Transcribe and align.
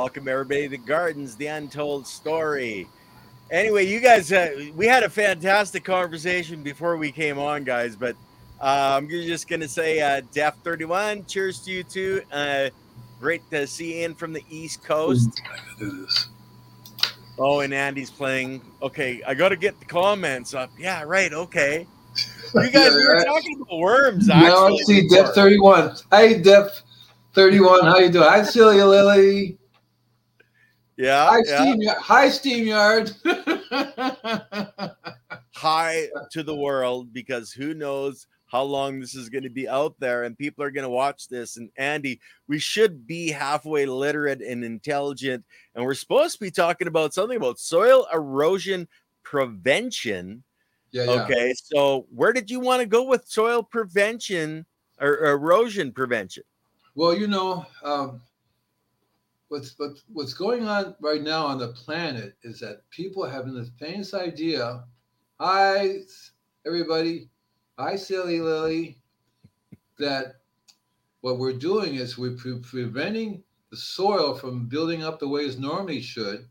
Welcome 0.00 0.28
everybody 0.28 0.68
to 0.68 0.78
Gardens, 0.78 1.34
the 1.34 1.48
untold 1.48 2.06
story. 2.06 2.86
Anyway, 3.50 3.84
you 3.84 3.98
guys, 3.98 4.30
uh, 4.30 4.70
we 4.76 4.86
had 4.86 5.02
a 5.02 5.10
fantastic 5.10 5.82
conversation 5.82 6.62
before 6.62 6.96
we 6.96 7.10
came 7.10 7.36
on, 7.36 7.64
guys. 7.64 7.96
But 7.96 8.14
uh, 8.60 8.94
I'm 8.96 9.08
just 9.08 9.48
gonna 9.48 9.66
say, 9.66 10.00
uh, 10.00 10.22
Def 10.32 10.54
31, 10.62 11.24
cheers 11.24 11.58
to 11.62 11.72
you 11.72 11.82
too. 11.82 12.22
Uh, 12.30 12.70
great 13.18 13.42
to 13.50 13.66
see 13.66 14.04
in 14.04 14.14
from 14.14 14.32
the 14.32 14.42
East 14.48 14.84
Coast. 14.84 15.42
Oh, 17.36 17.60
and 17.60 17.74
Andy's 17.74 18.10
playing. 18.10 18.62
Okay, 18.80 19.20
I 19.26 19.34
got 19.34 19.48
to 19.48 19.56
get 19.56 19.80
the 19.80 19.86
comments 19.86 20.54
up. 20.54 20.70
Yeah, 20.78 21.02
right. 21.02 21.32
Okay. 21.32 21.88
You 22.54 22.70
guys, 22.70 22.94
we 22.94 23.04
were 23.04 23.24
talking 23.24 23.60
about 23.60 23.78
worms. 23.78 24.28
Now 24.28 24.68
I 24.68 24.72
Actually, 24.72 24.84
see. 24.84 25.08
Def 25.08 25.34
31. 25.34 25.96
Hey, 26.12 26.40
Def 26.40 26.82
31. 27.34 27.84
How 27.84 27.98
you 27.98 28.10
doing? 28.10 28.28
Hi, 28.28 28.44
Celia 28.44 28.86
Lily. 28.86 29.57
Yeah, 30.98 31.28
Hi, 31.30 31.42
yeah. 31.46 31.60
Steam. 31.60 31.80
Hi, 32.00 32.26
StreamYard. 32.26 33.14
Hi 35.54 36.08
to 36.32 36.42
the 36.42 36.56
world 36.56 37.12
because 37.12 37.52
who 37.52 37.72
knows 37.72 38.26
how 38.46 38.62
long 38.62 38.98
this 38.98 39.14
is 39.14 39.28
going 39.28 39.44
to 39.44 39.50
be 39.50 39.68
out 39.68 39.94
there 40.00 40.24
and 40.24 40.36
people 40.36 40.64
are 40.64 40.72
going 40.72 40.82
to 40.82 40.90
watch 40.90 41.28
this. 41.28 41.56
And 41.56 41.70
Andy, 41.76 42.20
we 42.48 42.58
should 42.58 43.06
be 43.06 43.30
halfway 43.30 43.86
literate 43.86 44.42
and 44.42 44.64
intelligent. 44.64 45.44
And 45.76 45.84
we're 45.84 45.94
supposed 45.94 46.38
to 46.38 46.44
be 46.44 46.50
talking 46.50 46.88
about 46.88 47.14
something 47.14 47.36
about 47.36 47.60
soil 47.60 48.08
erosion 48.12 48.88
prevention. 49.22 50.42
yeah, 50.90 51.04
yeah. 51.04 51.22
Okay. 51.22 51.54
So, 51.54 52.06
where 52.12 52.32
did 52.32 52.50
you 52.50 52.58
want 52.58 52.80
to 52.80 52.86
go 52.86 53.04
with 53.04 53.28
soil 53.28 53.62
prevention 53.62 54.66
or 55.00 55.26
erosion 55.26 55.92
prevention? 55.92 56.42
Well, 56.96 57.16
you 57.16 57.28
know, 57.28 57.64
um, 57.84 58.20
what's 59.48 59.74
what, 59.78 59.92
what's 60.12 60.34
going 60.34 60.66
on 60.66 60.94
right 61.00 61.22
now 61.22 61.46
on 61.46 61.58
the 61.58 61.68
planet 61.68 62.36
is 62.42 62.60
that 62.60 62.88
people 62.90 63.24
are 63.24 63.30
having 63.30 63.54
this 63.54 63.70
famous 63.78 64.14
idea. 64.14 64.84
Hi, 65.40 66.00
everybody. 66.66 67.28
Hi, 67.78 67.96
Silly 67.96 68.40
Lily. 68.40 68.98
That 69.98 70.36
what 71.22 71.38
we're 71.38 71.52
doing 71.52 71.94
is 71.96 72.18
we're 72.18 72.36
pre- 72.36 72.60
preventing 72.60 73.42
the 73.70 73.76
soil 73.76 74.34
from 74.34 74.66
building 74.66 75.02
up 75.02 75.18
the 75.18 75.28
way 75.28 75.42
it 75.42 75.58
normally 75.58 76.00
should, 76.00 76.48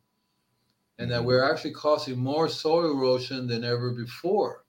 and 0.99 1.09
that 1.11 1.21
Mhm. 1.21 1.25
we're 1.25 1.43
actually 1.43 1.73
causing 1.73 2.17
more 2.17 2.49
soil 2.49 2.91
erosion 2.91 3.47
than 3.47 3.63
ever 3.63 3.91
before. 3.91 4.65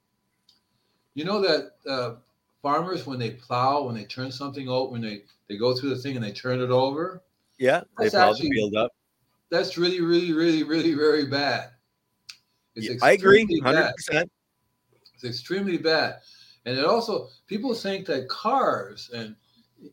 You 1.15 1.25
know 1.25 1.41
that 1.41 1.77
uh, 1.87 2.17
farmers, 2.63 3.07
when 3.07 3.19
they 3.19 3.33
plow, 3.33 3.83
when 3.85 3.95
they 3.97 4.05
turn 4.05 4.31
something 4.31 4.69
over, 4.69 4.93
when 4.93 5.01
they 5.01 5.25
they 5.49 5.57
go 5.57 5.75
through 5.75 5.91
the 5.91 5.97
thing 5.97 6.15
and 6.15 6.25
they 6.25 6.33
turn 6.33 6.61
it 6.61 6.71
over, 6.71 7.23
Yeah. 7.59 7.83
They 7.99 8.11
probably 8.11 8.33
actually- 8.33 8.51
build 8.51 8.75
up. 8.77 8.93
that's 9.51 9.79
really, 9.79 10.01
really, 10.01 10.33
really, 10.33 10.63
really, 10.63 10.95
very 10.95 11.27
bad. 11.27 11.71
It's 12.75 12.87
Yeah, 12.89 12.97
I 13.03 13.13
agree. 13.13 13.45
100%. 13.45 14.29
It's 15.15 15.25
extremely 15.25 15.79
bad, 15.79 16.21
and 16.65 16.79
it 16.79 16.85
also 16.85 17.29
people 17.49 17.75
think 17.75 18.07
that 18.07 18.29
cars 18.29 19.11
and 19.13 19.35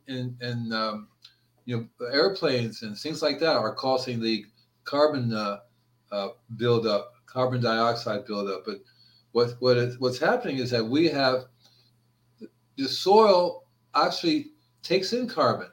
and 0.08 0.38
and 0.40 0.72
um, 0.72 1.08
you 1.66 1.78
know 2.00 2.08
airplanes 2.12 2.84
and 2.84 2.96
things 2.96 3.24
like 3.24 3.40
that 3.40 3.56
are 3.56 3.74
causing 3.74 4.20
the 4.20 4.46
carbon 4.84 5.34
uh, 5.34 5.62
uh, 6.12 6.30
buildup, 6.58 7.14
carbon 7.26 7.60
dioxide 7.60 8.26
buildup. 8.26 8.66
But 8.66 8.82
what 9.32 9.56
what 9.62 9.78
is, 9.78 10.00
what's 10.00 10.20
happening 10.20 10.58
is 10.58 10.70
that 10.70 10.86
we 10.86 11.10
have 11.10 11.46
the 12.78 12.88
soil 12.88 13.64
actually 13.96 14.52
takes 14.84 15.14
in 15.14 15.28
carbon. 15.28 15.70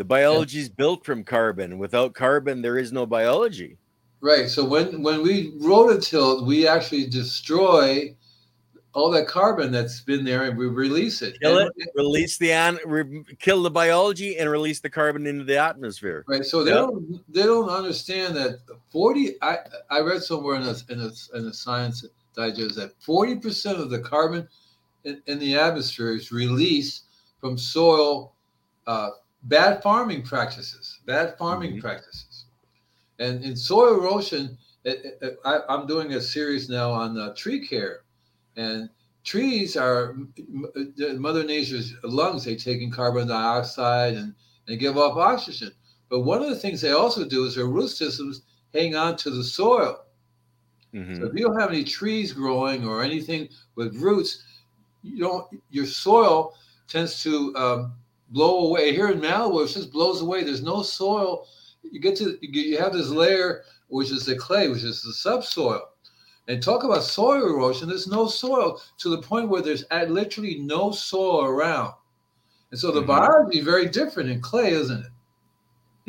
The 0.00 0.04
biology 0.04 0.60
is 0.60 0.70
built 0.70 1.04
from 1.04 1.24
carbon. 1.24 1.76
Without 1.76 2.14
carbon, 2.14 2.62
there 2.62 2.78
is 2.78 2.90
no 2.90 3.04
biology. 3.04 3.76
Right. 4.22 4.48
So 4.48 4.64
when 4.64 5.02
when 5.02 5.22
we 5.22 5.52
rototill, 5.58 6.46
we 6.46 6.66
actually 6.66 7.06
destroy 7.06 8.16
all 8.94 9.10
that 9.10 9.26
carbon 9.26 9.70
that's 9.70 10.00
been 10.00 10.24
there, 10.24 10.44
and 10.44 10.56
we 10.56 10.68
release 10.68 11.20
it. 11.20 11.38
Kill 11.42 11.58
And- 11.58 11.70
it, 11.76 11.88
release 11.94 12.38
the 12.38 12.50
an, 12.50 12.78
re, 12.86 13.22
kill 13.40 13.62
the 13.62 13.70
biology, 13.70 14.38
and 14.38 14.48
release 14.48 14.80
the 14.80 14.88
carbon 14.88 15.26
into 15.26 15.44
the 15.44 15.58
atmosphere. 15.58 16.24
Right. 16.26 16.46
So 16.46 16.64
they 16.64 16.70
Yeah. 16.70 16.76
don't 16.86 17.32
they 17.34 17.42
don't 17.42 17.68
understand 17.68 18.34
that 18.36 18.60
forty. 18.88 19.34
I 19.42 19.58
I 19.90 20.00
read 20.00 20.22
somewhere 20.22 20.56
in 20.56 20.62
a 20.62 20.74
in 20.88 20.98
a, 20.98 21.10
in 21.36 21.44
a 21.48 21.52
science 21.52 22.06
digest 22.34 22.76
that 22.76 22.92
forty 23.00 23.36
percent 23.36 23.78
of 23.78 23.90
the 23.90 23.98
carbon 23.98 24.48
in, 25.04 25.20
in 25.26 25.38
the 25.38 25.56
atmosphere 25.58 26.12
is 26.14 26.32
released 26.32 27.04
from 27.38 27.58
soil 27.58 28.32
uh, 28.86 29.10
bad 29.44 29.82
farming 29.82 30.22
practices. 30.22 31.00
Bad 31.06 31.36
farming 31.38 31.76
Mhm. 31.76 31.80
practices. 31.80 32.46
And 33.18 33.44
in 33.44 33.56
soil 33.56 33.94
erosion, 34.00 34.58
it, 34.84 35.18
it, 35.22 35.38
I, 35.44 35.60
I'm 35.68 35.86
doing 35.86 36.12
a 36.14 36.20
series 36.20 36.68
now 36.68 36.90
on 36.90 37.18
uh, 37.18 37.34
tree 37.34 37.66
care, 37.66 38.04
and 38.56 38.88
trees 39.24 39.76
are 39.76 40.10
m- 40.10 40.32
m- 40.76 41.20
Mother 41.20 41.44
Nature's 41.44 41.94
lungs. 42.02 42.44
They 42.44 42.56
take 42.56 42.80
in 42.80 42.90
carbon 42.90 43.28
dioxide 43.28 44.14
and 44.14 44.34
they 44.66 44.76
give 44.76 44.96
off 44.96 45.16
oxygen. 45.16 45.72
But 46.08 46.20
one 46.20 46.42
of 46.42 46.48
the 46.50 46.56
things 46.56 46.80
they 46.80 46.92
also 46.92 47.24
do 47.26 47.44
is 47.44 47.54
their 47.56 47.66
root 47.66 47.88
systems 47.88 48.42
hang 48.74 48.94
on 48.96 49.16
to 49.18 49.30
the 49.30 49.44
soil. 49.44 50.04
Mhm. 50.92 51.12
So 51.12 51.26
if 51.26 51.34
you 51.34 51.46
don't 51.46 51.60
have 51.60 51.70
any 51.70 51.84
trees 51.84 52.32
growing 52.32 52.86
or 52.86 53.02
anything 53.02 53.48
with 53.74 53.94
roots, 53.96 54.44
you 55.02 55.18
don't. 55.18 55.46
Your 55.70 55.86
soil 55.86 56.54
tends 56.88 57.22
to 57.22 57.54
um, 57.56 57.94
blow 58.30 58.66
away. 58.66 58.92
Here 58.94 59.08
in 59.10 59.20
Malibu, 59.20 59.64
it 59.64 59.68
just 59.72 59.92
blows 59.92 60.20
away. 60.20 60.44
There's 60.44 60.62
no 60.62 60.82
soil. 60.82 61.46
You 61.82 62.00
get 62.00 62.16
to 62.16 62.38
you 62.40 62.48
get- 62.52 62.66
you 62.66 62.78
have 62.78 62.92
this 62.92 63.08
layer 63.08 63.62
which 63.88 64.12
is 64.12 64.24
the 64.24 64.36
clay, 64.36 64.68
which 64.68 64.84
is 64.84 65.02
the 65.02 65.12
subsoil. 65.12 65.82
And 66.46 66.62
talk 66.62 66.84
about 66.84 67.02
soil 67.02 67.44
erosion. 67.48 67.88
There's 67.88 68.06
no 68.06 68.28
soil 68.28 68.80
to 68.98 69.08
the 69.08 69.20
point 69.22 69.48
where 69.48 69.62
there's 69.62 69.84
literally 70.08 70.60
no 70.60 70.92
soil 70.92 71.44
around. 71.44 71.94
And 72.70 72.78
so 72.78 72.92
the 72.92 73.02
Mhm. 73.02 73.06
biology 73.06 73.58
is 73.58 73.64
very 73.64 73.86
different 73.86 74.30
in 74.30 74.40
clay, 74.40 74.72
isn't 74.72 75.04
it? 75.04 75.12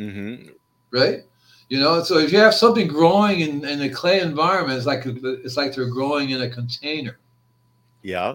Mhm. 0.02 0.54
right? 0.90 1.24
You 1.68 1.80
know, 1.80 2.02
so 2.02 2.18
if 2.18 2.32
you 2.32 2.38
have 2.38 2.54
something 2.54 2.86
growing 2.86 3.40
in, 3.40 3.64
in 3.64 3.80
a 3.82 3.88
clay 3.88 4.20
environment, 4.20 4.76
it's 4.76 4.86
like 4.86 5.04
it's 5.06 5.56
like 5.56 5.74
they're 5.74 5.86
growing 5.86 6.30
in 6.30 6.42
a 6.42 6.50
container. 6.50 7.18
Yeah. 8.02 8.34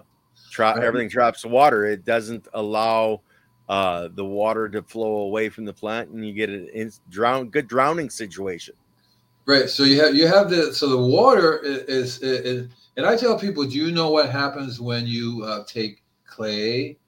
Tra- 0.50 0.74
Right. 0.74 0.84
Everything 0.84 1.08
traps 1.08 1.44
water. 1.44 1.84
It 1.84 2.04
doesn't 2.04 2.48
allow 2.54 3.20
uh, 3.68 4.08
the 4.14 4.24
water 4.24 4.68
to 4.68 4.82
flow 4.82 5.18
away 5.18 5.48
from 5.48 5.64
the 5.64 5.72
plant, 5.72 6.10
and 6.10 6.26
you 6.26 6.32
get 6.32 6.48
an 6.48 6.68
in- 6.72 6.92
drown 7.10 7.48
good 7.48 7.68
drowning 7.68 8.10
situation. 8.10 8.74
Right. 9.46 9.68
So 9.68 9.84
you 9.84 10.00
have 10.02 10.14
you 10.14 10.26
have 10.26 10.50
the 10.50 10.74
so 10.74 10.88
the 10.88 10.96
water 10.96 11.58
is, 11.58 12.18
is, 12.18 12.22
is 12.22 12.68
and 12.96 13.06
I 13.06 13.16
tell 13.16 13.38
people, 13.38 13.64
do 13.64 13.78
you 13.78 13.92
know 13.92 14.10
what 14.10 14.30
happens 14.30 14.80
when 14.80 15.06
you 15.06 15.42
uh, 15.44 15.64
take 15.66 16.02
clay 16.26 16.98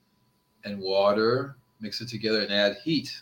and 0.65 0.79
water, 0.79 1.57
mix 1.81 2.01
it 2.01 2.09
together, 2.09 2.41
and 2.41 2.53
add 2.53 2.77
heat? 2.85 3.21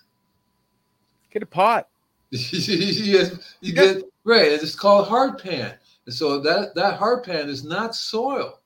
Get 1.31 1.43
a 1.43 1.47
pot. 1.47 1.88
you 2.31 3.31
you 3.60 3.72
get 3.72 4.03
right. 4.25 4.53
It's 4.53 4.75
called 4.75 5.09
hard 5.09 5.38
pan. 5.38 5.75
And 6.06 6.15
so 6.15 6.41
that 6.41 6.75
that 6.75 6.99
hard 6.99 7.25
pan 7.25 7.49
is 7.49 7.65
not 7.65 7.94
soil. 7.94 8.60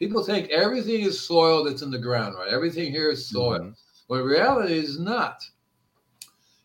People 0.00 0.24
think 0.24 0.50
everything 0.50 1.02
is 1.02 1.20
soil 1.20 1.62
that's 1.62 1.82
in 1.82 1.90
the 1.92 1.98
ground, 1.98 2.34
right? 2.34 2.48
Everything 2.48 2.90
here 2.90 3.10
is 3.10 3.28
soil. 3.28 3.60
Mhm. 3.60 3.74
when 4.08 4.20
in 4.20 4.26
reality 4.26 4.74
is 4.76 4.98
not 4.98 5.44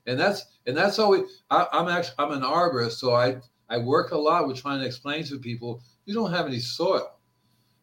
and 0.07 0.19
that's 0.19 0.45
and 0.65 0.75
that's 0.75 0.97
we 0.97 1.23
I, 1.51 1.67
i'm 1.73 1.87
actually 1.87 2.15
i'm 2.19 2.31
an 2.31 2.41
arborist 2.41 2.93
so 2.93 3.13
i 3.13 3.37
i 3.69 3.77
work 3.77 4.11
a 4.11 4.17
lot 4.17 4.47
with 4.47 4.61
trying 4.61 4.79
to 4.79 4.85
explain 4.85 5.23
to 5.25 5.37
people 5.37 5.81
you 6.05 6.13
don't 6.15 6.31
have 6.31 6.47
any 6.47 6.59
soil 6.59 7.19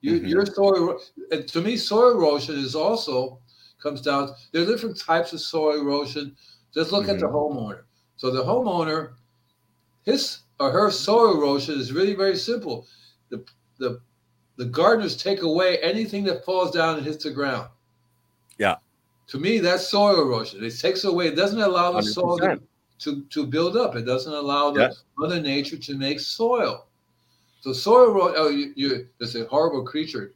you 0.01 0.21
Mhm. 0.21 0.29
your 0.29 0.47
soil 0.47 0.99
and 1.31 1.47
to 1.49 1.61
me 1.61 1.77
soil 1.77 2.11
erosion 2.19 2.57
is 2.59 2.75
also 2.75 3.39
comes 3.81 4.01
down 4.01 4.35
there 4.53 4.63
are 4.63 4.67
different 4.67 4.99
types 4.99 5.33
of 5.33 5.41
soil 5.41 5.81
erosion 5.81 6.37
just 6.75 6.91
look 6.93 7.09
at 7.09 7.21
the 7.21 7.27
homeowner 7.27 7.83
so 8.17 8.31
the 8.31 8.43
homeowner 8.43 9.15
his 10.05 10.41
or 10.59 10.71
her 10.73 10.91
soil 10.91 11.37
erosion 11.39 11.79
is 11.79 11.93
really 11.93 12.15
very 12.15 12.37
simple 12.37 12.87
the 13.31 13.45
the 13.79 14.01
the 14.57 14.65
gardeners 14.67 15.17
take 15.17 15.43
away 15.43 15.79
anything 15.79 16.25
that 16.25 16.45
falls 16.45 16.71
down 16.71 16.97
and 16.99 17.07
hits 17.07 17.25
the 17.25 17.31
ground 17.31 17.69
Yeah. 18.59 18.77
to 19.29 19.39
me, 19.39 19.59
that's 19.59 19.87
soil 19.87 20.21
erosion. 20.21 20.63
It 20.65 20.79
takes 20.79 21.05
away, 21.05 21.29
it 21.29 21.37
doesn't 21.37 21.61
allow 21.61 21.93
the 21.93 22.03
soil 22.03 22.39
to, 22.39 22.45
100%. 22.45 22.61
to, 23.01 23.23
to 23.31 23.47
build 23.47 23.77
up. 23.77 23.97
It 23.97 24.03
doesn't 24.03 24.33
allow 24.33 24.71
the 24.71 24.81
Yeah. 24.83 24.91
Mother 25.19 25.41
Nature 25.41 25.77
to 25.79 25.95
make 25.97 26.21
soil. 26.21 26.87
So 27.63 27.73
soil 27.73 28.11
erosion, 28.11 28.35
oh, 28.39 28.49
you, 28.49 28.73
you, 28.77 29.09
there's 29.19 29.35
a 29.37 29.47
horrible 29.47 29.85
creature. 29.85 30.33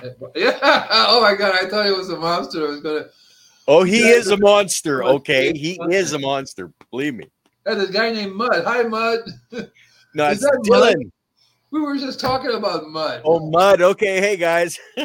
Yeah. 0.34 0.58
Oh 0.90 1.20
my 1.20 1.34
God. 1.34 1.54
I 1.54 1.68
thought 1.68 1.86
it 1.86 1.94
was 1.96 2.08
a 2.10 2.16
monster. 2.16 2.66
I 2.66 2.70
was 2.70 2.80
going 2.80 3.02
to, 3.04 3.10
Oh, 3.68 3.82
he 3.84 4.00
Yeah. 4.00 4.14
is 4.16 4.28
a 4.28 4.36
monster. 4.38 5.04
Okay, 5.04 5.52
he 5.52 5.78
is 5.90 6.12
a 6.14 6.18
monster. 6.18 6.72
Believe 6.90 7.14
me. 7.16 7.26
hey, 7.66 7.74
this 7.74 7.90
guy 7.90 8.10
named 8.10 8.34
Mud. 8.34 8.64
Hi, 8.64 8.82
Mud. 8.84 9.20
No, 10.14 10.26
Is 10.30 10.42
it's 10.42 10.50
that 10.50 10.66
Mud? 10.68 10.96
We 11.70 11.80
were 11.80 11.96
just 11.96 12.18
talking 12.18 12.52
about 12.52 12.88
Mud. 12.88 13.22
Oh, 13.24 13.50
mud. 13.50 13.80
Okay, 13.80 14.20
hey 14.20 14.36
guys. 14.36 14.78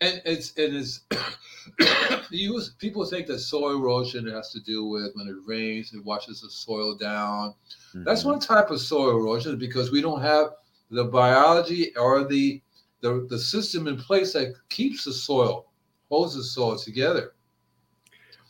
and 0.00 0.22
it's 0.24 0.52
it 0.56 0.74
is 0.74 1.00
you 2.30 2.60
people 2.78 3.04
think 3.04 3.26
that 3.26 3.38
soil 3.38 3.76
erosion 3.76 4.26
has 4.26 4.52
to 4.52 4.60
do 4.60 4.84
with 4.84 5.10
when 5.14 5.28
it 5.28 5.36
rains 5.46 5.92
it 5.94 6.04
washes 6.04 6.40
the 6.40 6.50
soil 6.50 6.94
down 6.94 7.54
mm-hmm. 7.90 8.04
that's 8.04 8.24
one 8.24 8.38
type 8.38 8.70
of 8.70 8.80
soil 8.80 9.10
erosion 9.10 9.58
because 9.58 9.90
we 9.90 10.00
don't 10.00 10.20
have 10.20 10.50
the 10.90 11.04
biology 11.04 11.94
or 11.96 12.24
the, 12.24 12.60
the 13.00 13.26
the 13.28 13.38
system 13.38 13.86
in 13.86 13.96
place 13.96 14.32
that 14.32 14.54
keeps 14.68 15.04
the 15.04 15.12
soil 15.12 15.66
holds 16.08 16.34
the 16.34 16.42
soil 16.42 16.76
together 16.76 17.32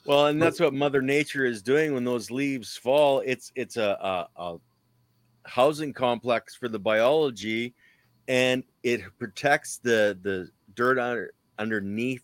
well 0.06 0.26
and 0.26 0.40
that's 0.40 0.60
what 0.60 0.74
mother 0.74 1.02
nature 1.02 1.44
is 1.44 1.62
doing 1.62 1.94
when 1.94 2.04
those 2.04 2.30
leaves 2.30 2.76
fall 2.76 3.20
it's 3.24 3.52
it's 3.56 3.76
a, 3.76 4.28
a, 4.36 4.42
a 4.42 4.58
housing 5.48 5.92
complex 5.92 6.54
for 6.54 6.68
the 6.68 6.78
biology 6.78 7.74
and 8.28 8.62
it 8.82 9.00
protects 9.18 9.78
the 9.78 10.18
the 10.22 10.50
dirt 10.74 10.98
under, 10.98 11.32
underneath 11.58 12.22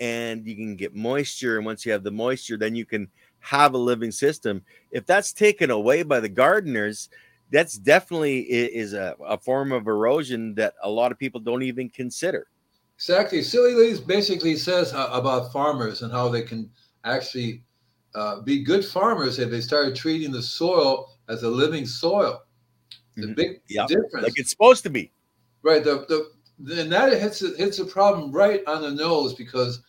and 0.00 0.46
you 0.46 0.56
can 0.56 0.74
get 0.74 0.94
moisture 0.94 1.56
and 1.56 1.66
once 1.66 1.84
you 1.84 1.92
have 1.92 2.02
the 2.02 2.10
moisture 2.10 2.56
then 2.56 2.74
you 2.74 2.84
can 2.84 3.08
have 3.40 3.74
a 3.74 3.78
living 3.78 4.10
system. 4.10 4.62
If 4.90 5.04
that's 5.04 5.32
taken 5.32 5.70
away 5.70 6.02
by 6.02 6.20
the 6.20 6.28
gardeners 6.28 7.10
that's 7.50 7.76
definitely 7.78 8.40
is 8.40 8.94
a, 8.94 9.14
a 9.24 9.38
form 9.38 9.70
of 9.70 9.86
erosion 9.86 10.54
that 10.54 10.74
a 10.82 10.90
lot 10.90 11.12
of 11.12 11.18
people 11.18 11.40
don't 11.40 11.62
even 11.62 11.88
consider. 11.90 12.46
Exactly. 12.96 13.42
Silly 13.42 13.74
Lily 13.74 14.00
basically 14.06 14.56
says 14.56 14.92
uh, 14.94 15.10
about 15.12 15.52
farmers 15.52 16.02
and 16.02 16.10
how 16.10 16.28
they 16.28 16.42
can 16.42 16.70
actually 17.04 17.62
uh, 18.14 18.40
be 18.40 18.64
good 18.64 18.84
farmers 18.84 19.38
if 19.38 19.50
they 19.50 19.60
started 19.60 19.94
treating 19.94 20.32
the 20.32 20.42
soil 20.42 21.10
as 21.28 21.42
a 21.42 21.48
living 21.48 21.84
soil 21.84 22.43
the 23.16 23.22
mm-hmm. 23.22 23.34
big 23.34 23.60
yep. 23.68 23.88
difference 23.88 24.22
like 24.22 24.32
it's 24.36 24.50
supposed 24.50 24.82
to 24.82 24.90
be 24.90 25.10
Right. 25.64 25.82
The 25.82 26.30
the 26.58 26.82
and 26.82 26.92
that 26.92 27.10
hits 27.18 27.40
hits 27.40 27.78
a 27.78 27.86
problem 27.86 28.30
right 28.30 28.62
on 28.66 28.82
the 28.82 28.90
nose 28.90 29.34
because 29.34 29.80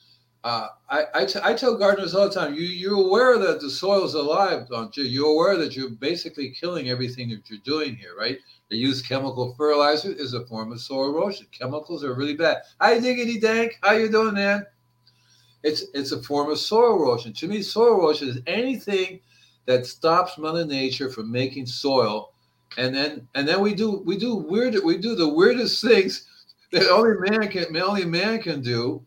uh, 0.46 0.68
I, 0.90 1.06
I, 1.14 1.26
t- 1.26 1.40
I 1.44 1.54
tell 1.54 1.76
gardeners 1.76 2.14
all 2.16 2.30
the 2.30 2.34
time, 2.34 2.54
you 2.54 2.62
you're 2.62 3.06
aware 3.08 3.38
that 3.38 3.60
the 3.60 3.70
soil's 3.70 4.14
alive, 4.14 4.70
don't 4.70 4.96
you? 4.96 5.04
You're 5.04 5.32
aware 5.32 5.58
that 5.58 5.76
you're 5.76 5.90
basically 5.90 6.52
killing 6.52 6.90
everything 6.90 7.30
that 7.30 7.50
you're 7.50 7.60
doing 7.66 7.96
here, 7.96 8.16
right? 8.18 8.38
They 8.70 8.78
use 8.78 9.02
chemical 9.02 9.54
fertilizer 9.56 10.12
is 10.14 10.34
a 10.34 10.46
form 10.46 10.72
of 10.72 10.80
soil 10.80 11.10
erosion. 11.14 11.48
Chemicals 11.52 12.04
are 12.06 12.14
really 12.14 12.36
bad. 12.36 12.60
Hi, 12.80 12.98
diggity 12.98 13.38
dank. 13.40 13.78
How 13.84 13.94
you 13.94 14.10
doing, 14.10 14.36
man? 14.36 14.66
It's 15.64 15.84
it's 15.94 16.14
a 16.14 16.24
form 16.24 16.50
of 16.50 16.58
soil 16.58 16.96
erosion. 16.96 17.34
To 17.34 17.48
me, 17.50 17.62
soil 17.62 18.00
erosion 18.00 18.30
is 18.30 18.40
anything 18.48 19.20
that 19.66 19.86
stops 19.86 20.38
Mother 20.38 20.66
Nature 20.66 21.10
from 21.10 21.30
making 21.30 21.66
soil 21.66 22.32
and 22.78 22.94
then 22.96 23.28
and 23.36 23.48
then 23.48 23.62
we 23.62 23.74
do 23.74 24.04
we 24.06 24.18
do 24.18 24.36
weird 24.36 24.76
we 24.84 24.98
do 24.98 25.16
the 25.16 25.28
weirdest 25.28 25.82
things 25.82 26.26
that 26.72 26.90
only 26.90 27.30
man 27.30 27.48
can 27.50 27.76
only 27.78 28.06
man 28.06 28.42
can 28.42 28.62
do, 28.62 29.02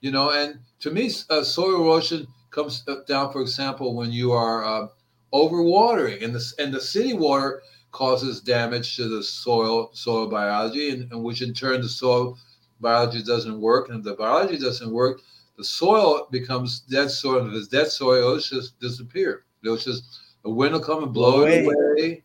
you 0.00 0.10
know. 0.10 0.30
And 0.30 0.58
to 0.80 0.90
me, 0.90 1.10
uh, 1.30 1.42
soil 1.42 1.82
erosion 1.82 2.26
comes 2.50 2.84
down, 3.06 3.32
for 3.32 3.40
example, 3.40 3.94
when 3.94 4.12
you 4.12 4.32
are 4.32 4.64
uh, 4.64 4.88
overwatering, 5.32 6.22
and 6.22 6.34
the 6.34 6.52
and 6.58 6.72
the 6.72 6.80
city 6.80 7.14
water 7.14 7.62
causes 7.90 8.40
damage 8.40 8.96
to 8.96 9.08
the 9.08 9.22
soil 9.22 9.90
soil 9.92 10.28
biology, 10.28 10.90
and, 10.90 11.10
and 11.12 11.22
which 11.22 11.42
in 11.42 11.52
turn 11.52 11.80
the 11.80 11.88
soil 11.88 12.38
biology 12.80 13.22
doesn't 13.22 13.60
work, 13.60 13.88
and 13.88 13.98
if 13.98 14.04
the 14.04 14.14
biology 14.14 14.58
doesn't 14.58 14.90
work, 14.90 15.20
the 15.56 15.64
soil 15.64 16.28
becomes 16.30 16.80
dead 16.80 17.10
soil. 17.10 17.40
And 17.40 17.48
if 17.48 17.54
it's 17.54 17.68
dead 17.68 17.88
soil, 17.88 18.18
it'll 18.18 18.38
just 18.38 18.78
disappear. 18.78 19.44
It'll 19.64 19.76
just 19.76 20.20
the 20.44 20.50
wind 20.50 20.72
will 20.72 20.80
come 20.80 21.02
and 21.02 21.12
blow 21.12 21.44
it 21.44 21.66
away 21.66 22.22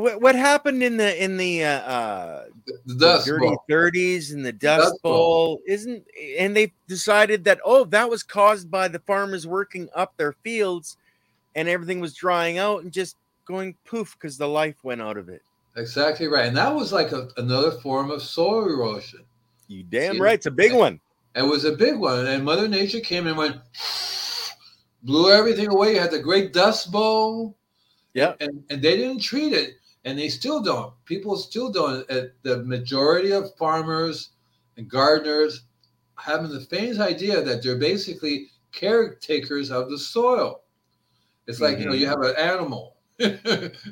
what, 0.00 0.20
what 0.20 0.34
happened 0.34 0.82
in 0.82 0.96
the 0.96 1.22
in 1.22 1.36
the 1.36 1.64
uh, 1.64 1.68
uh 1.68 2.44
the, 2.66 2.94
the 2.94 3.22
dirty 3.24 3.54
30s 3.68 4.32
and 4.32 4.44
the 4.44 4.52
dust, 4.52 4.90
dust 4.90 5.02
bowl, 5.02 5.12
bowl? 5.12 5.60
Isn't 5.66 6.04
and 6.38 6.56
they 6.56 6.72
decided 6.88 7.44
that 7.44 7.60
oh 7.64 7.84
that 7.86 8.08
was 8.08 8.22
caused 8.22 8.70
by 8.70 8.88
the 8.88 8.98
farmers 9.00 9.46
working 9.46 9.88
up 9.94 10.16
their 10.16 10.32
fields 10.32 10.96
and 11.54 11.68
everything 11.68 12.00
was 12.00 12.14
drying 12.14 12.58
out 12.58 12.82
and 12.82 12.92
just 12.92 13.16
going 13.44 13.74
poof 13.84 14.16
because 14.18 14.38
the 14.38 14.48
life 14.48 14.76
went 14.82 15.02
out 15.02 15.16
of 15.16 15.28
it. 15.28 15.42
Exactly 15.76 16.26
right 16.26 16.46
and 16.46 16.56
that 16.56 16.74
was 16.74 16.92
like 16.92 17.12
a, 17.12 17.28
another 17.36 17.72
form 17.72 18.10
of 18.10 18.22
soil 18.22 18.68
erosion. 18.68 19.24
You 19.68 19.82
damn 19.82 20.14
See, 20.14 20.20
right 20.20 20.34
it's 20.34 20.46
a 20.46 20.50
big 20.50 20.72
one. 20.72 21.00
It 21.34 21.42
was 21.42 21.64
a 21.64 21.72
big 21.72 21.96
one 21.96 22.26
and 22.26 22.44
mother 22.44 22.68
nature 22.68 23.00
came 23.00 23.26
and 23.26 23.36
went 23.36 23.56
blew 25.02 25.32
everything 25.32 25.68
away. 25.68 25.94
You 25.94 26.00
had 26.00 26.10
the 26.10 26.18
great 26.18 26.52
dust 26.52 26.92
bowl. 26.92 27.56
Yeah 28.14 28.34
and, 28.40 28.62
and 28.70 28.82
they 28.82 28.96
didn't 28.96 29.20
treat 29.20 29.52
it 29.52 29.79
and 30.04 30.18
they 30.18 30.28
still 30.28 30.60
don't. 30.62 30.92
People 31.04 31.36
still 31.36 31.70
don't. 31.70 32.06
The 32.08 32.62
majority 32.64 33.32
of 33.32 33.54
farmers 33.56 34.30
and 34.76 34.88
gardeners 34.88 35.64
having 36.16 36.50
the 36.50 36.60
faintest 36.60 37.00
idea 37.00 37.42
that 37.42 37.62
they're 37.62 37.76
basically 37.76 38.48
caretakers 38.72 39.70
of 39.70 39.90
the 39.90 39.98
soil. 39.98 40.62
It's 41.46 41.60
like 41.60 41.74
mm-hmm. 41.74 41.82
you 41.82 41.88
know 41.88 41.94
you 41.94 42.06
mm-hmm. 42.06 42.22
have 42.22 42.30
an 42.30 42.50
animal. 42.50 42.96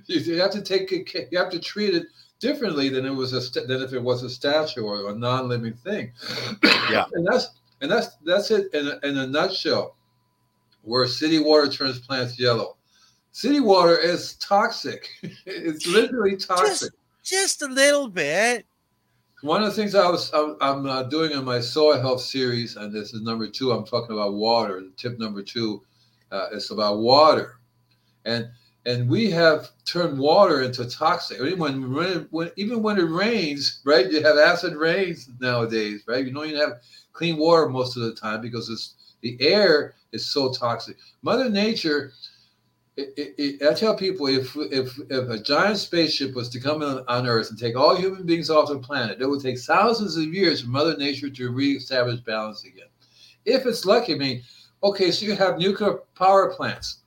you 0.06 0.40
have 0.40 0.50
to 0.52 0.62
take 0.62 0.90
it, 0.92 1.28
you 1.30 1.38
have 1.38 1.50
to 1.50 1.60
treat 1.60 1.94
it 1.94 2.06
differently 2.40 2.88
than 2.88 3.04
it 3.04 3.10
was 3.10 3.32
a 3.32 3.60
than 3.66 3.82
if 3.82 3.92
it 3.92 4.02
was 4.02 4.22
a 4.22 4.30
statue 4.30 4.82
or 4.82 5.10
a 5.10 5.14
non-living 5.14 5.74
thing. 5.74 6.12
yeah, 6.90 7.04
and 7.12 7.26
that's 7.26 7.48
and 7.82 7.90
that's 7.90 8.16
that's 8.24 8.50
it 8.50 8.72
in 8.72 8.88
a, 8.88 9.06
in 9.06 9.18
a 9.18 9.26
nutshell. 9.26 9.96
Where 10.82 11.06
city 11.06 11.38
water 11.38 11.70
turns 11.70 11.98
plants 11.98 12.38
yellow 12.38 12.77
City 13.38 13.60
water 13.60 13.96
is 13.96 14.34
toxic. 14.38 15.10
it's 15.46 15.86
literally 15.86 16.36
toxic. 16.36 16.90
Just, 17.22 17.60
just, 17.60 17.62
a 17.62 17.68
little 17.68 18.08
bit. 18.08 18.66
One 19.42 19.62
of 19.62 19.68
the 19.68 19.80
things 19.80 19.94
I 19.94 20.10
was 20.10 20.34
I'm, 20.34 20.56
I'm 20.60 20.86
uh, 20.86 21.04
doing 21.04 21.30
in 21.30 21.44
my 21.44 21.60
soil 21.60 22.00
health 22.00 22.20
series, 22.20 22.74
and 22.74 22.92
this 22.92 23.14
is 23.14 23.22
number 23.22 23.46
two. 23.46 23.70
I'm 23.70 23.86
talking 23.86 24.16
about 24.16 24.34
water. 24.34 24.82
Tip 24.96 25.20
number 25.20 25.44
two 25.44 25.84
uh, 26.32 26.48
is 26.50 26.72
about 26.72 26.98
water, 26.98 27.60
and 28.24 28.48
and 28.86 29.08
we 29.08 29.30
have 29.30 29.68
turned 29.84 30.18
water 30.18 30.62
into 30.62 30.84
toxic. 30.90 31.38
When, 31.40 31.94
when, 31.94 32.26
when 32.32 32.50
even 32.56 32.82
when 32.82 32.98
it 32.98 33.08
rains, 33.08 33.82
right? 33.84 34.10
You 34.10 34.20
have 34.24 34.36
acid 34.36 34.74
rains 34.74 35.30
nowadays, 35.38 36.02
right? 36.08 36.26
You 36.26 36.32
don't 36.32 36.46
even 36.46 36.60
have 36.60 36.80
clean 37.12 37.36
water 37.36 37.68
most 37.68 37.96
of 37.96 38.02
the 38.02 38.14
time 38.14 38.40
because 38.40 38.68
it's 38.68 39.14
the 39.20 39.36
air 39.40 39.94
is 40.10 40.26
so 40.26 40.52
toxic. 40.52 40.96
Mother 41.22 41.48
Nature 41.48 42.12
it, 42.98 43.34
it, 43.38 43.62
I 43.62 43.74
tell 43.74 43.96
people 43.96 44.26
if 44.26 44.56
if 44.56 44.98
if 45.08 45.28
a 45.28 45.38
giant 45.38 45.78
spaceship 45.78 46.34
was 46.34 46.48
to 46.48 46.60
come 46.60 46.82
on, 46.82 47.04
on 47.06 47.28
Earth 47.28 47.48
and 47.50 47.58
take 47.58 47.76
all 47.76 47.94
human 47.94 48.26
beings 48.26 48.50
off 48.50 48.68
the 48.68 48.78
planet, 48.78 49.20
it 49.20 49.26
would 49.26 49.40
take 49.40 49.58
thousands 49.60 50.16
of 50.16 50.34
years 50.34 50.62
for 50.62 50.68
Mother 50.68 50.96
Nature 50.96 51.30
to 51.30 51.50
reestablish 51.50 52.20
balance 52.20 52.64
again. 52.64 52.88
If 53.44 53.66
it's 53.66 53.84
lucky, 53.84 54.14
I 54.14 54.18
mean, 54.18 54.42
okay, 54.82 55.12
so 55.12 55.26
you 55.26 55.36
have 55.36 55.58
nuclear 55.58 55.98
power 56.16 56.52
plants. 56.52 57.02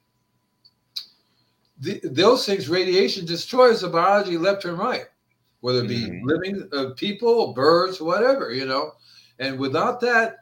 The, 1.79 1.99
those 2.03 2.45
things, 2.45 2.69
radiation 2.69 3.25
destroys 3.25 3.81
the 3.81 3.89
biology 3.89 4.37
left 4.37 4.63
and 4.65 4.77
right, 4.77 5.05
whether 5.59 5.83
it 5.83 5.89
be 5.89 6.07
mm-hmm. 6.07 6.25
living 6.25 6.69
uh, 6.71 6.91
people, 6.95 7.53
birds, 7.53 7.99
whatever, 7.99 8.53
you 8.53 8.65
know. 8.65 8.93
And 9.39 9.59
without 9.59 9.99
that, 10.01 10.37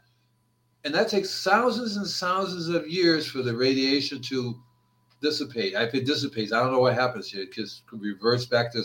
and 0.83 0.93
that 0.93 1.09
takes 1.09 1.43
thousands 1.43 1.97
and 1.97 2.05
thousands 2.05 2.69
of 2.69 2.87
years 2.87 3.25
for 3.25 3.41
the 3.41 3.55
radiation 3.55 4.21
to 4.23 4.61
dissipate. 5.21 5.73
If 5.73 5.93
it 5.93 6.05
dissipates, 6.05 6.51
I 6.51 6.59
don't 6.59 6.71
know 6.71 6.79
what 6.79 6.93
happens 6.93 7.31
here. 7.31 7.43
It 7.43 7.53
just 7.53 7.83
reverts 7.91 8.45
back 8.45 8.71
to 8.73 8.83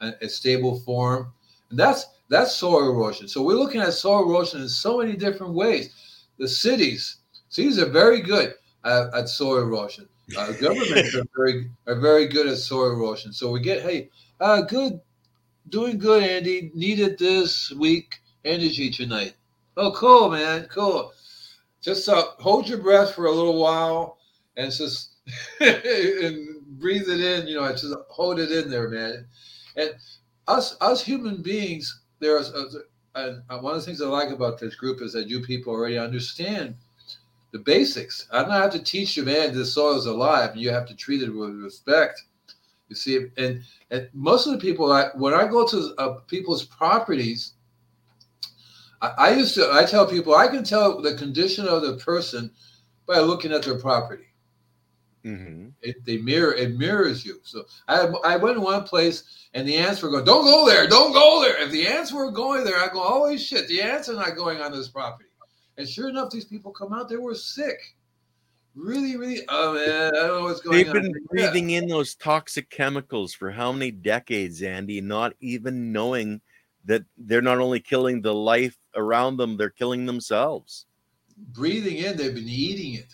a, 0.00 0.12
a 0.22 0.28
stable 0.28 0.80
form. 0.80 1.32
And 1.70 1.78
that's 1.78 2.06
that's 2.28 2.54
soil 2.54 2.90
erosion. 2.90 3.26
So 3.28 3.42
we're 3.42 3.54
looking 3.54 3.80
at 3.80 3.92
soil 3.92 4.28
erosion 4.28 4.62
in 4.62 4.68
so 4.68 4.98
many 4.98 5.16
different 5.16 5.52
ways. 5.52 5.94
The 6.38 6.48
cities, 6.48 7.16
cities 7.48 7.78
are 7.78 7.90
very 7.90 8.20
good 8.20 8.54
at, 8.84 9.12
at 9.14 9.28
soil 9.28 9.58
erosion. 9.58 10.08
Uh, 10.36 10.52
governments 10.60 11.14
are 11.14 11.26
very 11.36 11.70
are 11.86 12.00
very 12.00 12.26
good 12.26 12.46
at 12.46 12.58
soil 12.58 12.92
erosion. 12.92 13.32
So 13.32 13.50
we 13.50 13.60
get 13.60 13.82
hey, 13.82 14.10
uh, 14.40 14.62
good, 14.62 15.00
doing 15.68 15.98
good, 15.98 16.22
Andy. 16.22 16.70
Needed 16.74 17.18
this 17.18 17.72
week 17.72 18.20
energy 18.44 18.90
tonight. 18.90 19.34
Oh, 19.76 19.92
cool, 19.92 20.30
man, 20.30 20.66
cool. 20.70 21.12
Just 21.80 22.08
uh, 22.08 22.22
hold 22.38 22.68
your 22.68 22.78
breath 22.78 23.14
for 23.14 23.26
a 23.26 23.32
little 23.32 23.58
while 23.58 24.18
and 24.56 24.70
just 24.70 25.09
and 25.60 26.78
breathe 26.78 27.08
it 27.08 27.20
in. 27.20 27.46
You 27.46 27.56
know, 27.56 27.64
I 27.64 27.72
just 27.72 27.94
hold 28.08 28.38
it 28.40 28.50
in 28.50 28.70
there, 28.70 28.88
man. 28.88 29.26
And 29.76 29.94
us, 30.48 30.76
us 30.80 31.02
human 31.02 31.42
beings, 31.42 32.00
there's 32.18 32.52
and 33.14 33.42
one 33.48 33.74
of 33.74 33.80
the 33.80 33.86
things 33.86 34.00
I 34.00 34.06
like 34.06 34.30
about 34.30 34.58
this 34.58 34.76
group 34.76 35.02
is 35.02 35.12
that 35.14 35.28
you 35.28 35.40
people 35.40 35.72
already 35.72 35.98
understand 35.98 36.76
the 37.52 37.58
basics. 37.58 38.28
I 38.30 38.42
don't 38.42 38.52
have 38.52 38.70
to 38.72 38.82
teach 38.82 39.16
you, 39.16 39.24
man. 39.24 39.52
This 39.52 39.74
soil 39.74 39.96
is 39.96 40.06
alive, 40.06 40.52
and 40.52 40.60
you 40.60 40.70
have 40.70 40.86
to 40.86 40.94
treat 40.94 41.22
it 41.22 41.30
with 41.30 41.54
respect. 41.56 42.22
You 42.88 42.96
see, 42.96 43.26
and 43.36 43.62
and 43.90 44.08
most 44.12 44.46
of 44.46 44.52
the 44.52 44.58
people, 44.58 44.92
I, 44.92 45.08
when 45.14 45.34
I 45.34 45.46
go 45.46 45.66
to 45.66 45.94
uh, 45.98 46.14
people's 46.26 46.64
properties, 46.64 47.54
I, 49.02 49.08
I 49.18 49.30
used 49.34 49.54
to. 49.56 49.70
I 49.72 49.84
tell 49.84 50.06
people 50.06 50.34
I 50.34 50.48
can 50.48 50.64
tell 50.64 51.00
the 51.00 51.14
condition 51.14 51.66
of 51.66 51.82
the 51.82 51.96
person 51.96 52.50
by 53.06 53.18
looking 53.18 53.52
at 53.52 53.62
their 53.64 53.78
property. 53.78 54.26
Mm-hmm. 55.24 55.68
It 55.82 56.04
they 56.04 56.16
mirror 56.16 56.54
it 56.54 56.78
mirrors 56.78 57.24
you. 57.24 57.40
So 57.42 57.64
I 57.88 58.06
I 58.24 58.36
went 58.36 58.56
to 58.56 58.60
one 58.60 58.84
place 58.84 59.48
and 59.52 59.68
the 59.68 59.76
ants 59.76 60.02
were 60.02 60.10
going, 60.10 60.24
"Don't 60.24 60.44
go 60.44 60.66
there, 60.66 60.86
don't 60.86 61.12
go 61.12 61.42
there." 61.42 61.62
If 61.62 61.70
the 61.72 61.86
ants 61.86 62.12
were 62.12 62.30
going 62.30 62.64
there, 62.64 62.78
I 62.78 62.88
go, 62.88 63.00
"Holy 63.00 63.36
shit, 63.36 63.68
the 63.68 63.82
ants 63.82 64.08
are 64.08 64.14
not 64.14 64.36
going 64.36 64.62
on 64.62 64.72
this 64.72 64.88
property." 64.88 65.28
And 65.76 65.88
sure 65.88 66.08
enough, 66.08 66.30
these 66.30 66.44
people 66.44 66.72
come 66.72 66.92
out, 66.92 67.08
they 67.08 67.16
were 67.16 67.34
sick. 67.34 67.78
Really, 68.74 69.16
really. 69.16 69.40
Oh 69.48 69.74
man, 69.74 70.14
I 70.14 70.26
don't 70.26 70.38
know 70.38 70.44
what's 70.44 70.60
going 70.60 70.76
They've 70.76 70.88
on. 70.88 71.02
been 71.02 71.12
breathing 71.28 71.70
in 71.70 71.88
those 71.88 72.14
toxic 72.14 72.70
chemicals 72.70 73.34
for 73.34 73.50
how 73.50 73.72
many 73.72 73.90
decades, 73.90 74.62
Andy, 74.62 75.00
not 75.00 75.34
even 75.40 75.92
knowing 75.92 76.40
that 76.84 77.02
they're 77.18 77.42
not 77.42 77.58
only 77.58 77.80
killing 77.80 78.22
the 78.22 78.32
life 78.32 78.78
around 78.94 79.36
them, 79.36 79.56
they're 79.56 79.70
killing 79.70 80.06
themselves. 80.06 80.86
Breathing 81.36 81.98
in, 81.98 82.16
they've 82.16 82.34
been 82.34 82.48
eating 82.48 82.94
it. 82.94 83.12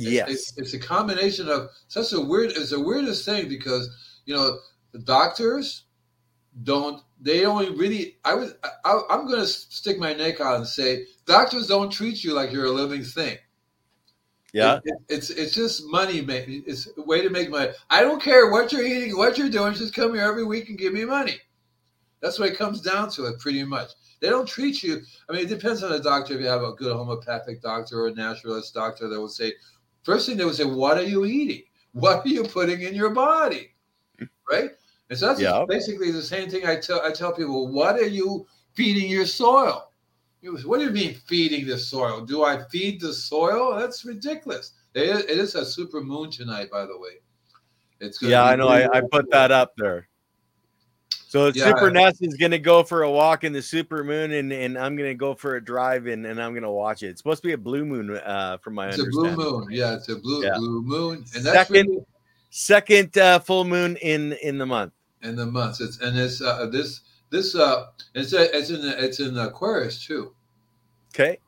Yes. 0.00 0.30
It's, 0.30 0.52
it's, 0.56 0.74
a 0.74 0.78
combination 0.78 1.48
of 1.48 1.68
such 1.88 2.12
a 2.12 2.20
weird, 2.20 2.50
it's 2.52 2.70
the 2.70 2.80
weirdest 2.80 3.24
thing 3.24 3.48
because, 3.48 3.88
you 4.24 4.34
know, 4.34 4.58
the 4.92 4.98
doctors 4.98 5.84
don't, 6.62 7.02
they 7.20 7.44
only 7.44 7.70
really, 7.70 8.16
I 8.24 8.34
was, 8.34 8.54
I, 8.84 9.00
I'm 9.10 9.26
going 9.26 9.40
to 9.40 9.46
stick 9.46 9.98
my 9.98 10.14
neck 10.14 10.40
out 10.40 10.56
and 10.56 10.66
say, 10.66 11.04
doctors 11.26 11.66
don't 11.66 11.90
treat 11.90 12.24
you 12.24 12.34
like 12.34 12.50
you're 12.50 12.64
a 12.64 12.70
living 12.70 13.04
thing. 13.04 13.36
Yeah. 14.52 14.76
It, 14.76 14.82
it, 14.84 14.96
it's 15.08 15.30
it's 15.30 15.54
just 15.54 15.84
money. 15.86 16.20
Make, 16.22 16.46
it's 16.48 16.88
a 16.96 17.02
way 17.02 17.22
to 17.22 17.30
make 17.30 17.50
money. 17.50 17.70
I 17.88 18.00
don't 18.00 18.20
care 18.20 18.50
what 18.50 18.72
you're 18.72 18.84
eating, 18.84 19.16
what 19.16 19.38
you're 19.38 19.48
doing. 19.48 19.74
Just 19.74 19.94
come 19.94 20.14
here 20.14 20.24
every 20.24 20.44
week 20.44 20.68
and 20.68 20.78
give 20.78 20.92
me 20.92 21.04
money. 21.04 21.36
That's 22.20 22.38
what 22.38 22.48
it 22.48 22.58
comes 22.58 22.80
down 22.80 23.10
to. 23.10 23.26
It 23.26 23.38
pretty 23.38 23.62
much. 23.64 23.90
They 24.20 24.28
don't 24.28 24.48
treat 24.48 24.82
you. 24.82 25.00
I 25.28 25.32
mean, 25.32 25.44
it 25.44 25.48
depends 25.48 25.82
on 25.82 25.90
the 25.90 26.00
doctor. 26.00 26.34
If 26.34 26.40
you 26.40 26.46
have 26.46 26.62
a 26.62 26.72
good 26.72 26.92
homeopathic 26.92 27.62
doctor 27.62 28.00
or 28.00 28.08
a 28.08 28.14
naturalist 28.14 28.74
doctor, 28.74 29.08
they 29.08 29.16
will 29.16 29.28
say, 29.28 29.54
first 30.02 30.26
thing 30.26 30.36
they 30.36 30.44
would 30.44 30.54
say, 30.54 30.64
"What 30.64 30.98
are 30.98 31.02
you 31.04 31.24
eating? 31.24 31.62
What 31.92 32.24
are 32.24 32.28
you 32.28 32.44
putting 32.44 32.82
in 32.82 32.94
your 32.94 33.10
body?" 33.10 33.72
Right. 34.48 34.70
And 35.08 35.18
so 35.18 35.26
that's 35.26 35.40
yeah. 35.40 35.64
basically 35.68 36.12
the 36.12 36.22
same 36.22 36.48
thing 36.48 36.66
I 36.66 36.76
tell 36.76 37.02
I 37.04 37.10
tell 37.10 37.32
people. 37.32 37.68
What 37.68 37.96
are 37.96 38.06
you 38.06 38.46
feeding 38.74 39.10
your 39.10 39.26
soil? 39.26 39.90
What 40.42 40.78
do 40.78 40.84
you 40.84 40.90
mean 40.90 41.14
feeding 41.26 41.66
the 41.66 41.78
soil? 41.78 42.24
Do 42.24 42.44
I 42.44 42.64
feed 42.70 43.00
the 43.00 43.12
soil? 43.12 43.76
That's 43.76 44.04
ridiculous. 44.04 44.72
It 44.94 45.02
is, 45.02 45.20
it 45.24 45.38
is 45.38 45.54
a 45.54 45.64
super 45.64 46.00
moon 46.00 46.30
tonight, 46.30 46.70
by 46.70 46.86
the 46.86 46.98
way. 46.98 47.20
It's 48.00 48.22
yeah, 48.22 48.44
I 48.44 48.56
know. 48.56 48.68
I, 48.68 48.88
I, 48.90 49.02
put 49.02 49.30
that 49.30 49.52
up 49.52 49.74
there. 49.76 50.08
So 51.30 51.46
yeah, 51.54 51.66
Super 51.66 51.92
Ness 51.92 52.20
is 52.22 52.34
going 52.34 52.50
to 52.50 52.58
go 52.58 52.82
for 52.82 53.04
a 53.04 53.10
walk 53.10 53.44
in 53.44 53.52
the 53.52 53.62
super 53.62 54.02
moon, 54.02 54.32
and, 54.32 54.52
and 54.52 54.76
I'm 54.76 54.96
going 54.96 55.10
to 55.10 55.14
go 55.14 55.32
for 55.32 55.54
a 55.54 55.64
drive, 55.64 56.08
and, 56.08 56.26
and 56.26 56.42
I'm 56.42 56.50
going 56.50 56.64
to 56.64 56.72
watch 56.72 57.04
it. 57.04 57.10
It's 57.10 57.20
supposed 57.20 57.40
to 57.42 57.46
be 57.46 57.52
a 57.52 57.56
blue 57.56 57.84
moon, 57.84 58.16
uh, 58.16 58.56
from 58.60 58.74
my 58.74 58.88
it's 58.88 58.98
understanding. 58.98 59.34
a 59.34 59.36
blue 59.36 59.60
moon. 59.60 59.68
Yeah, 59.70 59.94
it's 59.94 60.08
a 60.08 60.16
blue 60.16 60.44
yeah. 60.44 60.56
blue 60.56 60.82
moon, 60.82 61.24
and 61.36 61.44
that's 61.44 61.68
second 61.68 61.86
really, 61.86 62.04
second 62.50 63.16
uh, 63.16 63.38
full 63.38 63.64
moon 63.64 63.94
in 63.98 64.32
in 64.42 64.58
the 64.58 64.66
month. 64.66 64.92
In 65.22 65.36
the 65.36 65.46
month, 65.46 65.80
it's 65.80 66.00
and 66.00 66.18
it's 66.18 66.42
uh, 66.42 66.66
this 66.66 67.02
this 67.30 67.54
uh, 67.54 67.86
it's 68.16 68.32
a, 68.32 68.56
it's 68.56 68.70
in 68.70 68.80
it's 68.82 69.20
in 69.20 69.38
Aquarius 69.38 70.04
too. 70.04 70.34
Okay. 71.14 71.38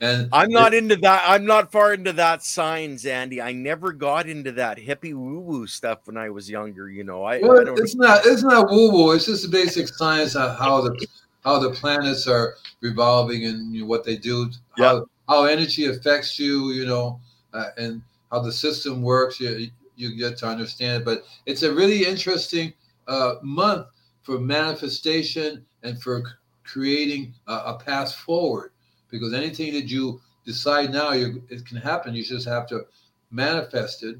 And 0.00 0.28
I'm 0.32 0.50
not 0.50 0.74
it, 0.74 0.78
into 0.84 0.96
that. 0.96 1.24
I'm 1.26 1.44
not 1.44 1.72
far 1.72 1.92
into 1.92 2.12
that 2.14 2.44
signs, 2.44 3.04
Andy. 3.04 3.42
I 3.42 3.52
never 3.52 3.92
got 3.92 4.28
into 4.28 4.52
that 4.52 4.78
hippie 4.78 5.14
woo 5.14 5.40
woo 5.40 5.66
stuff 5.66 6.00
when 6.04 6.16
I 6.16 6.30
was 6.30 6.48
younger. 6.48 6.88
You 6.88 7.02
know, 7.02 7.24
I, 7.24 7.40
well, 7.40 7.68
I 7.68 7.72
it's 7.72 7.96
not 7.96 8.20
it's 8.24 8.44
not 8.44 8.70
woo 8.70 8.92
woo. 8.92 9.12
It's 9.12 9.26
just 9.26 9.42
the 9.42 9.48
basic 9.48 9.88
science 9.96 10.36
of 10.36 10.56
how 10.56 10.82
the 10.82 11.06
how 11.44 11.58
the 11.58 11.70
planets 11.70 12.28
are 12.28 12.54
revolving 12.80 13.46
and 13.46 13.74
you 13.74 13.82
know, 13.82 13.86
what 13.88 14.04
they 14.04 14.16
do. 14.16 14.50
How, 14.76 14.96
yeah. 14.96 15.00
how 15.28 15.44
energy 15.44 15.86
affects 15.86 16.38
you. 16.38 16.70
You 16.70 16.86
know, 16.86 17.20
uh, 17.52 17.70
and 17.76 18.00
how 18.30 18.40
the 18.40 18.52
system 18.52 19.02
works. 19.02 19.40
You 19.40 19.68
you 19.96 20.16
get 20.16 20.36
to 20.38 20.46
understand 20.46 21.02
it. 21.02 21.04
But 21.04 21.24
it's 21.46 21.64
a 21.64 21.72
really 21.72 22.06
interesting 22.06 22.72
uh, 23.08 23.34
month 23.42 23.88
for 24.22 24.38
manifestation 24.38 25.64
and 25.82 26.00
for 26.00 26.22
creating 26.62 27.34
a, 27.48 27.52
a 27.52 27.78
path 27.84 28.14
forward 28.14 28.70
because 29.10 29.34
anything 29.34 29.72
that 29.72 29.86
you 29.86 30.20
decide 30.44 30.92
now 30.92 31.12
you 31.12 31.42
it 31.48 31.64
can 31.66 31.76
happen 31.76 32.14
you 32.14 32.24
just 32.24 32.46
have 32.46 32.66
to 32.66 32.86
manifest 33.30 34.02
it 34.02 34.16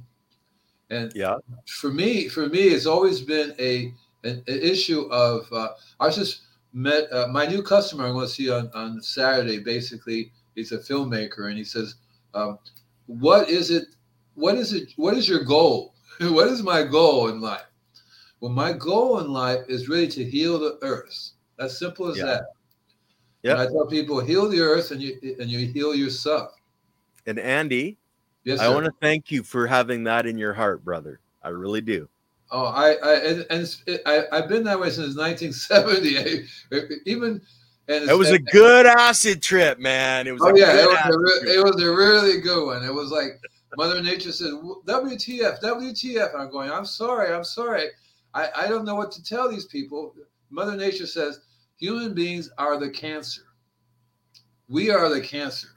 and 0.91 1.13
yeah 1.15 1.37
for 1.67 1.91
me 1.91 2.29
for 2.29 2.49
me 2.49 2.69
it's 2.69 2.87
always 2.87 3.21
been 3.21 3.55
a 3.59 3.93
an, 4.25 4.43
an 4.47 4.59
issue 4.61 5.03
of 5.11 5.51
uh, 5.53 5.69
i 6.01 6.11
just 6.11 6.43
met 6.73 7.11
uh, 7.13 7.27
my 7.29 7.47
new 7.47 7.63
customer 7.63 8.07
i'm 8.07 8.13
going 8.13 8.27
to 8.27 8.33
see 8.33 8.51
on, 8.51 8.71
on 8.75 9.01
saturday 9.01 9.59
basically 9.59 10.31
he's 10.55 10.73
a 10.73 10.79
filmmaker 10.79 11.49
and 11.49 11.57
he 11.57 11.65
says 11.65 11.95
um, 12.35 12.59
what 13.07 13.49
is 13.49 13.71
it 13.71 13.87
what 14.35 14.55
is 14.57 14.73
it 14.73 14.93
what 14.97 15.15
is 15.15 15.29
your 15.29 15.43
goal 15.45 15.95
what 16.21 16.49
is 16.49 16.63
my 16.63 16.83
goal 16.83 17.29
in 17.29 17.41
life 17.41 17.63
well, 18.41 18.53
my 18.53 18.73
goal 18.73 19.19
in 19.21 19.33
life 19.33 19.65
is 19.69 19.89
really 19.89 20.09
to 20.09 20.25
heal 20.25 20.59
the 20.59 20.79
earth. 20.83 21.31
As 21.59 21.79
simple 21.79 22.07
as 22.07 22.19
yeah. 22.19 22.25
that. 22.27 22.43
Yeah. 23.49 23.63
I 23.63 23.67
tell 23.67 23.87
people 23.87 24.21
heal 24.21 24.49
the 24.49 24.61
earth 24.61 24.91
and 24.91 25.03
you 25.03 25.19
and 25.41 25.51
you 25.51 25.67
heal 25.67 25.95
yourself. 25.95 26.53
And 27.27 27.39
Andy, 27.39 27.99
yes, 28.45 28.61
I 28.61 28.69
want 28.69 28.87
to 28.87 28.93
thank 29.01 29.31
you 29.31 29.43
for 29.43 29.67
having 29.67 30.05
that 30.05 30.27
in 30.27 30.39
your 30.39 30.55
heart, 30.55 30.85
brother. 30.85 31.21
I 31.43 31.51
really 31.51 31.81
do. 31.81 32.09
Oh, 32.51 32.65
I, 32.65 32.93
I 32.95 33.15
and, 33.17 33.47
and 33.51 33.77
it, 33.87 34.03
I, 34.07 34.25
I've 34.33 34.49
been 34.49 34.65
that 34.65 34.81
way 34.81 34.91
since 34.91 35.17
1970. 35.17 36.47
Even 37.07 37.43
and 37.89 38.09
it 38.09 38.17
was 38.17 38.31
a 38.31 38.39
good 38.39 38.87
acid 38.87 39.43
trip, 39.43 39.79
man. 39.79 40.27
It 40.27 40.33
was. 40.33 40.43
Oh 40.43 40.55
yeah, 40.55 40.75
it 40.75 40.87
was, 40.87 41.43
a, 41.43 41.59
it 41.59 41.65
was 41.65 41.83
a 41.83 41.91
really 41.91 42.41
good 42.41 42.67
one. 42.67 42.85
It 42.85 42.93
was 42.93 43.11
like 43.11 43.41
Mother 43.77 44.03
Nature 44.03 44.33
said, 44.33 44.53
"WTF, 44.53 45.63
WTF?" 45.63 46.33
And 46.33 46.43
I'm 46.43 46.51
going, 46.51 46.71
"I'm 46.71 46.85
sorry, 46.85 47.33
I'm 47.33 47.45
sorry." 47.45 47.89
I, 48.35 48.49
I 48.55 48.69
don't 48.69 48.85
know 48.85 48.95
what 48.95 49.11
to 49.13 49.23
tell 49.23 49.49
these 49.49 49.65
people. 49.65 50.15
Mother 50.51 50.77
Nature 50.77 51.07
says 51.07 51.41
human 51.79 52.13
beings 52.13 52.51
are 52.59 52.79
the 52.79 52.91
cancer. 52.91 53.43
We 54.69 54.91
are 54.91 55.09
the 55.09 55.21
cancer. 55.21 55.69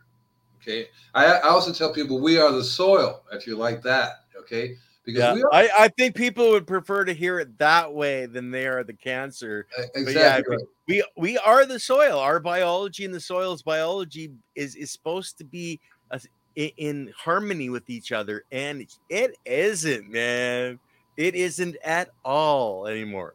Okay. 0.62 0.88
I, 1.16 1.26
I 1.26 1.50
also 1.50 1.72
tell 1.72 1.94
people 1.94 2.20
we 2.20 2.38
are 2.38 2.52
the 2.52 2.64
soil, 2.64 3.24
if 3.32 3.48
you 3.48 3.56
like 3.56 3.82
that. 3.84 4.26
Okay. 4.38 4.76
Because 5.04 5.38
yeah, 5.38 5.44
are, 5.44 5.54
I, 5.54 5.70
I 5.80 5.88
think 5.88 6.16
people 6.16 6.52
would 6.52 6.68
prefer 6.68 7.06
to 7.06 7.14
hear 7.14 7.40
it 7.40 7.58
that 7.58 7.92
way 7.92 8.28
than 8.28 8.52
they 8.52 8.68
are 8.68 8.84
the 8.84 8.94
cancer. 8.94 9.66
Exactly. 9.96 10.58
Yeah, 10.88 11.02
we 11.18 11.32
we 11.32 11.38
are 11.40 11.66
the 11.66 11.80
soil. 11.80 12.20
Our 12.20 12.40
biology 12.40 13.06
and 13.06 13.14
the 13.14 13.20
soil's 13.20 13.64
biology 13.64 14.32
is 14.54 14.76
is 14.76 14.92
supposed 14.92 15.40
to 15.40 15.44
be 15.44 15.80
uh, 16.12 16.20
a, 16.56 16.66
in 16.78 17.12
harmony 17.18 17.70
with 17.70 17.90
each 17.90 18.12
other, 18.12 18.44
and 18.52 18.86
it 19.10 19.36
isn't, 19.44 20.08
man. 20.08 20.78
It 21.18 21.34
isn't 21.34 21.78
at 21.84 22.12
all 22.24 22.86
anymore. 22.86 23.34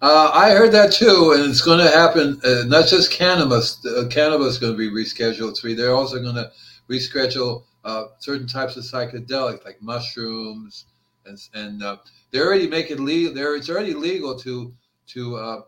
Uh, 0.00 0.30
I 0.32 0.50
heard 0.50 0.70
that 0.72 0.92
too, 0.92 1.32
and 1.34 1.50
it's 1.50 1.60
going 1.60 1.80
to 1.80 1.90
happen. 1.90 2.40
Uh, 2.44 2.62
not 2.66 2.86
just 2.86 3.10
cannabis. 3.10 3.84
Uh, 3.84 4.06
cannabis 4.08 4.54
is 4.54 4.58
going 4.58 4.72
to 4.72 4.78
be 4.78 4.90
rescheduled. 4.90 5.58
Three. 5.58 5.74
They're 5.74 5.94
also 5.94 6.22
going 6.22 6.36
to 6.36 6.52
reschedule 6.88 7.64
uh, 7.84 8.04
certain 8.20 8.46
types 8.46 8.76
of 8.76 8.84
psychedelics, 8.84 9.64
like 9.64 9.82
mushrooms, 9.82 10.86
and 11.26 11.36
and 11.54 11.82
uh, 11.82 11.96
they 12.30 12.38
already 12.38 12.68
make 12.68 12.92
it 12.92 13.00
legal. 13.00 13.34
There, 13.34 13.56
it's 13.56 13.68
already 13.68 13.94
legal 13.94 14.38
to 14.38 14.72
to. 15.08 15.36
Uh, 15.36 15.60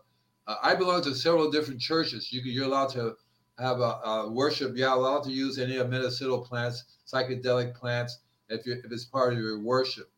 I 0.63 0.75
belong 0.75 1.01
to 1.03 1.13
several 1.13 1.51
different 1.51 1.81
churches. 1.81 2.31
You 2.31 2.41
you're 2.41 2.65
allowed 2.65 2.89
to 2.91 3.15
have 3.59 3.81
a, 3.81 3.99
a 4.03 4.31
worship. 4.31 4.77
You're 4.77 4.91
allowed 4.91 5.23
to 5.25 5.31
use 5.31 5.59
any 5.59 5.75
of 5.75 5.89
medicinal 5.89 6.39
plants, 6.39 6.85
psychedelic 7.05 7.75
plants, 7.75 8.19
if 8.47 8.65
you 8.65 8.73
if 8.81 8.91
it's 8.91 9.05
part 9.05 9.33
of 9.33 9.39
your 9.39 9.59
worship. 9.59 10.09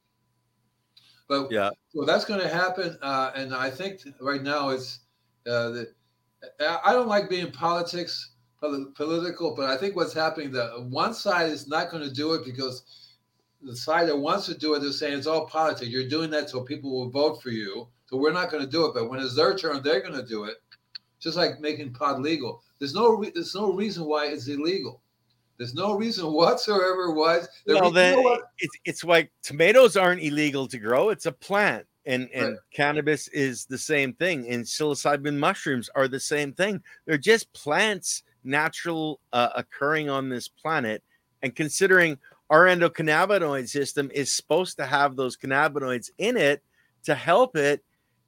But 1.27 1.51
yeah, 1.51 1.69
so 1.89 2.03
that's 2.05 2.25
going 2.25 2.41
to 2.41 2.49
happen, 2.49 2.97
uh, 3.01 3.31
and 3.35 3.55
I 3.55 3.69
think 3.69 4.01
right 4.19 4.43
now 4.43 4.69
it's 4.69 4.99
uh, 5.47 5.69
the, 5.69 5.93
I 6.59 6.91
don't 6.93 7.07
like 7.07 7.29
being 7.29 7.51
politics 7.51 8.31
political, 8.95 9.55
but 9.55 9.69
I 9.69 9.77
think 9.77 9.95
what's 9.95 10.13
happening 10.13 10.51
that 10.51 10.81
one 10.89 11.13
side 11.13 11.51
is 11.51 11.67
not 11.67 11.91
going 11.91 12.03
to 12.03 12.13
do 12.13 12.33
it 12.33 12.45
because 12.45 12.83
the 13.61 13.75
side 13.75 14.07
that 14.07 14.17
wants 14.17 14.45
to 14.47 14.57
do 14.57 14.73
it, 14.73 14.79
they're 14.79 14.91
saying 14.91 15.17
it's 15.17 15.27
all 15.27 15.47
politics. 15.47 15.89
You're 15.89 16.07
doing 16.07 16.29
that 16.31 16.49
so 16.49 16.61
people 16.61 16.91
will 16.91 17.09
vote 17.09 17.41
for 17.41 17.49
you. 17.49 17.87
So 18.05 18.17
we're 18.17 18.33
not 18.33 18.51
going 18.51 18.63
to 18.63 18.69
do 18.69 18.85
it. 18.85 18.93
But 18.93 19.09
when 19.09 19.19
it's 19.19 19.35
their 19.35 19.55
turn, 19.55 19.81
they're 19.83 20.01
going 20.01 20.19
to 20.19 20.25
do 20.25 20.45
it. 20.45 20.55
Just 21.19 21.37
like 21.37 21.59
making 21.59 21.93
pot 21.93 22.21
legal. 22.21 22.61
There's 22.79 22.93
no 22.93 23.11
re- 23.11 23.31
there's 23.33 23.55
no 23.55 23.73
reason 23.73 24.05
why 24.05 24.27
it's 24.27 24.47
illegal. 24.47 25.01
There's 25.63 25.75
no 25.75 25.93
reason 25.93 26.33
whatsoever 26.33 27.11
why. 27.11 27.39
Well, 27.65 27.89
then 27.89 28.17
you 28.17 28.23
know 28.25 28.41
it's 28.59 28.77
it's 28.83 29.03
like 29.05 29.31
tomatoes 29.43 29.95
aren't 29.95 30.21
illegal 30.21 30.67
to 30.67 30.77
grow. 30.77 31.07
It's 31.07 31.25
a 31.25 31.31
plant, 31.31 31.85
and 32.05 32.29
and 32.33 32.49
right. 32.49 32.57
cannabis 32.73 33.29
is 33.29 33.63
the 33.63 33.77
same 33.77 34.11
thing, 34.11 34.45
and 34.49 34.65
psilocybin 34.65 35.37
mushrooms 35.37 35.89
are 35.95 36.09
the 36.09 36.19
same 36.19 36.51
thing. 36.51 36.83
They're 37.05 37.17
just 37.17 37.53
plants, 37.53 38.23
natural 38.43 39.21
uh, 39.31 39.51
occurring 39.55 40.09
on 40.09 40.27
this 40.27 40.49
planet, 40.49 41.01
and 41.43 41.55
considering 41.55 42.17
our 42.49 42.65
endocannabinoid 42.65 43.69
system 43.69 44.11
is 44.13 44.33
supposed 44.33 44.75
to 44.79 44.85
have 44.85 45.15
those 45.15 45.37
cannabinoids 45.37 46.11
in 46.17 46.35
it 46.35 46.61
to 47.03 47.15
help 47.15 47.55
it, 47.55 47.85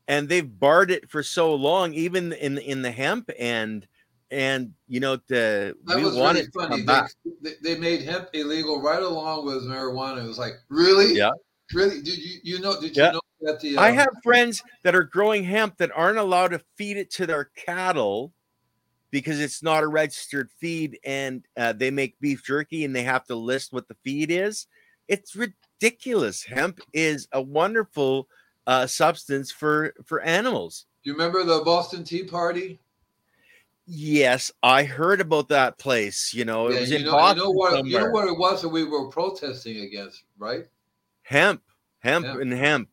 and 0.07 0.29
they've 0.29 0.57
barred 0.57 0.89
it 0.89 1.09
for 1.09 1.21
so 1.21 1.53
long, 1.53 1.93
even 1.95 2.31
in 2.31 2.59
in 2.59 2.81
the 2.81 2.91
hemp 2.91 3.29
and 3.37 3.85
and 4.31 4.73
you 4.87 4.99
know 4.99 5.17
the 5.27 5.75
that 5.85 5.97
we 5.97 6.03
wanted 6.03 6.49
really 6.55 6.83
funny. 6.83 7.07
They, 7.41 7.51
they, 7.63 7.77
made 7.77 8.01
hemp 8.01 8.29
illegal 8.33 8.81
right 8.81 9.01
along 9.01 9.45
with 9.45 9.63
marijuana. 9.63 10.23
It 10.23 10.27
was 10.27 10.39
like, 10.39 10.53
really? 10.69 11.13
Yeah. 11.13 11.31
Really? 11.73 12.01
Did 12.01 12.17
you 12.17 12.39
you 12.43 12.59
know? 12.59 12.79
Did 12.79 12.95
you 12.95 13.03
know 13.03 13.21
that 13.41 13.59
the? 13.59 13.77
I 13.77 13.89
um 13.89 13.95
have 13.95 14.09
friends 14.23 14.63
that 14.83 14.95
are 14.95 15.03
growing 15.03 15.43
hemp 15.43 15.77
that 15.77 15.91
aren't 15.95 16.17
allowed 16.17 16.49
to 16.49 16.61
feed 16.75 16.97
it 16.97 17.11
to 17.11 17.25
their 17.25 17.49
cattle 17.55 18.33
because 19.11 19.39
it's 19.39 19.63
not 19.63 19.83
a 19.83 19.87
registered 19.87 20.49
feed 20.59 20.99
and 21.05 21.45
uh, 21.55 21.73
they 21.73 21.89
make 21.89 22.19
beef 22.19 22.43
jerky 22.43 22.83
and 22.83 22.95
they 22.95 23.03
have 23.03 23.25
to 23.25 23.35
list 23.35 23.71
what 23.71 23.87
the 23.87 23.95
feed 24.03 24.29
is. 24.29 24.67
It's 25.07 25.35
ridiculous. 25.35 26.43
Hemp 26.43 26.79
is 26.93 27.27
a 27.31 27.41
wonderful 27.41 28.27
uh, 28.67 28.87
substance 28.87 29.51
for 29.51 29.93
for 30.05 30.21
animals. 30.21 30.85
Do 31.03 31.11
You 31.11 31.13
remember 31.13 31.43
the 31.43 31.61
Boston 31.63 32.03
Tea 32.03 32.23
Party? 32.23 32.79
Yes, 33.87 34.51
I 34.63 34.83
heard 34.83 35.21
about 35.21 35.49
that 35.49 35.77
place. 35.77 36.33
You 36.33 36.43
know, 36.45 36.67
it 36.69 36.73
Yeah, 36.73 36.79
was 36.79 36.91
you 36.91 36.99
in 36.99 37.05
know, 37.05 37.11
Boston 37.11 37.37
you 37.37 37.43
know 37.43 37.51
what 37.51 37.85
you 37.85 37.99
know 37.99 38.05
somewhere. 38.05 38.11
what 38.11 38.27
it 38.27 38.37
was 38.37 38.61
that 38.63 38.69
we 38.69 38.83
were 38.83 39.09
protesting 39.09 39.79
against, 39.81 40.23
right? 40.37 40.65
hemp, 41.23 41.63
hemp, 41.99 42.25
Hemp. 42.25 42.41
and 42.41 42.51
hemp. 42.53 42.89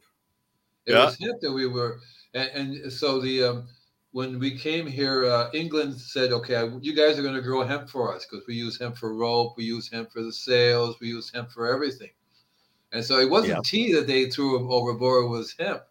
It 0.86 0.92
Yeah. 0.92 1.04
was 1.04 1.16
hemp 1.18 1.40
that 1.40 1.52
we 1.52 1.66
were, 1.66 2.00
and, 2.34 2.50
and 2.84 2.92
so 2.92 3.20
the 3.20 3.42
um, 3.44 3.68
when 4.12 4.38
we 4.38 4.58
came 4.58 4.86
here, 4.86 5.24
uh, 5.26 5.50
England 5.54 5.98
said, 6.00 6.32
"Okay, 6.32 6.70
you 6.82 6.94
guys 6.94 7.18
are 7.18 7.22
going 7.22 7.34
to 7.34 7.40
grow 7.42 7.64
hemp 7.64 7.88
for 7.88 8.14
us 8.14 8.26
because 8.26 8.46
we 8.46 8.54
use 8.54 8.78
hemp 8.78 8.96
for 8.98 9.14
rope, 9.14 9.56
we 9.56 9.64
use 9.64 9.90
hemp 9.90 10.12
for 10.12 10.22
the 10.22 10.32
sails, 10.32 10.98
we 11.00 11.08
use 11.08 11.30
hemp 11.30 11.50
for 11.50 11.66
everything." 11.72 12.10
And 12.92 13.04
so 13.04 13.18
it 13.20 13.30
wasn't 13.30 13.50
Yeah. 13.50 13.60
tea 13.64 13.92
that 13.94 14.06
they 14.06 14.30
threw 14.30 14.70
overboard; 14.72 15.24
it 15.26 15.28
was 15.28 15.54
hemp. 15.58 15.82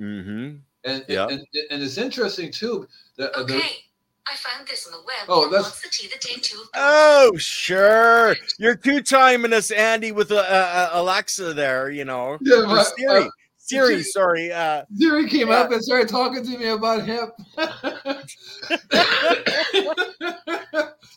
Mm-hmm. 0.00 0.56
And 0.84 1.04
Yeah. 1.08 1.26
and, 1.28 1.46
and 1.70 1.82
it's 1.82 1.98
interesting 1.98 2.50
too 2.52 2.88
that 3.16 3.32
uh, 3.36 3.44
the- 3.44 3.54
Okay, 3.54 3.84
I 4.30 4.36
found 4.36 4.68
this 4.68 4.86
on 4.86 4.92
the 4.92 4.98
web. 5.04 5.26
Oh, 5.28 5.48
that's- 5.50 5.80
the 5.82 5.88
tea 5.90 6.06
that 6.08 6.20
take 6.20 6.42
two? 6.42 6.62
Oh, 6.74 7.36
sure. 7.36 8.36
You're 8.58 8.76
two 8.76 9.02
timing 9.02 9.52
us, 9.52 9.70
Andy, 9.72 10.12
with 10.12 10.30
uh, 10.30 10.36
uh, 10.36 10.90
Alexa 10.92 11.54
there. 11.54 11.90
You 11.90 12.04
know, 12.04 12.38
Yeah, 12.40 12.64
Or 12.68 12.84
Siri. 12.84 13.24
uh, 13.24 13.28
Siri, 13.58 13.88
Siri- 13.88 14.02
sorry. 14.04 14.52
Uh, 14.52 14.84
Siri 14.96 15.28
came 15.28 15.48
Yeah. 15.48 15.54
up 15.60 15.72
and 15.72 15.82
started 15.82 16.08
talking 16.08 16.44
to 16.44 16.58
me 16.58 16.68
about 16.68 17.04
hemp. 17.06 17.32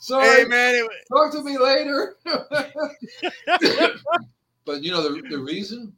Sorry, 0.01 0.43
hey, 0.43 0.45
man. 0.45 0.75
it- 0.75 0.89
talk 1.11 1.31
to 1.31 1.41
me 1.43 1.57
later. 1.57 2.15
but 4.65 4.83
you 4.83 4.91
know 4.91 5.01
the, 5.01 5.21
the 5.29 5.39
reason 5.39 5.93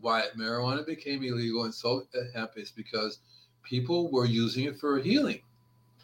why 0.00 0.26
marijuana 0.36 0.86
became 0.86 1.22
illegal 1.24 1.64
and 1.64 1.74
so 1.74 2.04
hemp 2.34 2.52
is 2.56 2.70
because 2.70 3.18
people 3.64 4.10
were 4.12 4.24
using 4.24 4.64
it 4.64 4.78
for 4.78 4.98
healing. 5.00 5.40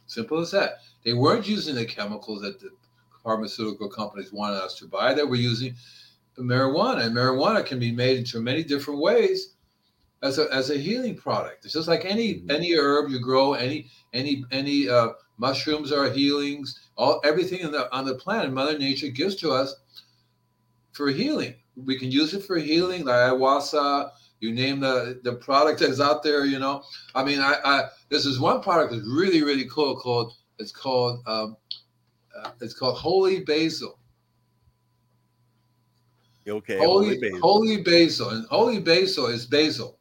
Simple 0.06 0.38
as 0.38 0.50
that. 0.52 0.78
They 1.04 1.12
weren't 1.12 1.49
using 1.49 1.75
the 1.75 1.84
chemicals 1.84 2.42
that 2.42 2.61
the 2.61 2.70
pharmaceutical 3.23 3.88
companies 3.88 4.32
wanted 4.32 4.56
us 4.58 4.78
to 4.78 4.87
buy. 4.87 5.14
They 5.14 5.25
were 5.25 5.37
using 5.37 5.75
marijuana, 6.38 7.06
and 7.06 7.16
marijuana 7.16 7.64
can 7.64 7.78
be 7.78 7.92
made 7.92 8.18
into 8.18 8.40
many 8.40 8.62
different 8.62 9.00
ways 9.00 9.54
as 10.23 10.38
a 10.38 10.52
as 10.52 10.70
a 10.70 10.76
healing 10.78 11.16
product. 11.16 11.64
It's 11.64 11.75
just 11.75 11.88
like 11.88 12.04
any 12.04 12.37
Mhm. 12.40 12.50
any 12.50 12.75
herb 12.75 13.11
you 13.11 13.20
grow, 13.20 13.54
any 13.54 13.90
any 14.12 14.44
any 14.50 14.88
uh, 14.88 15.11
mushrooms 15.38 15.92
are 15.92 16.11
healings. 16.11 16.78
All 16.96 17.20
everything 17.25 17.61
in 17.61 17.73
the 17.73 17.92
on 17.94 18.04
the 18.04 18.14
planet, 18.14 18.52
Mother 18.52 18.78
Nature 18.78 19.08
gives 19.08 19.37
to 19.37 19.52
us 19.52 19.75
for 20.92 21.08
healing. 21.11 21.54
We 21.76 21.99
can 21.99 22.11
use 22.11 22.34
it 22.34 22.44
for 22.44 22.56
healing, 22.56 23.04
like 23.04 23.14
ayahuasca. 23.16 24.11
You 24.45 24.53
name 24.53 24.81
the 24.81 25.21
the 25.23 25.37
product 25.37 25.81
that's 25.81 26.01
out 26.01 26.23
there. 26.23 26.45
You 26.45 26.59
know, 26.59 26.83
I 27.15 27.25
mean, 27.25 27.41
I, 27.41 27.55
I 27.65 27.85
this 28.11 28.27
is 28.27 28.39
one 28.39 28.61
product 28.61 28.93
that's 28.93 29.07
really 29.09 29.43
really 29.43 29.67
cool. 29.71 29.97
Called 29.97 30.35
it's 30.59 30.71
called 30.71 31.23
um, 31.27 31.57
uh, 32.39 32.51
it's 32.61 32.75
called 32.75 32.99
Holy 32.99 33.41
Basil. 33.41 33.99
okay, 36.47 36.77
Holy 36.77 37.07
holy, 37.07 37.19
basil. 37.21 37.41
Holy 37.41 37.76
Basil, 37.83 38.28
and 38.30 38.47
Holy 38.49 38.80
Basil 38.80 39.26
is 39.28 39.47
basil. 39.47 39.99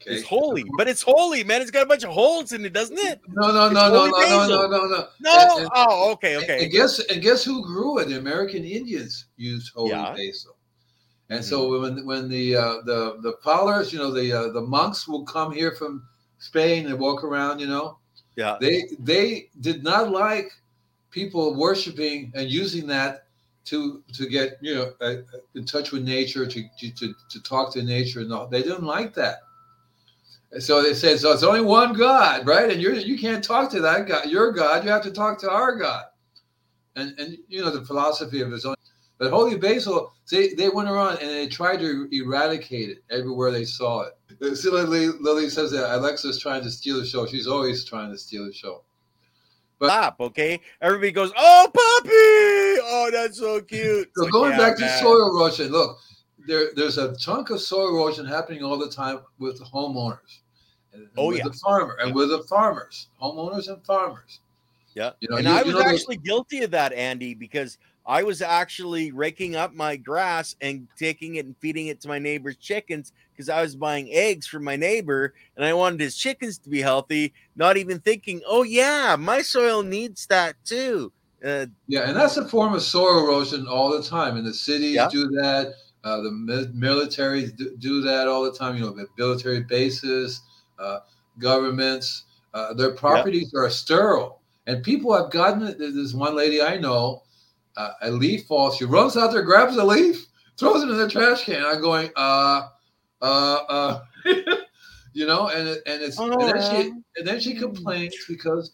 Okay. 0.00 0.14
It's 0.14 0.26
holy, 0.26 0.64
but 0.78 0.86
it's 0.86 1.02
holy, 1.02 1.42
man. 1.42 1.60
It's 1.60 1.72
got 1.72 1.82
a 1.82 1.86
bunch 1.86 2.04
of 2.04 2.10
holes 2.10 2.52
in 2.52 2.64
it, 2.64 2.72
doesn't 2.72 2.96
it? 2.98 3.20
No, 3.28 3.48
no, 3.48 3.68
no, 3.70 3.88
no, 3.90 4.06
no, 4.06 4.46
no, 4.46 4.46
no, 4.46 4.66
no, 4.68 4.86
no. 4.86 5.06
No. 5.20 5.56
And- 5.56 5.60
and- 5.62 5.70
oh, 5.74 6.12
okay, 6.12 6.34
And- 6.36 6.44
okay. 6.44 6.62
And 6.62 6.72
guess 6.72 7.00
and 7.00 7.20
guess 7.20 7.42
who 7.42 7.60
grew 7.66 7.98
it? 7.98 8.06
The 8.08 8.18
American 8.18 8.64
Indians 8.64 9.26
used 9.36 9.72
holy 9.74 9.90
Yeah. 9.90 10.14
basil. 10.16 10.54
And 11.30 11.44
so 11.44 11.80
when 11.80 12.04
when 12.04 12.28
the 12.28 12.56
uh, 12.56 12.74
the 12.84 13.18
the 13.22 13.34
followers, 13.42 13.92
you 13.92 14.00
know, 14.00 14.10
the 14.12 14.32
uh, 14.32 14.48
the 14.48 14.60
monks 14.60 15.06
will 15.06 15.24
come 15.24 15.52
here 15.52 15.72
from 15.72 16.02
Spain 16.38 16.86
and 16.86 16.98
walk 16.98 17.22
around, 17.22 17.60
you 17.60 17.68
know, 17.68 17.98
yeah. 18.36 18.58
they 18.60 18.88
they 18.98 19.48
did 19.60 19.84
not 19.84 20.10
like 20.10 20.50
people 21.10 21.54
worshiping 21.54 22.32
and 22.34 22.50
using 22.50 22.86
that 22.88 23.26
to 23.66 24.02
to 24.12 24.28
get 24.28 24.58
you 24.60 24.74
know 24.74 24.92
uh, 25.00 25.16
in 25.54 25.64
touch 25.64 25.92
with 25.92 26.02
nature 26.02 26.46
to 26.46 26.64
to 26.78 26.90
to, 26.94 27.14
to 27.30 27.42
talk 27.42 27.72
to 27.74 27.82
nature 27.82 28.20
and 28.20 28.32
all. 28.32 28.48
They 28.48 28.62
didn't 28.62 28.84
like 28.84 29.14
that. 29.14 29.38
And 30.52 30.60
so 30.60 30.82
they 30.82 30.94
said, 30.94 31.20
so 31.20 31.30
it's 31.30 31.44
only 31.44 31.60
one 31.60 31.92
God, 31.92 32.44
right? 32.44 32.70
And 32.70 32.82
you 32.82 32.94
you 32.94 33.16
can't 33.16 33.44
talk 33.44 33.70
to 33.70 33.80
that 33.80 34.08
God, 34.08 34.28
your 34.28 34.50
God. 34.50 34.84
You 34.84 34.90
have 34.90 35.02
to 35.04 35.12
talk 35.12 35.38
to 35.40 35.50
our 35.50 35.76
God. 35.76 36.06
And 36.96 37.16
and 37.20 37.38
you 37.46 37.62
know 37.62 37.70
the 37.70 37.84
philosophy 37.84 38.40
of 38.40 38.50
his 38.50 38.64
own. 38.64 38.74
But 39.20 39.30
holy 39.30 39.58
basil, 39.58 40.14
they, 40.30 40.54
they 40.54 40.70
went 40.70 40.88
around 40.88 41.18
and 41.18 41.28
they 41.28 41.46
tried 41.46 41.78
to 41.80 42.08
eradicate 42.10 42.88
it 42.88 43.04
everywhere 43.10 43.50
they 43.50 43.66
saw 43.66 44.06
it. 44.06 44.56
See, 44.56 44.70
Lily, 44.70 45.08
Lily 45.20 45.50
says 45.50 45.70
that 45.72 45.94
Alexa's 45.94 46.40
trying 46.40 46.62
to 46.62 46.70
steal 46.70 46.98
the 46.98 47.04
show. 47.04 47.26
She's 47.26 47.46
always 47.46 47.84
trying 47.84 48.10
to 48.10 48.16
steal 48.16 48.46
the 48.46 48.52
show. 48.54 48.82
But, 49.78 49.88
Stop, 49.88 50.16
okay? 50.20 50.58
Everybody 50.80 51.12
goes, 51.12 51.32
"Oh, 51.36 51.66
puppy! 51.66 52.10
Oh, 52.82 53.10
that's 53.12 53.38
so 53.38 53.60
cute." 53.60 54.10
So 54.16 54.24
like, 54.24 54.32
going 54.32 54.50
yeah, 54.52 54.58
back 54.58 54.76
to 54.76 54.88
soil 54.98 55.38
erosion, 55.38 55.68
look, 55.70 55.98
there, 56.46 56.70
there's 56.74 56.98
a 56.98 57.14
chunk 57.16 57.50
of 57.50 57.60
soil 57.60 57.88
erosion 57.88 58.24
happening 58.26 58.62
all 58.62 58.78
the 58.78 58.90
time 58.90 59.20
with 59.38 59.58
the 59.58 59.64
homeowners. 59.64 60.40
And 60.92 61.08
Oh, 61.16 61.28
with 61.28 61.38
yeah. 61.38 61.44
the 61.44 61.52
farmer 61.54 61.96
and 62.00 62.14
with 62.14 62.30
the 62.30 62.42
farmers, 62.44 63.08
homeowners 63.22 63.68
and 63.68 63.84
farmers. 63.84 64.40
Yeah. 64.94 65.12
You 65.20 65.28
know, 65.30 65.36
and 65.36 65.46
you- 65.46 65.52
I 65.52 65.60
you 65.60 65.66
was 65.66 65.74
know 65.74 65.90
actually 65.90 66.16
guilty 66.16 66.62
of 66.62 66.70
that, 66.72 66.92
Andy, 66.92 67.34
because 67.34 67.78
I 68.06 68.22
was 68.22 68.42
actually 68.42 69.12
raking 69.12 69.56
up 69.56 69.74
my 69.74 69.96
grass 69.96 70.56
and 70.60 70.88
taking 70.98 71.36
it 71.36 71.46
and 71.46 71.56
feeding 71.60 71.88
it 71.88 72.00
to 72.02 72.08
my 72.08 72.18
neighbor's 72.18 72.56
chickens 72.56 73.12
because 73.32 73.48
I 73.48 73.62
was 73.62 73.76
buying 73.76 74.08
eggs 74.10 74.46
from 74.46 74.64
my 74.64 74.76
neighbor 74.76 75.34
and 75.56 75.64
I 75.64 75.74
wanted 75.74 76.00
his 76.00 76.16
chickens 76.16 76.58
to 76.58 76.70
be 76.70 76.80
healthy, 76.80 77.32
not 77.56 77.76
even 77.76 78.00
thinking, 78.00 78.40
oh, 78.46 78.62
yeah, 78.62 79.16
my 79.18 79.42
soil 79.42 79.82
needs 79.82 80.26
that 80.26 80.56
too. 80.64 81.12
Uh, 81.44 81.66
Yeah, 81.86 82.08
and 82.08 82.16
that's 82.16 82.36
a 82.36 82.48
form 82.48 82.74
of 82.74 82.82
soil 82.82 83.24
erosion 83.24 83.66
all 83.66 83.90
the 83.90 84.02
time. 84.02 84.36
And 84.36 84.46
the 84.46 84.54
cities 84.54 84.94
Yeah. 84.94 85.08
do 85.10 85.28
that. 85.28 85.74
Uh, 86.02 86.22
the 86.22 86.30
mi- 86.30 86.66
militaries 86.74 87.54
do, 87.56 87.76
do 87.78 88.00
that 88.02 88.26
all 88.28 88.42
the 88.42 88.52
time. 88.52 88.76
You 88.76 88.84
know, 88.84 88.90
the 88.90 89.06
military 89.18 89.62
bases, 89.62 90.40
uh, 90.78 91.00
governments, 91.38 92.24
uh, 92.54 92.74
their 92.74 92.92
properties 92.92 93.52
are 93.54 93.68
sterile. 93.70 94.40
And 94.66 94.82
people 94.82 95.12
have 95.14 95.30
gotten 95.30 95.62
it. 95.62 95.78
There's 95.78 95.94
this 95.94 96.14
one 96.14 96.34
lady 96.34 96.62
I 96.62 96.76
know, 96.76 97.22
uh, 97.76 97.92
a 98.02 98.10
leaf 98.10 98.46
falls. 98.46 98.76
She 98.76 98.84
runs 98.84 99.16
out 99.16 99.32
there, 99.32 99.42
grabs 99.42 99.76
a 99.76 99.84
leaf, 99.84 100.26
throws 100.58 100.82
it 100.82 100.90
in 100.90 100.96
the 100.96 101.08
trash 101.08 101.44
can. 101.44 101.64
I'm 101.64 101.80
going, 101.80 102.10
uh, 102.16 102.68
uh, 103.22 103.58
uh, 103.68 104.00
you 105.12 105.26
know, 105.26 105.48
and 105.48 105.68
and 105.68 106.02
it's 106.02 106.18
and 106.18 106.32
then 106.40 106.62
she 106.62 106.92
and 107.16 107.26
then 107.26 107.40
she 107.40 107.54
complains 107.54 108.14
because 108.28 108.72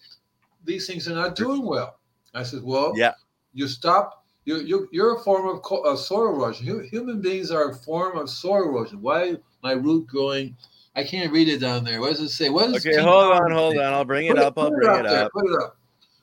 these 0.64 0.86
things 0.86 1.08
are 1.08 1.14
not 1.14 1.36
doing 1.36 1.64
well. 1.64 1.98
I 2.34 2.42
said, 2.42 2.62
well, 2.62 2.92
Yeah. 2.96 3.12
you 3.54 3.68
stop. 3.68 4.24
You 4.44 4.58
you 4.58 4.88
you're 4.92 5.16
a 5.16 5.20
form 5.20 5.48
of, 5.48 5.62
co- 5.62 5.82
of 5.82 5.98
soil 5.98 6.28
erosion. 6.34 6.66
Hu- 6.66 6.86
Human 6.88 7.20
beings 7.20 7.50
are 7.50 7.70
a 7.70 7.74
form 7.74 8.16
of 8.16 8.30
soil 8.30 8.68
erosion. 8.68 9.02
Why 9.02 9.36
my 9.62 9.72
root 9.72 10.06
growing? 10.06 10.56
I 10.94 11.04
can't 11.04 11.32
read 11.32 11.48
it 11.48 11.58
down 11.58 11.84
there. 11.84 12.00
What 12.00 12.10
does 12.10 12.20
it 12.20 12.28
say? 12.30 12.48
What 12.48 12.68
does 12.68 12.86
okay, 12.86 12.96
King 12.96 13.04
hold 13.04 13.32
on, 13.32 13.50
hold 13.50 13.76
on. 13.76 13.92
I'll 13.92 14.04
bring 14.04 14.26
it 14.26 14.30
Put 14.36 14.38
up. 14.38 14.54
I'll 14.56 14.70
put 14.70 14.76
bring 14.76 14.90
up 14.90 15.04
it 15.04 15.08
there, 15.10 15.24
up. 15.24 15.32
Put 15.32 15.44
it 15.46 15.62
up. 15.62 15.76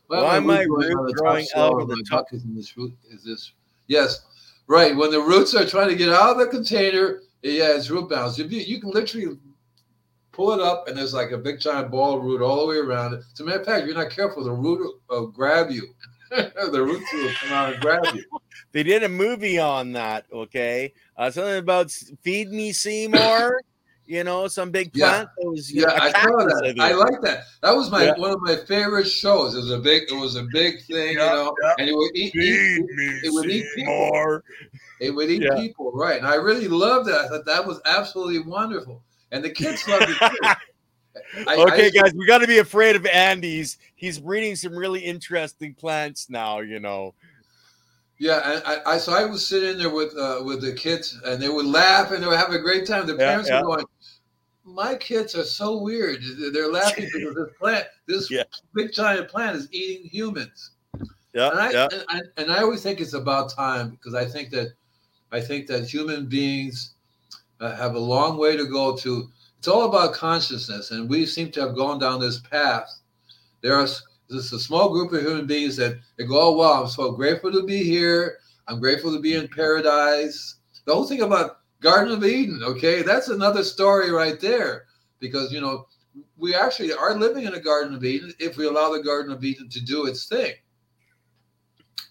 Why 0.07 0.37
am 0.37 0.49
I 0.49 0.61
root 0.63 0.87
root 0.87 0.99
on 0.99 1.05
the 1.07 1.13
growing 1.13 1.45
topsoil 1.45 1.71
over 1.71 1.81
of 1.81 1.87
the 1.89 1.95
my 1.95 2.01
top- 2.09 2.25
bucket 2.25 2.43
in 2.43 2.55
this 2.55 2.75
root? 2.77 2.93
Is 3.09 3.23
this? 3.23 3.53
Yes, 3.87 4.21
right. 4.67 4.95
When 4.95 5.11
the 5.11 5.19
roots 5.19 5.55
are 5.55 5.65
trying 5.65 5.89
to 5.89 5.95
get 5.95 6.09
out 6.09 6.31
of 6.31 6.37
the 6.37 6.47
container, 6.47 7.21
yeah, 7.41 7.75
it's 7.75 7.89
root 7.89 8.09
bound. 8.09 8.37
You, 8.37 8.45
you 8.45 8.79
can 8.79 8.91
literally 8.91 9.37
pull 10.31 10.51
it 10.51 10.59
up, 10.59 10.87
and 10.87 10.97
there's 10.97 11.13
like 11.13 11.31
a 11.31 11.37
big 11.37 11.59
giant 11.59 11.91
ball 11.91 12.17
of 12.17 12.23
root 12.23 12.41
all 12.41 12.61
the 12.61 12.67
way 12.67 12.77
around 12.77 13.13
it. 13.13 13.23
As 13.33 13.39
a 13.39 13.43
matter 13.43 13.59
of 13.59 13.65
fact, 13.65 13.81
if 13.81 13.87
you're 13.87 13.95
not 13.95 14.11
careful, 14.11 14.43
the 14.43 14.51
root 14.51 14.79
will 14.79 14.99
will 15.09 15.27
grab 15.27 15.71
you. 15.71 15.87
the 16.29 16.83
roots 16.83 17.11
will 17.13 17.31
come 17.41 17.51
out 17.51 17.73
and 17.73 17.81
grab 17.81 18.03
you. 18.13 18.23
They 18.71 18.81
did 18.81 19.03
a 19.03 19.09
movie 19.09 19.59
on 19.59 19.91
that, 19.91 20.25
okay? 20.33 20.93
Uh, 21.15 21.29
something 21.29 21.57
about 21.57 21.91
Feed 22.23 22.51
Me 22.51 22.71
Seymour, 22.71 23.61
you 24.05 24.23
know, 24.23 24.47
some 24.47 24.69
big 24.71 24.91
Yeah. 24.93 25.09
plant 25.09 25.29
that 25.37 25.49
was, 25.49 25.71
Yeah, 25.73 25.85
know, 25.85 25.93
I 25.95 26.11
saw 26.11 26.37
that. 26.45 26.61
think. 26.63 26.79
I 26.79 26.91
like 26.93 27.21
that. 27.21 27.43
That 27.61 27.75
was 27.75 27.89
my 27.89 28.05
Yeah. 28.05 28.13
one 28.17 28.31
of 28.31 28.41
my 28.41 28.55
favorite 28.67 29.07
shows. 29.07 29.55
It 29.55 29.59
was 29.59 29.71
a 29.71 29.79
big, 29.79 30.03
it 30.11 30.15
was 30.15 30.35
a 30.35 30.43
big 30.51 30.83
thing, 30.85 31.15
Yeah, 31.17 31.31
you 31.31 31.35
know. 31.35 31.55
yeah. 31.63 31.73
And 31.79 31.89
it 31.89 31.95
would 31.95 32.11
eat, 32.15 32.35
eat 32.35 32.85
it 33.23 33.31
would 33.33 33.49
eat 33.49 33.65
people. 33.75 34.41
It 34.99 35.11
would 35.11 35.29
eat 35.29 35.41
Yeah. 35.43 35.55
people, 35.55 35.91
right? 35.93 36.17
And 36.17 36.27
I 36.27 36.35
really 36.35 36.67
loved 36.67 37.07
that. 37.09 37.21
I 37.21 37.27
thought 37.27 37.45
that 37.45 37.65
was 37.65 37.79
absolutely 37.85 38.39
wonderful, 38.39 39.03
and 39.31 39.43
the 39.43 39.49
kids 39.49 39.81
loved 39.87 40.09
it 40.09 40.17
too. 40.17 40.53
I- 41.47 41.55
okay, 41.57 41.87
I- 41.87 41.89
guys, 41.89 42.13
we 42.15 42.25
got 42.25 42.39
to 42.39 42.47
be 42.47 42.57
afraid 42.57 42.95
of 42.95 43.05
Andy's. 43.05 43.77
He's 43.95 44.19
breeding 44.19 44.55
some 44.55 44.75
really 44.75 44.99
interesting 45.01 45.73
plants 45.75 46.29
now, 46.29 46.59
you 46.59 46.79
know. 46.79 47.13
Yeah, 48.19 48.53
and 48.53 48.63
I, 48.65 48.93
I 48.93 48.97
so 48.99 49.11
I 49.13 49.25
was 49.25 49.45
sitting 49.45 49.77
there 49.79 49.89
with 49.89 50.15
uh, 50.17 50.41
with 50.45 50.61
the 50.61 50.71
kids, 50.73 51.19
and 51.25 51.41
they 51.41 51.49
would 51.49 51.65
laugh 51.65 52.11
and 52.11 52.23
they 52.23 52.27
would 52.27 52.37
have 52.37 52.51
a 52.51 52.59
great 52.59 52.85
time. 52.87 53.05
The 53.05 53.13
Yeah, 53.13 53.17
parents 53.29 53.49
yeah. 53.49 53.61
were 53.61 53.67
going, 53.75 53.85
my 54.63 54.95
kids 54.95 55.35
are 55.35 55.43
so 55.43 55.81
weird. 55.81 56.21
They're 56.53 56.71
laughing 56.71 57.09
because 57.11 57.35
this 57.35 57.57
plant, 57.59 57.85
this 58.07 58.31
Yeah. 58.31 58.43
big 58.73 58.93
giant 58.93 59.27
plant, 59.27 59.57
is 59.57 59.67
eating 59.71 60.09
humans. 60.09 60.71
Yeah, 61.33 61.49
and 61.49 61.59
I, 61.59 61.71
yeah. 61.71 61.87
and, 61.91 62.03
I, 62.09 62.19
and 62.37 62.51
I 62.51 62.59
always 62.61 62.83
think 62.83 63.01
it's 63.01 63.13
about 63.13 63.49
time 63.49 63.91
because 63.91 64.13
I 64.13 64.25
think 64.25 64.51
that 64.51 64.73
I 65.31 65.41
think 65.41 65.65
that 65.67 65.89
human 65.89 66.27
beings 66.27 66.93
uh, 67.59 67.75
have 67.75 67.95
a 67.95 67.99
long 67.99 68.37
way 68.37 68.55
to 68.55 68.65
go 68.65 68.95
to. 68.97 69.29
It's 69.57 69.67
all 69.67 69.89
about 69.89 70.13
consciousness, 70.13 70.91
and 70.91 71.09
we 71.09 71.25
seem 71.25 71.49
to 71.51 71.61
have 71.61 71.75
gone 71.75 71.97
down 71.97 72.19
this 72.19 72.39
path. 72.39 72.87
There 73.61 73.73
are 73.73 73.87
this 74.29 74.51
a 74.53 74.59
small 74.59 74.89
group 74.89 75.11
of 75.11 75.21
human 75.21 75.47
beings 75.47 75.75
that 75.77 75.97
they 76.17 76.25
go, 76.25 76.39
"Oh 76.39 76.51
wow, 76.51 76.83
I'm 76.83 76.89
so 76.89 77.11
grateful 77.11 77.51
to 77.51 77.63
be 77.63 77.83
here. 77.83 78.37
I'm 78.67 78.79
grateful 78.79 79.11
to 79.13 79.19
be 79.19 79.33
in 79.33 79.47
paradise." 79.47 80.57
The 80.85 80.93
whole 80.93 81.07
thing 81.07 81.21
about 81.21 81.59
Garden 81.83 82.13
of 82.13 82.23
Eden, 82.23 82.63
okay, 82.63 83.03
that's 83.03 83.27
another 83.27 83.63
story 83.63 84.09
right 84.09 84.39
there, 84.39 84.85
because 85.19 85.51
you 85.51 85.61
know 85.61 85.85
we 86.37 86.55
actually 86.55 86.93
are 86.93 87.15
living 87.15 87.43
in 87.43 87.53
a 87.53 87.59
Garden 87.59 87.93
of 87.93 88.03
Eden 88.03 88.33
if 88.39 88.57
we 88.57 88.65
allow 88.65 88.91
the 88.91 89.03
Garden 89.03 89.31
of 89.31 89.43
Eden 89.43 89.69
to 89.69 89.81
do 89.81 90.05
its 90.07 90.25
thing 90.25 90.53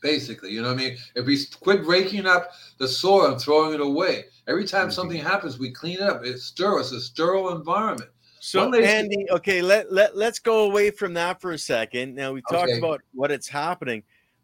basically. 0.02 0.50
You 0.50 0.62
know 0.62 0.68
what 0.68 0.80
I 0.80 0.84
mean? 0.84 0.96
If 1.14 1.26
we 1.26 1.38
quit 1.60 1.84
breaking 1.84 2.26
up 2.26 2.50
the 2.78 2.88
soil 2.88 3.30
and 3.30 3.40
throwing 3.40 3.72
it 3.72 3.80
away, 3.80 4.24
every 4.48 4.66
time 4.66 4.88
Mhm. 4.88 4.92
something 4.92 5.20
happens, 5.20 5.60
we 5.60 5.70
clean 5.70 5.98
it 5.98 6.02
up. 6.02 6.24
It's 6.24 6.42
sterile. 6.42 6.80
It's 6.80 6.90
a 6.90 7.00
sterile 7.00 7.54
environment. 7.56 8.10
So 8.40 8.68
lady- 8.68 8.88
Andy, 8.88 9.26
okay, 9.30 9.62
let, 9.62 9.92
let 9.92 10.16
let's 10.16 10.40
go 10.40 10.64
away 10.64 10.90
from 10.90 11.14
that 11.14 11.40
for 11.40 11.52
a 11.52 11.58
second. 11.58 12.16
Now 12.16 12.32
we 12.32 12.42
talked 12.42 12.70
Okay. 12.70 12.78
about 12.78 13.00
what 13.12 13.30
it's 13.30 13.46
happening. 13.46 14.02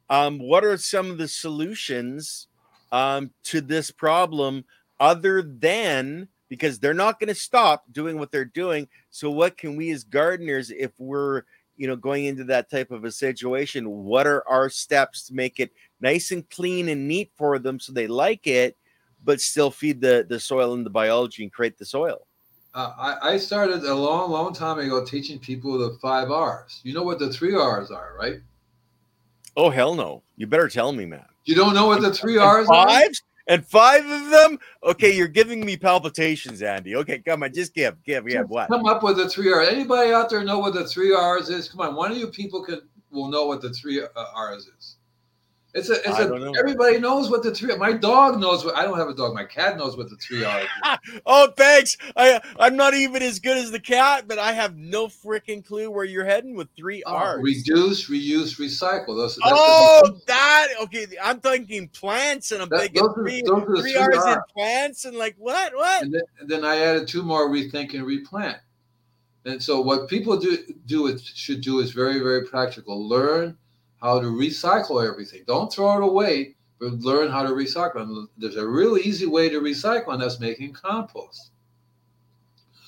Um, 0.08 0.38
what 0.38 0.64
are 0.64 0.76
some 0.78 1.10
of 1.10 1.18
the 1.18 1.26
solutions 1.26 2.46
um, 2.92 3.32
to 3.42 3.60
this 3.60 3.90
problem 3.90 4.64
other 5.00 5.42
than 5.42 6.28
because 6.48 6.78
they're 6.78 6.94
not 6.94 7.20
going 7.20 7.28
to 7.28 7.34
stop 7.34 7.84
doing 7.92 8.18
what 8.18 8.32
they're 8.32 8.44
doing. 8.44 8.88
So 9.10 9.30
what 9.30 9.56
can 9.56 9.76
we 9.76 9.90
as 9.90 10.04
gardeners, 10.04 10.70
if 10.70 10.92
we're 10.98 11.42
you 11.76 11.86
know 11.86 11.96
going 11.96 12.24
into 12.24 12.44
that 12.44 12.70
type 12.70 12.90
of 12.90 13.04
a 13.04 13.12
situation, 13.12 13.88
what 13.88 14.26
are 14.26 14.46
our 14.48 14.68
steps 14.68 15.26
to 15.28 15.34
make 15.34 15.60
it 15.60 15.72
nice 16.00 16.30
and 16.30 16.48
clean 16.50 16.88
and 16.88 17.06
neat 17.06 17.30
for 17.36 17.58
them 17.58 17.78
so 17.78 17.92
they 17.92 18.06
like 18.06 18.46
it, 18.46 18.76
but 19.24 19.40
still 19.40 19.70
feed 19.70 20.00
the 20.00 20.26
the 20.28 20.40
soil 20.40 20.74
and 20.74 20.84
the 20.84 20.90
biology 20.90 21.42
and 21.42 21.52
create 21.52 21.78
the 21.78 21.84
soil? 21.84 22.26
Uh, 22.74 22.92
I, 22.98 23.30
I 23.32 23.36
started 23.38 23.82
a 23.84 23.94
long, 23.94 24.30
long 24.30 24.52
time 24.52 24.78
ago 24.78 25.04
teaching 25.04 25.38
people 25.38 25.78
the 25.78 25.98
five 26.00 26.30
R's. 26.30 26.80
You 26.84 26.92
know 26.92 27.02
what 27.02 27.18
the 27.18 27.32
three 27.32 27.54
R's 27.54 27.90
are, 27.90 28.14
right? 28.18 28.40
Oh 29.56 29.70
hell 29.70 29.94
no! 29.94 30.22
You 30.36 30.46
better 30.46 30.68
tell 30.68 30.92
me, 30.92 31.04
man. 31.06 31.24
You 31.44 31.54
don't 31.54 31.74
know 31.74 31.86
what 31.86 32.02
the 32.02 32.12
three 32.12 32.36
R's 32.36 32.68
are? 32.68 32.86
And 33.48 33.66
five 33.66 34.04
of 34.04 34.30
them. 34.30 34.58
Okay, 34.84 35.14
you're 35.14 35.26
giving 35.26 35.64
me 35.64 35.76
palpitations, 35.76 36.62
Andy. 36.62 36.94
Okay, 36.96 37.18
come 37.18 37.42
on, 37.42 37.52
just 37.52 37.74
give, 37.74 38.02
give, 38.04 38.26
give. 38.26 38.42
Just 38.42 38.50
What? 38.50 38.68
Come 38.68 38.86
up 38.86 39.02
with 39.02 39.16
the 39.16 39.28
three 39.28 39.52
R's. 39.52 39.68
Anybody 39.68 40.12
out 40.12 40.30
there 40.30 40.44
know 40.44 40.58
what 40.58 40.74
the 40.74 40.86
three 40.86 41.14
R's 41.14 41.48
is? 41.48 41.68
Come 41.68 41.80
on, 41.80 41.96
one 41.96 42.12
of 42.12 42.18
you 42.18 42.28
people 42.28 42.62
can 42.62 42.82
will 43.10 43.28
know 43.28 43.46
what 43.46 43.62
the 43.62 43.70
three 43.70 44.02
uh, 44.02 44.24
R's 44.34 44.68
is. 44.78 44.97
It's 45.74 45.90
a, 45.90 45.96
it's 45.96 46.18
a. 46.18 46.28
know. 46.28 46.52
Everybody 46.58 46.98
knows 46.98 47.30
what 47.30 47.42
the 47.42 47.54
three. 47.54 47.76
My 47.76 47.92
dog 47.92 48.40
knows 48.40 48.64
what. 48.64 48.74
I 48.74 48.84
don't 48.84 48.98
have 48.98 49.08
a 49.08 49.14
dog. 49.14 49.34
My 49.34 49.44
cat 49.44 49.76
knows 49.76 49.98
what 49.98 50.08
the 50.08 50.16
three 50.16 50.42
are. 50.44 50.62
Oh, 51.26 51.50
thanks. 51.56 51.96
I 52.16 52.40
I'm 52.58 52.74
not 52.76 52.94
even 52.94 53.22
as 53.22 53.38
good 53.38 53.58
as 53.58 53.70
the 53.70 53.80
cat, 53.80 54.24
but 54.26 54.38
I 54.38 54.52
have 54.52 54.76
no 54.76 55.08
freaking 55.08 55.64
clue 55.64 55.90
where 55.90 56.04
you're 56.04 56.24
heading 56.24 56.54
with 56.54 56.68
three 56.74 57.02
oh, 57.04 57.14
R's. 57.14 57.42
Reduce, 57.42 58.08
reuse, 58.08 58.58
recycle. 58.58 59.08
Those. 59.08 59.36
that's 59.36 59.50
Oh, 59.52 60.18
that 60.26 60.68
okay. 60.82 61.06
I'm 61.22 61.40
thinking 61.40 61.88
plants, 61.88 62.50
and 62.52 62.62
I'm 62.62 62.68
That- 62.70 62.80
thinking 62.80 63.02
are- 63.02 63.14
three, 63.14 63.42
three 63.42 63.80
three 63.82 63.96
R's 63.96 64.24
in 64.24 64.38
plants, 64.54 65.04
and 65.04 65.16
like 65.16 65.34
what? 65.38 65.74
What? 65.74 66.02
and 66.02 66.14
then, 66.14 66.22
and 66.40 66.48
then 66.48 66.64
I 66.64 66.78
added 66.78 67.06
two 67.08 67.22
more: 67.22 67.50
rethink 67.50 67.92
and 67.92 68.04
replant. 68.04 68.58
And 69.44 69.62
so, 69.62 69.80
what 69.82 70.08
people 70.08 70.38
do 70.38 70.58
do 70.86 71.08
it 71.08 71.20
should 71.20 71.60
do 71.60 71.80
is 71.80 71.92
very, 71.92 72.20
very 72.20 72.46
practical. 72.46 73.06
Learn 73.06 73.56
how 74.00 74.20
to 74.20 74.26
recycle 74.26 75.06
everything. 75.06 75.42
Don't 75.46 75.72
throw 75.72 75.96
it 75.96 76.04
away, 76.04 76.54
but 76.80 76.92
learn 77.00 77.30
how 77.30 77.42
to 77.42 77.50
recycle. 77.50 77.96
And 78.02 78.28
there's 78.38 78.56
a 78.56 78.66
real 78.66 78.96
easy 78.96 79.26
way 79.26 79.48
to 79.48 79.60
recycle, 79.60 80.12
and 80.12 80.22
that's 80.22 80.40
making 80.40 80.72
compost. 80.72 81.50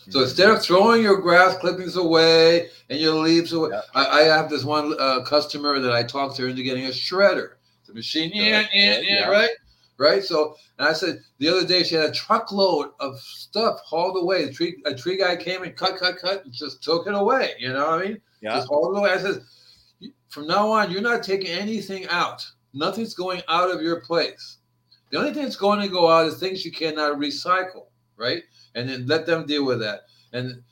So 0.09 0.23
instead 0.23 0.51
of 0.51 0.61
throwing 0.63 1.03
your 1.03 1.21
grass 1.21 1.57
clippings 1.59 1.97
away 1.97 2.69
and 2.89 2.99
your 2.99 3.15
leaves 3.15 3.53
away, 3.53 3.71
Yeah. 3.71 3.83
I, 3.95 4.21
I 4.21 4.23
have 4.23 4.51
this 4.51 4.65
one 4.65 4.97
uh, 4.99 5.23
customer 5.23 5.79
that 5.79 5.93
I 5.93 6.03
talked 6.03 6.37
to 6.37 6.43
her 6.43 6.49
into 6.49 6.63
getting 6.65 6.87
a 6.87 6.91
shredder. 6.91 7.53
The 7.87 7.95
machine, 7.95 8.31
yeah, 8.35 8.67
yeah, 8.73 9.01
yeah, 9.01 9.29
right, 9.29 9.51
right. 9.99 10.23
So, 10.25 10.57
and 10.79 10.89
I 10.89 10.93
said 10.95 11.21
the 11.39 11.49
other 11.49 11.67
day 11.67 11.83
she 11.85 11.95
had 11.97 12.09
a 12.09 12.13
truckload 12.13 12.91
of 12.99 13.19
stuff 13.21 13.81
hauled 13.85 14.21
away. 14.21 14.47
The 14.47 14.53
tree, 14.53 14.83
a 14.85 14.95
tree 14.95 15.17
guy 15.17 15.37
came 15.37 15.63
and 15.63 15.77
cut, 15.77 15.97
cut, 15.97 16.19
cut, 16.19 16.45
and 16.45 16.53
just 16.53 16.83
took 16.83 17.07
it 17.07 17.15
away. 17.15 17.53
You 17.59 17.73
know 17.73 17.91
what 17.91 18.01
I 18.01 18.05
mean? 18.09 18.21
yeah. 18.41 18.55
Just 18.57 18.69
hauled 18.69 18.97
it 18.97 18.99
away. 18.99 19.11
I 19.11 19.19
said, 19.19 19.43
from 20.31 20.47
now 20.47 20.71
on, 20.71 20.91
you're 20.91 21.01
not 21.03 21.23
taking 21.23 21.51
anything 21.51 22.07
out. 22.09 22.47
Nothing's 22.73 23.15
going 23.15 23.43
out 23.49 23.71
of 23.71 23.83
your 23.83 24.01
place. 24.01 24.59
The 25.11 25.19
only 25.19 25.35
thing 25.35 25.43
that's 25.43 25.57
going 25.57 25.81
to 25.81 25.89
go 25.89 26.09
out 26.09 26.27
is 26.27 26.39
things 26.39 26.65
you 26.65 26.71
cannot 26.71 27.19
recycle, 27.19 27.87
right? 28.17 28.43
And 28.77 28.89
then 28.89 29.07
let 29.07 29.27
them 29.27 29.45
deal 29.45 29.65
with 29.67 29.81
that. 29.81 30.03
And 30.33 30.63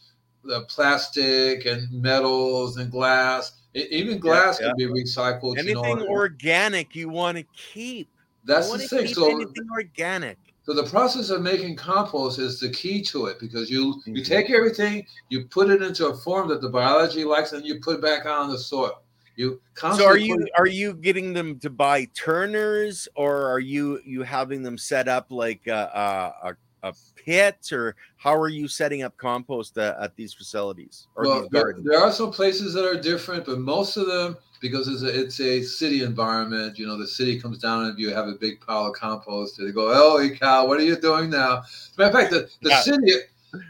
the 0.44 0.62
plastic 0.68 1.66
and 1.66 1.90
metals 1.90 2.77
and 2.77 2.90
glass, 2.90 3.53
even 3.75 4.18
glass 4.18 4.61
yeah. 4.61 4.68
can 4.68 4.77
be 4.77 4.87
recycled. 4.87 5.57
you 5.64 5.75
know, 5.75 5.83
Anything 5.83 6.09
organic 6.09 6.94
you 6.94 7.09
want 7.09 7.37
to 7.37 7.44
keep. 7.57 8.09
that's 8.44 8.71
the 8.71 8.79
thing. 8.79 9.09
So, 9.09 9.29
anything 9.29 9.68
organic. 9.73 10.38
so 10.62 10.73
the 10.73 10.85
process 10.85 11.31
of 11.31 11.42
making 11.42 11.75
compost 11.75 12.38
is 12.38 12.61
the 12.61 12.71
key 12.71 13.03
to 13.03 13.27
it 13.27 13.40
because 13.40 13.68
you 13.68 14.01
you 14.07 14.23
Mhm. 14.23 14.27
take 14.27 14.51
everything, 14.51 15.05
you 15.31 15.47
put 15.47 15.68
it 15.68 15.83
into 15.83 16.07
a 16.07 16.16
form 16.16 16.49
that 16.51 16.61
the 16.62 16.68
biology 16.68 17.25
likes, 17.25 17.53
and 17.53 17.66
you 17.66 17.81
put 17.81 17.97
it 17.97 18.03
back 18.03 18.25
on 18.25 18.51
the 18.51 18.59
soil. 18.59 19.03
You 19.38 19.61
So 19.94 20.05
are 20.05 20.16
you 20.16 20.48
are 20.59 20.66
you 20.66 20.94
getting 20.94 21.33
them 21.33 21.61
to 21.61 21.70
buy 21.70 22.07
turners, 22.07 23.07
or 23.14 23.46
are 23.46 23.61
you 23.61 24.01
you 24.05 24.24
having 24.24 24.64
them 24.64 24.77
set 24.77 25.07
up 25.07 25.27
like 25.31 25.68
a 25.68 26.35
a, 26.42 26.57
a, 26.88 26.92
pit, 27.14 27.68
or 27.70 27.94
how 28.16 28.35
are 28.35 28.48
you 28.48 28.66
setting 28.66 29.03
up 29.05 29.16
compost 29.16 29.79
uh, 29.79 29.94
at 30.01 30.16
these 30.16 30.35
facilities 30.35 31.07
or 31.14 31.24
well, 31.24 31.42
these 31.42 31.51
there, 31.53 31.74
there 31.85 32.01
are 32.01 32.11
some 32.11 32.33
places 32.33 32.74
that 32.74 32.85
are 32.85 33.01
different, 33.01 33.46
but 33.46 33.61
most 33.61 33.96
of 33.96 34.09
them, 34.09 34.37
because 34.61 34.88
it's 34.88 35.03
a, 35.03 35.20
it's 35.20 35.40
a 35.40 35.62
city 35.62 36.03
environment, 36.03 36.77
you 36.77 36.85
know, 36.88 36.98
the 36.98 37.07
city 37.07 37.40
comes 37.40 37.59
down 37.59 37.85
and 37.85 37.96
you 37.96 38.12
have 38.12 38.27
a 38.27 38.35
big 38.35 38.61
pile 38.61 38.87
of 38.87 38.94
compost. 38.94 39.57
They 39.57 39.70
go, 39.70 39.92
"Oh, 39.94 40.18
hey, 40.18 40.31
Cal, 40.31 40.66
what 40.66 40.81
are 40.81 40.85
you 40.85 40.96
doing 40.96 41.31
now?" 41.31 41.59
As 41.59 41.92
matter 41.96 42.11
of 42.11 42.20
fact, 42.20 42.33
the, 42.33 42.51
the 42.61 42.70
Yeah. 42.70 42.81
city, 42.81 43.12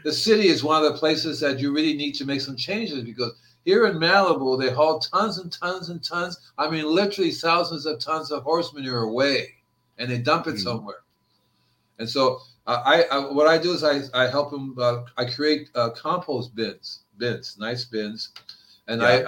the 0.03 0.13
city 0.13 0.47
is 0.47 0.63
one 0.63 0.83
of 0.83 0.91
the 0.91 0.97
places 0.97 1.39
that 1.41 1.59
you 1.59 1.71
really 1.71 1.93
need 1.93 2.13
to 2.13 2.25
make 2.25 2.41
some 2.41 2.55
changes 2.55 3.03
because 3.03 3.33
here 3.65 3.85
in 3.85 3.97
Malibu, 3.97 4.59
they 4.59 4.71
haul 4.71 4.99
tons 4.99 5.37
and 5.37 5.51
tons 5.51 5.89
and 5.89 6.03
tons. 6.03 6.51
I 6.57 6.69
mean, 6.69 6.85
literally 6.85 7.31
thousands 7.31 7.85
of 7.85 7.99
tons 7.99 8.31
of 8.31 8.43
horse 8.43 8.73
manure 8.73 9.03
away, 9.03 9.55
and 9.97 10.09
they 10.09 10.17
dump 10.17 10.47
it 10.47 10.55
Mhm. 10.55 10.59
somewhere. 10.59 11.03
And 11.99 12.09
so 12.09 12.39
uh, 12.65 12.81
I, 12.85 13.03
I 13.03 13.31
what 13.31 13.47
I 13.47 13.57
do 13.57 13.73
is 13.73 13.83
I, 13.83 14.01
I 14.13 14.27
help 14.29 14.51
them. 14.51 14.75
Uh, 14.77 15.03
I 15.17 15.25
create 15.25 15.69
uh, 15.75 15.89
compost 15.91 16.55
bins, 16.55 17.01
bins, 17.17 17.57
nice 17.59 17.85
bins, 17.85 18.31
and 18.87 19.01
Yeah. 19.01 19.23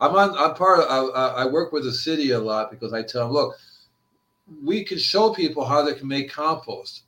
I'm 0.00 0.14
on 0.16 0.36
I'm 0.36 0.54
part 0.54 0.80
of 0.80 0.90
I, 0.90 1.18
I 1.18 1.26
I 1.42 1.46
work 1.46 1.72
with 1.72 1.84
the 1.84 1.92
city 1.92 2.32
a 2.32 2.38
lot 2.38 2.70
because 2.70 2.92
I 2.92 3.02
tell 3.02 3.24
them, 3.24 3.32
look, 3.32 3.56
we 4.62 4.84
can 4.84 4.98
show 4.98 5.32
people 5.32 5.64
how 5.64 5.82
they 5.82 5.94
can 5.94 6.08
make 6.08 6.30
compost. 6.30 7.02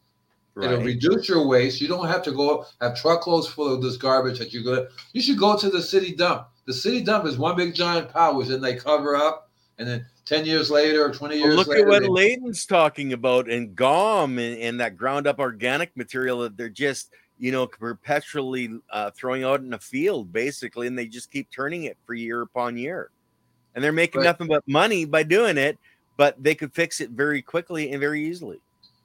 It'll 0.63 0.81
reduce 0.81 1.29
your 1.29 1.47
waste. 1.47 1.81
You 1.81 1.89
don't 1.89 2.07
have 2.09 2.23
to 2.25 2.33
go 2.33 2.65
have 2.81 2.97
truckloads 2.99 3.47
full 3.47 3.73
of 3.73 3.83
this 3.83 3.97
garbage 3.97 4.39
that 4.39 4.53
you 4.55 4.65
go. 4.65 4.89
You 5.13 5.21
should 5.21 5.39
go 5.39 5.57
to 5.59 5.69
the 5.69 5.83
city 5.83 6.15
dump. 6.15 6.49
The 6.65 6.73
city 6.73 7.03
dump 7.03 7.27
is 7.27 7.37
one 7.37 7.57
big 7.57 7.75
giant 7.75 8.09
pile, 8.09 8.37
which 8.37 8.49
then 8.49 8.61
they 8.61 8.75
cover 8.75 9.15
up, 9.17 9.51
and 9.79 9.87
then 9.87 10.07
ten 10.25 10.47
years 10.47 10.71
later 10.71 11.05
or 11.05 11.13
twenty 11.13 11.37
Well, 11.37 11.49
years 11.49 11.57
look 11.57 11.69
later, 11.69 11.83
at 11.83 11.89
what 11.89 12.03
they- 12.03 12.09
Layden's 12.09 12.65
talking 12.65 13.13
about 13.13 13.51
and 13.51 13.77
GOM 13.77 14.39
and, 14.39 14.59
and 14.59 14.81
that 14.81 14.97
ground 14.97 15.27
up 15.27 15.39
organic 15.39 15.95
material 15.97 16.41
that 16.41 16.57
they're 16.57 16.69
just, 16.71 17.11
you 17.39 17.53
know, 17.53 17.67
perpetually 17.67 18.71
uh, 18.91 19.11
throwing 19.11 19.45
out 19.45 19.61
in 19.61 19.75
a 19.75 19.79
field, 19.79 20.33
basically, 20.33 20.87
and 20.87 20.99
they 20.99 21.07
just 21.07 21.31
keep 21.31 21.51
turning 21.51 21.85
it 21.85 21.99
for 22.07 22.15
year 22.15 22.41
upon 22.41 22.79
year. 22.79 23.11
And 23.75 23.85
they're 23.85 23.93
making 23.93 24.23
Right. 24.23 24.27
nothing 24.29 24.47
but 24.47 24.67
money 24.67 25.05
by 25.05 25.23
doing 25.23 25.59
it, 25.59 25.79
but 26.17 26.43
they 26.43 26.55
could 26.55 26.73
fix 26.73 27.03
it 27.03 27.11
very 27.11 27.43
quickly 27.43 27.91
and 27.93 28.01
very 28.01 28.25
easily. 28.27 28.59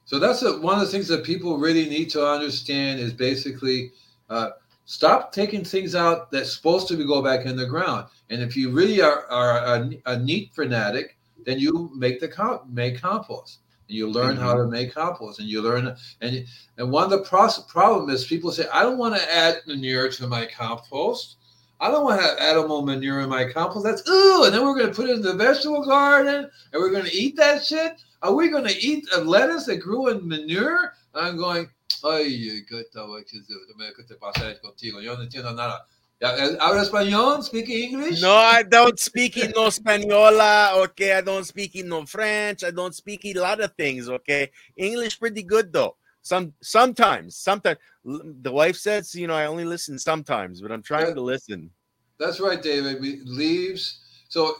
So 0.04 0.18
that's 0.18 0.42
a, 0.42 0.58
one 0.60 0.78
of 0.78 0.84
the 0.84 0.90
things 0.90 1.08
that 1.08 1.24
people 1.24 1.58
really 1.58 1.88
need 1.88 2.10
to 2.10 2.26
understand 2.26 3.00
is 3.00 3.12
basically 3.12 3.92
uh, 4.28 4.50
stop 4.84 5.32
taking 5.32 5.64
things 5.64 5.94
out 5.94 6.30
that's 6.30 6.52
supposed 6.52 6.88
to 6.88 6.96
be 6.96 7.06
go 7.06 7.22
back 7.22 7.46
in 7.46 7.56
the 7.56 7.66
ground. 7.66 8.06
And 8.30 8.42
if 8.42 8.56
you 8.56 8.70
really 8.70 9.00
are, 9.00 9.26
are 9.26 9.58
a, 9.58 9.90
a 10.06 10.18
neat 10.18 10.52
fanatic, 10.54 11.18
then 11.44 11.58
you 11.58 11.90
make 11.94 12.20
the 12.20 12.28
com- 12.28 12.60
make 12.68 13.00
compost. 13.00 13.60
And 13.88 13.96
you 13.96 14.08
learn 14.08 14.36
how 14.36 14.54
to 14.54 14.66
make 14.66 14.94
compost, 14.94 15.40
and 15.40 15.48
you 15.48 15.60
learn 15.60 15.94
and 16.20 16.46
and 16.78 16.90
one 16.90 17.04
of 17.04 17.10
the 17.10 17.22
process, 17.22 17.64
problem 17.64 18.10
is 18.10 18.24
people 18.24 18.52
say 18.52 18.66
I 18.72 18.82
don't 18.82 18.96
want 18.96 19.16
to 19.16 19.34
add 19.34 19.56
manure 19.66 20.08
to 20.08 20.26
my 20.26 20.46
compost. 20.46 21.36
I 21.80 21.90
don't 21.90 22.04
want 22.04 22.20
to 22.20 22.26
have 22.26 22.38
animal 22.38 22.82
manure 22.82 23.20
in 23.20 23.28
my 23.28 23.44
compost. 23.50 23.84
That's 23.84 24.08
ooh, 24.08 24.44
and 24.44 24.54
then 24.54 24.64
we're 24.64 24.78
going 24.78 24.86
to 24.86 24.94
put 24.94 25.10
it 25.10 25.16
in 25.16 25.22
the 25.22 25.34
vegetable 25.34 25.84
garden, 25.84 26.48
and 26.72 26.80
we're 26.80 26.92
going 26.92 27.04
to 27.04 27.14
eat 27.14 27.36
that 27.36 27.64
shit. 27.64 28.00
Are 28.22 28.32
we 28.32 28.48
going 28.48 28.64
to 28.64 28.76
eat 28.78 29.04
a 29.14 29.20
lettuce 29.20 29.66
that 29.66 29.78
grew 29.78 30.08
in 30.08 30.26
manure? 30.26 30.94
I'm 31.14 31.36
going, 31.36 31.68
Ay, 32.04 32.64
¿qué 32.68 32.80
estaba 32.80 33.22
te 33.24 34.14
pasa 34.16 34.60
contigo? 34.60 35.00
Yo 35.00 35.14
no 35.16 35.22
entiendo 35.22 35.54
nada. 35.54 35.86
Eh, 36.20 36.56
¿Habla 36.60 36.82
español? 36.82 37.42
Speak 37.42 37.68
English? 37.68 38.20
No, 38.20 38.34
I 38.34 38.62
don't 38.62 38.98
speak 38.98 39.36
in 39.36 39.52
no 39.56 39.70
Spanola. 39.70 40.72
Okay, 40.84 41.14
I 41.14 41.20
don't 41.20 41.44
speak 41.44 41.74
in 41.74 41.88
no 41.88 42.06
French. 42.06 42.62
I 42.62 42.70
don't 42.70 42.94
speak 42.94 43.24
a 43.24 43.34
lot 43.34 43.60
of 43.60 43.72
things. 43.74 44.08
Okay, 44.08 44.50
English 44.76 45.18
pretty 45.18 45.42
good 45.42 45.72
though. 45.72 45.96
Some 46.22 46.52
sometimes, 46.60 47.36
sometimes 47.36 47.78
the 48.04 48.52
wife 48.52 48.76
says, 48.76 49.14
you 49.14 49.26
know, 49.26 49.34
I 49.34 49.46
only 49.46 49.64
listen 49.64 49.98
sometimes, 49.98 50.60
but 50.60 50.70
I'm 50.70 50.82
trying 50.82 51.08
Yeah. 51.08 51.14
to 51.14 51.20
listen. 51.22 51.70
That's 52.18 52.38
right, 52.38 52.62
David. 52.62 53.00
We 53.00 53.20
leaves. 53.24 54.00
So 54.28 54.58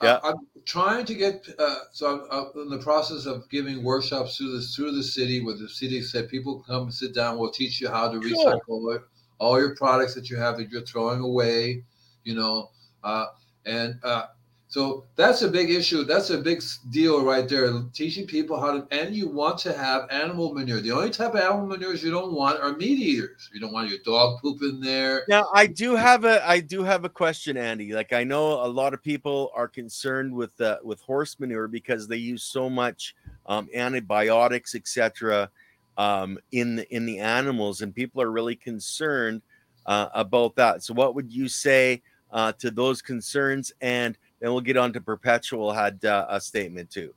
Yeah. 0.00 0.20
I, 0.22 0.30
am 0.30 0.36
trying 0.64 1.04
to 1.06 1.14
get. 1.14 1.46
Uh, 1.58 1.76
so 1.92 2.28
I'm, 2.30 2.46
I'm 2.56 2.62
in 2.62 2.70
the 2.70 2.78
process 2.78 3.26
of 3.26 3.48
giving 3.50 3.82
workshops 3.82 4.36
through 4.36 4.52
the 4.52 4.62
through 4.62 4.92
the 4.92 5.02
city, 5.02 5.40
where 5.40 5.56
the 5.56 5.68
city 5.68 6.02
said 6.02 6.28
people 6.28 6.62
come 6.66 6.84
and 6.84 6.94
sit 6.94 7.14
down. 7.14 7.38
We'll 7.38 7.50
teach 7.50 7.80
you 7.80 7.88
how 7.88 8.10
to 8.10 8.20
Cool. 8.20 8.30
recycle 8.30 8.60
all, 8.68 8.98
all 9.38 9.60
your 9.60 9.74
products 9.76 10.14
that 10.14 10.30
you 10.30 10.36
have 10.36 10.56
that 10.58 10.70
you're 10.70 10.82
throwing 10.82 11.20
away. 11.20 11.84
You 12.24 12.34
know, 12.34 12.70
uh, 13.02 13.26
and 13.66 13.98
uh, 14.02 14.26
so 14.74 15.04
that's 15.14 15.42
a 15.42 15.48
big 15.48 15.70
issue. 15.70 16.02
That's 16.02 16.30
a 16.30 16.38
big 16.38 16.60
deal 16.90 17.24
right 17.24 17.48
there. 17.48 17.70
Teaching 17.92 18.26
people 18.26 18.58
how 18.58 18.72
to, 18.72 18.86
and 18.90 19.14
you 19.14 19.28
want 19.28 19.56
to 19.58 19.72
have 19.72 20.10
animal 20.10 20.52
manure. 20.52 20.80
The 20.80 20.90
only 20.90 21.10
type 21.10 21.34
of 21.34 21.40
animal 21.40 21.66
manures 21.68 22.02
you 22.02 22.10
don't 22.10 22.32
want 22.32 22.58
are 22.58 22.72
meat 22.72 22.98
eaters. 22.98 23.48
You 23.54 23.60
don't 23.60 23.72
want 23.72 23.88
your 23.88 24.00
dog 24.04 24.40
poop 24.40 24.62
in 24.62 24.80
there. 24.80 25.22
Now, 25.28 25.46
I 25.54 25.68
do 25.68 25.94
have 25.94 26.24
a 26.24 26.44
I 26.44 26.58
do 26.58 26.82
have 26.82 27.04
a 27.04 27.08
question, 27.08 27.56
Andy. 27.56 27.92
Like 27.92 28.12
I 28.12 28.24
know 28.24 28.64
a 28.64 28.66
lot 28.66 28.94
of 28.94 29.00
people 29.00 29.52
are 29.54 29.68
concerned 29.68 30.34
with 30.34 30.60
uh, 30.60 30.78
with 30.82 31.00
horse 31.02 31.38
manure 31.38 31.68
because 31.68 32.08
they 32.08 32.16
use 32.16 32.42
so 32.42 32.68
much 32.68 33.14
um, 33.46 33.68
antibiotics, 33.72 34.74
etc., 34.74 35.50
um, 35.98 36.36
in 36.50 36.74
the, 36.74 36.92
in 36.92 37.06
the 37.06 37.20
animals, 37.20 37.82
and 37.82 37.94
people 37.94 38.20
are 38.20 38.32
really 38.32 38.56
concerned 38.56 39.40
uh, 39.86 40.08
about 40.14 40.56
that. 40.56 40.82
So, 40.82 40.94
what 40.94 41.14
would 41.14 41.32
you 41.32 41.46
say 41.46 42.02
uh, 42.32 42.50
to 42.58 42.72
those 42.72 43.00
concerns? 43.00 43.72
And 43.80 44.18
then 44.44 44.52
we'll 44.52 44.60
get 44.60 44.76
on 44.76 44.92
to 44.92 45.00
perpetual 45.00 45.72
had 45.72 46.04
uh, 46.04 46.26
a 46.28 46.38
statement 46.38 46.90
too. 46.90 47.14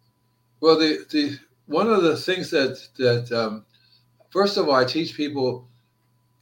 Well, 0.61 0.79
the 0.79 1.05
the 1.11 1.37
one 1.65 1.89
of 1.89 2.01
the 2.01 2.15
things 2.15 2.49
that 2.51 2.79
that 2.97 3.29
um, 3.33 3.65
first 4.29 4.55
of 4.55 4.69
all, 4.69 4.75
I 4.75 4.85
teach 4.85 5.13
people 5.13 5.67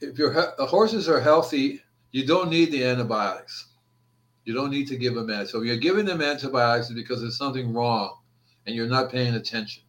if 0.00 0.16
your 0.16 0.32
the 0.56 0.64
horses 0.64 1.08
are 1.08 1.20
healthy, 1.20 1.82
you 2.12 2.24
don't 2.24 2.50
need 2.50 2.70
the 2.70 2.84
antibiotics. 2.84 3.66
You 4.44 4.54
don't 4.54 4.70
need 4.70 4.86
to 4.86 4.96
give 4.96 5.16
them 5.16 5.24
antibiotics. 5.24 5.50
So 5.50 5.60
if 5.60 5.66
you're 5.66 5.76
giving 5.76 6.06
them 6.06 6.22
antibiotics 6.22 6.88
because 6.90 7.20
there's 7.20 7.36
something 7.36 7.74
wrong, 7.74 8.18
and 8.66 8.76
you're 8.76 8.86
not 8.86 9.10
paying 9.10 9.34
attention. 9.34 9.82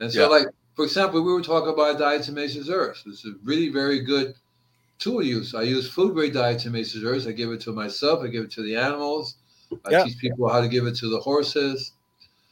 And 0.00 0.12
so, 0.12 0.20
Yeah. 0.20 0.26
like 0.26 0.48
for 0.76 0.84
example, 0.84 1.22
we 1.22 1.32
were 1.32 1.40
talking 1.40 1.72
about 1.72 1.98
diatomaceous 1.98 2.68
earth. 2.68 3.02
It's 3.06 3.24
a 3.24 3.32
really 3.42 3.70
very 3.70 4.00
good 4.00 4.34
tool 4.98 5.22
use. 5.22 5.54
I 5.54 5.62
use 5.62 5.88
food 5.88 6.12
grade 6.12 6.34
diatomaceous 6.34 7.04
earth. 7.04 7.26
I 7.26 7.32
give 7.32 7.52
it 7.52 7.62
to 7.62 7.72
myself. 7.72 8.22
I 8.22 8.26
give 8.26 8.44
it 8.44 8.50
to 8.52 8.62
the 8.62 8.76
animals. 8.76 9.36
I 9.84 9.90
Yeah. 9.92 10.04
teach 10.04 10.18
people 10.18 10.48
how 10.48 10.60
to 10.60 10.68
give 10.68 10.86
it 10.86 10.96
to 10.96 11.08
the 11.08 11.18
horses. 11.20 11.92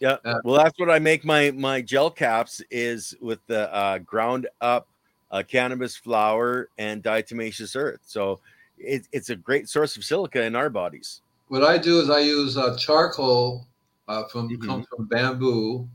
Yeah. 0.01 0.17
Uh, 0.25 0.41
well, 0.45 0.63
that's 0.63 0.79
what 0.79 0.91
I 0.91 0.99
make 0.99 1.25
my 1.25 1.51
my 1.53 1.81
gel 1.81 2.11
caps 2.11 2.61
is 2.71 3.15
with 3.21 3.41
the 3.47 3.73
uh, 3.73 3.99
ground 3.99 4.49
up 4.61 4.89
uh, 5.31 5.43
cannabis 5.47 5.97
flower 5.97 6.69
and 6.79 7.03
diatomaceous 7.03 7.77
earth. 7.77 8.01
So 8.05 8.41
it, 8.77 9.07
it's 9.13 9.31
a 9.31 9.37
great 9.37 9.69
source 9.69 9.97
of 9.97 10.05
silica 10.05 10.43
in 10.43 10.57
our 10.57 10.69
bodies. 10.71 11.23
what 11.49 11.63
I 11.63 11.79
do 11.79 12.01
is 12.01 12.11
I 12.11 12.19
use 12.21 12.57
uh, 12.57 12.77
charcoal 12.77 13.67
uh, 14.09 14.25
from 14.25 14.49
Mhm. 14.51 14.67
comes 14.67 14.87
from 14.89 15.07
bamboo, 15.07 15.89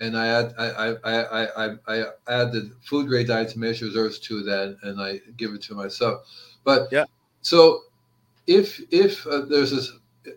and 0.00 0.16
I 0.16 0.26
add 0.26 0.54
I 0.58 0.66
I, 0.70 0.88
I, 1.04 1.66
I, 1.66 1.76
I 1.86 1.96
add 2.28 2.52
the 2.52 2.72
food 2.84 3.06
grade 3.06 3.28
diatomaceous 3.28 3.94
earth 3.96 4.20
to 4.22 4.42
that, 4.42 4.76
and 4.82 5.00
I 5.00 5.20
give 5.36 5.52
it 5.54 5.62
to 5.62 5.74
myself. 5.74 6.26
But 6.64 6.88
Yeah. 6.90 7.04
so 7.42 7.82
if 8.46 8.80
if 8.90 9.26
uh, 9.28 9.42
there's 9.48 9.70
this 9.70 9.92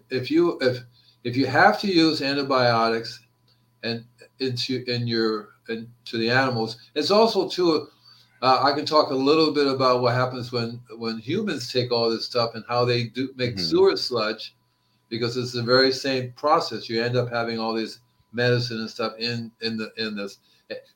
if 0.09 0.29
you 0.31 0.57
if 0.61 0.79
if 1.23 1.35
you 1.35 1.45
have 1.45 1.79
to 1.81 1.87
use 1.87 2.21
antibiotics 2.21 3.19
and 3.83 4.03
into 4.39 4.83
in 4.87 5.07
your 5.07 5.49
in, 5.69 5.89
to 6.05 6.17
the 6.17 6.29
animals, 6.29 6.77
it's 6.95 7.11
also 7.11 7.47
too. 7.49 7.87
Uh, 8.41 8.61
I 8.63 8.71
can 8.73 8.85
talk 8.85 9.09
a 9.09 9.15
little 9.15 9.51
bit 9.51 9.65
about 9.67 10.01
what 10.01 10.13
happens 10.13 10.51
when 10.51 10.79
when 10.97 11.17
humans 11.17 11.71
take 11.71 11.91
all 11.91 12.09
this 12.09 12.25
stuff 12.25 12.51
and 12.53 12.63
how 12.67 12.85
they 12.85 13.05
do 13.05 13.33
make 13.35 13.55
Mhm. 13.55 13.59
sewer 13.59 13.97
sludge, 13.97 14.55
because 15.09 15.37
it's 15.37 15.53
the 15.53 15.63
very 15.63 15.91
same 15.91 16.31
process. 16.33 16.87
You 16.87 17.01
end 17.01 17.15
up 17.15 17.29
having 17.29 17.57
all 17.59 17.73
these 17.73 17.99
medicine 18.33 18.79
and 18.79 18.89
stuff 18.89 19.13
in 19.17 19.51
in 19.61 19.77
the 19.77 19.91
in 19.97 20.15
this. 20.15 20.37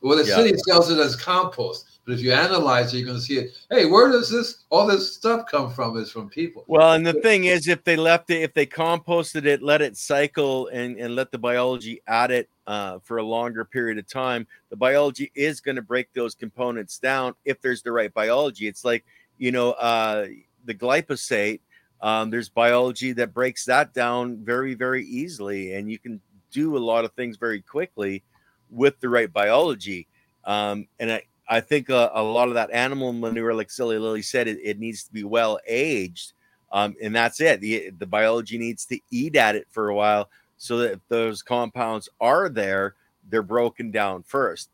Well, 0.02 0.18
the 0.18 0.26
Yeah. 0.26 0.36
city 0.36 0.58
sells 0.58 0.92
it 0.92 0.98
as 0.98 1.16
compost, 1.16 1.86
but 2.06 2.14
if 2.14 2.22
you 2.22 2.34
analyze 2.34 2.94
it, 2.94 2.98
you're 2.98 3.06
going 3.06 3.20
to 3.20 3.24
see 3.24 3.38
it. 3.38 3.52
Hey, 3.70 3.86
where 3.86 4.12
does 4.12 4.30
this 4.30 4.64
all 4.70 4.86
this 4.86 5.14
stuff 5.14 5.46
come 5.50 5.72
from? 5.72 5.98
Is 5.98 6.12
from 6.12 6.30
people. 6.30 6.66
Well, 6.68 6.94
and 6.94 7.06
the 7.06 7.14
thing 7.14 7.46
is, 7.46 7.68
if 7.68 7.84
they 7.84 7.96
left 7.96 8.30
it, 8.30 8.42
if 8.42 8.54
they 8.54 8.66
composted 8.66 9.46
it, 9.46 9.62
let 9.62 9.82
it 9.82 9.96
cycle, 9.96 10.68
and 10.68 10.98
and 10.98 11.16
let 11.16 11.32
the 11.32 11.38
biology 11.38 12.02
at 12.08 12.32
it 12.32 12.50
uh, 12.68 13.00
for 13.00 13.18
a 13.18 13.24
longer 13.24 13.64
period 13.64 13.98
of 13.98 14.08
time, 14.08 14.46
the 14.70 14.76
biology 14.76 15.32
is 15.36 15.62
going 15.62 15.78
to 15.78 15.82
break 15.82 16.12
those 16.14 16.36
components 16.36 16.98
down 17.00 17.34
if 17.46 17.62
there's 17.62 17.82
the 17.82 17.92
right 17.92 18.14
biology. 18.14 18.68
It's 18.68 18.84
like 18.84 19.06
you 19.38 19.52
know 19.52 19.72
uh, 19.74 20.28
the 20.66 20.74
glyphosate. 20.74 21.62
Um, 22.02 22.32
there's 22.32 22.50
biology 22.50 23.12
that 23.14 23.32
breaks 23.32 23.64
that 23.66 23.94
down 23.94 24.44
very 24.44 24.74
very 24.74 25.06
easily, 25.06 25.76
and 25.76 25.90
you 25.90 26.00
can 26.00 26.20
do 26.52 26.76
a 26.76 26.80
lot 26.80 27.06
of 27.06 27.14
things 27.14 27.38
very 27.38 27.62
quickly 27.62 28.24
with 28.72 29.00
the 29.00 29.10
right 29.10 29.32
biology. 29.32 30.08
Um, 30.46 30.88
and 31.00 31.12
I, 31.12 31.24
I 31.48 31.60
think 31.60 31.90
a, 31.90 32.10
a 32.14 32.24
lot 32.24 32.48
of 32.48 32.56
that 32.56 32.72
animal 32.72 33.14
manure, 33.14 33.54
like 33.54 33.70
Silly 33.70 33.98
Lily 33.98 34.22
said, 34.22 34.48
it, 34.48 34.60
it 34.64 34.80
needs 34.80 35.04
to 35.04 35.12
be 35.12 35.24
well 35.24 35.60
aged. 35.68 36.34
Um, 36.72 36.96
and 37.04 37.14
that's 37.14 37.42
it. 37.42 37.60
The, 37.60 37.92
the 38.00 38.06
biology 38.06 38.58
needs 38.58 38.86
to 38.86 39.00
eat 39.12 39.36
at 39.36 39.56
it 39.56 39.68
for 39.70 39.90
a 39.90 39.96
while 39.96 40.30
so 40.58 40.78
that 40.78 40.94
if 40.94 41.00
those 41.10 41.42
compounds 41.42 42.08
are 42.22 42.48
there, 42.48 42.96
they're 43.30 43.44
broken 43.44 43.92
down 43.92 44.24
first. 44.24 44.70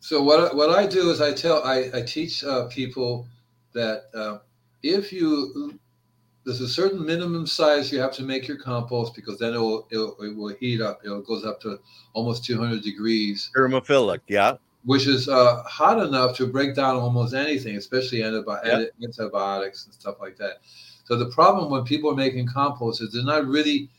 So 0.00 0.22
what 0.22 0.54
what 0.54 0.70
I 0.70 0.86
do 0.86 1.10
is 1.10 1.20
I 1.20 1.32
tell 1.32 1.62
I, 1.64 1.90
I 1.94 2.02
teach 2.02 2.44
uh, 2.44 2.66
people 2.66 3.26
that 3.72 4.04
uh, 4.14 4.38
if 4.82 5.12
you 5.12 5.78
there's 6.48 6.62
a 6.62 6.68
certain 6.68 7.04
minimum 7.04 7.46
size 7.46 7.92
you 7.92 8.00
have 8.00 8.12
to 8.12 8.22
make 8.22 8.48
your 8.48 8.56
compost 8.56 9.14
because 9.14 9.38
then 9.38 9.52
it 9.52 9.58
will 9.58 9.86
it 9.90 9.98
will, 9.98 10.16
it 10.22 10.34
will 10.34 10.54
heat 10.58 10.80
up. 10.80 10.98
It 11.04 11.26
goes 11.26 11.44
up 11.44 11.60
to 11.60 11.78
almost 12.14 12.42
200 12.46 12.82
degrees, 12.82 13.50
Thermophilic, 13.54 14.20
yeah. 14.28 14.54
which 14.86 15.06
is 15.06 15.28
uh, 15.28 15.62
hot 15.64 16.02
enough 16.02 16.34
to 16.38 16.46
break 16.46 16.74
down 16.74 16.96
almost 16.96 17.34
anything, 17.34 17.76
especially 17.76 18.20
antibi- 18.20 18.64
Yeah. 18.64 18.84
antibiotics 19.04 19.84
and 19.84 19.92
stuff 19.92 20.16
like 20.20 20.38
that. 20.38 20.62
So 21.04 21.16
the 21.16 21.26
problem 21.26 21.70
when 21.70 21.84
people 21.84 22.10
are 22.10 22.16
making 22.16 22.48
compost 22.48 23.02
is 23.02 23.12
they're 23.12 23.24
not 23.24 23.46
really 23.46 23.90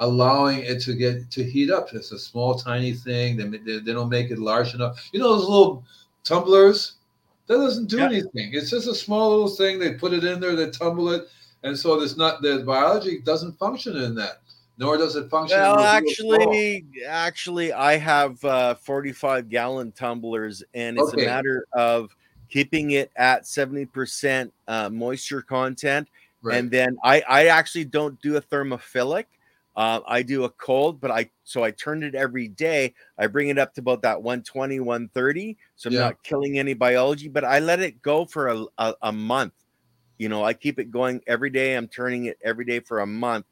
allowing 0.00 0.58
it 0.58 0.80
to 0.82 0.94
get 0.94 1.30
to 1.30 1.44
heat 1.44 1.70
up. 1.70 1.94
It's 1.94 2.10
a 2.10 2.18
small, 2.18 2.56
tiny 2.56 2.94
thing. 2.94 3.36
They, 3.36 3.58
they, 3.58 3.78
they 3.78 3.92
don't 3.92 4.08
make 4.08 4.32
it 4.32 4.40
large 4.40 4.74
enough. 4.74 5.08
You 5.12 5.20
know 5.20 5.36
those 5.36 5.48
little 5.48 5.84
tumblers? 6.24 6.94
That 7.46 7.58
doesn't 7.58 7.88
do 7.88 7.98
Yeah. 7.98 8.06
anything. 8.06 8.54
It's 8.54 8.70
just 8.70 8.88
a 8.88 8.94
small 8.94 9.30
little 9.30 9.48
thing. 9.54 9.78
They 9.78 9.94
put 9.94 10.12
it 10.12 10.24
in 10.24 10.40
there, 10.40 10.56
they 10.56 10.70
tumble 10.70 11.10
it, 11.10 11.28
and 11.62 11.78
so 11.78 11.98
there's 11.98 12.16
not 12.16 12.42
the 12.42 12.62
biology 12.66 13.20
doesn't 13.20 13.58
function 13.58 13.96
in 13.96 14.14
that. 14.16 14.40
Nor 14.78 14.96
does 14.96 15.16
it 15.16 15.28
function. 15.28 15.58
Well, 15.60 15.84
actually, 15.84 16.84
actually, 17.06 17.72
I 17.74 17.98
have 17.98 18.42
uh, 18.44 18.74
45 18.74 19.48
gallon 19.50 19.92
tumblers, 19.92 20.62
and 20.74 20.96
it's 20.96 21.12
Okay. 21.12 21.22
a 21.22 21.26
matter 21.26 21.66
of 21.74 22.10
keeping 22.48 22.92
it 22.92 23.10
at 23.16 23.44
70% 23.44 24.50
uh, 24.68 24.88
moisture 24.90 25.42
content. 25.42 26.08
right. 26.42 26.58
And 26.58 26.70
then 26.70 26.96
I, 27.04 27.22
I 27.28 27.46
actually 27.46 27.84
don't 27.84 28.20
do 28.22 28.36
a 28.36 28.40
thermophilic. 28.40 29.24
Uh, 29.74 30.00
I 30.06 30.22
do 30.22 30.44
a 30.44 30.50
cold, 30.50 31.00
but 31.00 31.10
I 31.10 31.30
so 31.44 31.64
I 31.64 31.70
turn 31.70 32.02
it 32.02 32.14
every 32.14 32.48
day. 32.48 32.92
I 33.18 33.26
bring 33.26 33.48
it 33.48 33.58
up 33.58 33.72
to 33.74 33.80
about 33.80 34.02
that 34.02 34.22
120, 34.22 34.80
130. 34.80 35.56
So 35.76 35.88
I'm 35.88 35.94
Yeah. 35.94 36.00
not 36.00 36.22
killing 36.22 36.58
any 36.58 36.74
biology, 36.74 37.28
but 37.28 37.44
I 37.44 37.58
let 37.58 37.80
it 37.80 38.02
go 38.02 38.26
for 38.26 38.48
a, 38.48 38.64
a, 38.78 38.94
a 39.02 39.12
month. 39.12 39.54
You 40.22 40.28
know, 40.28 40.44
I 40.44 40.54
keep 40.54 40.78
it 40.78 40.92
going 40.92 41.20
every 41.26 41.50
day. 41.50 41.74
I'm 41.74 41.88
turning 41.88 42.26
it 42.26 42.38
every 42.44 42.64
day 42.64 42.78
for 42.78 43.00
a 43.00 43.06
month. 43.08 43.44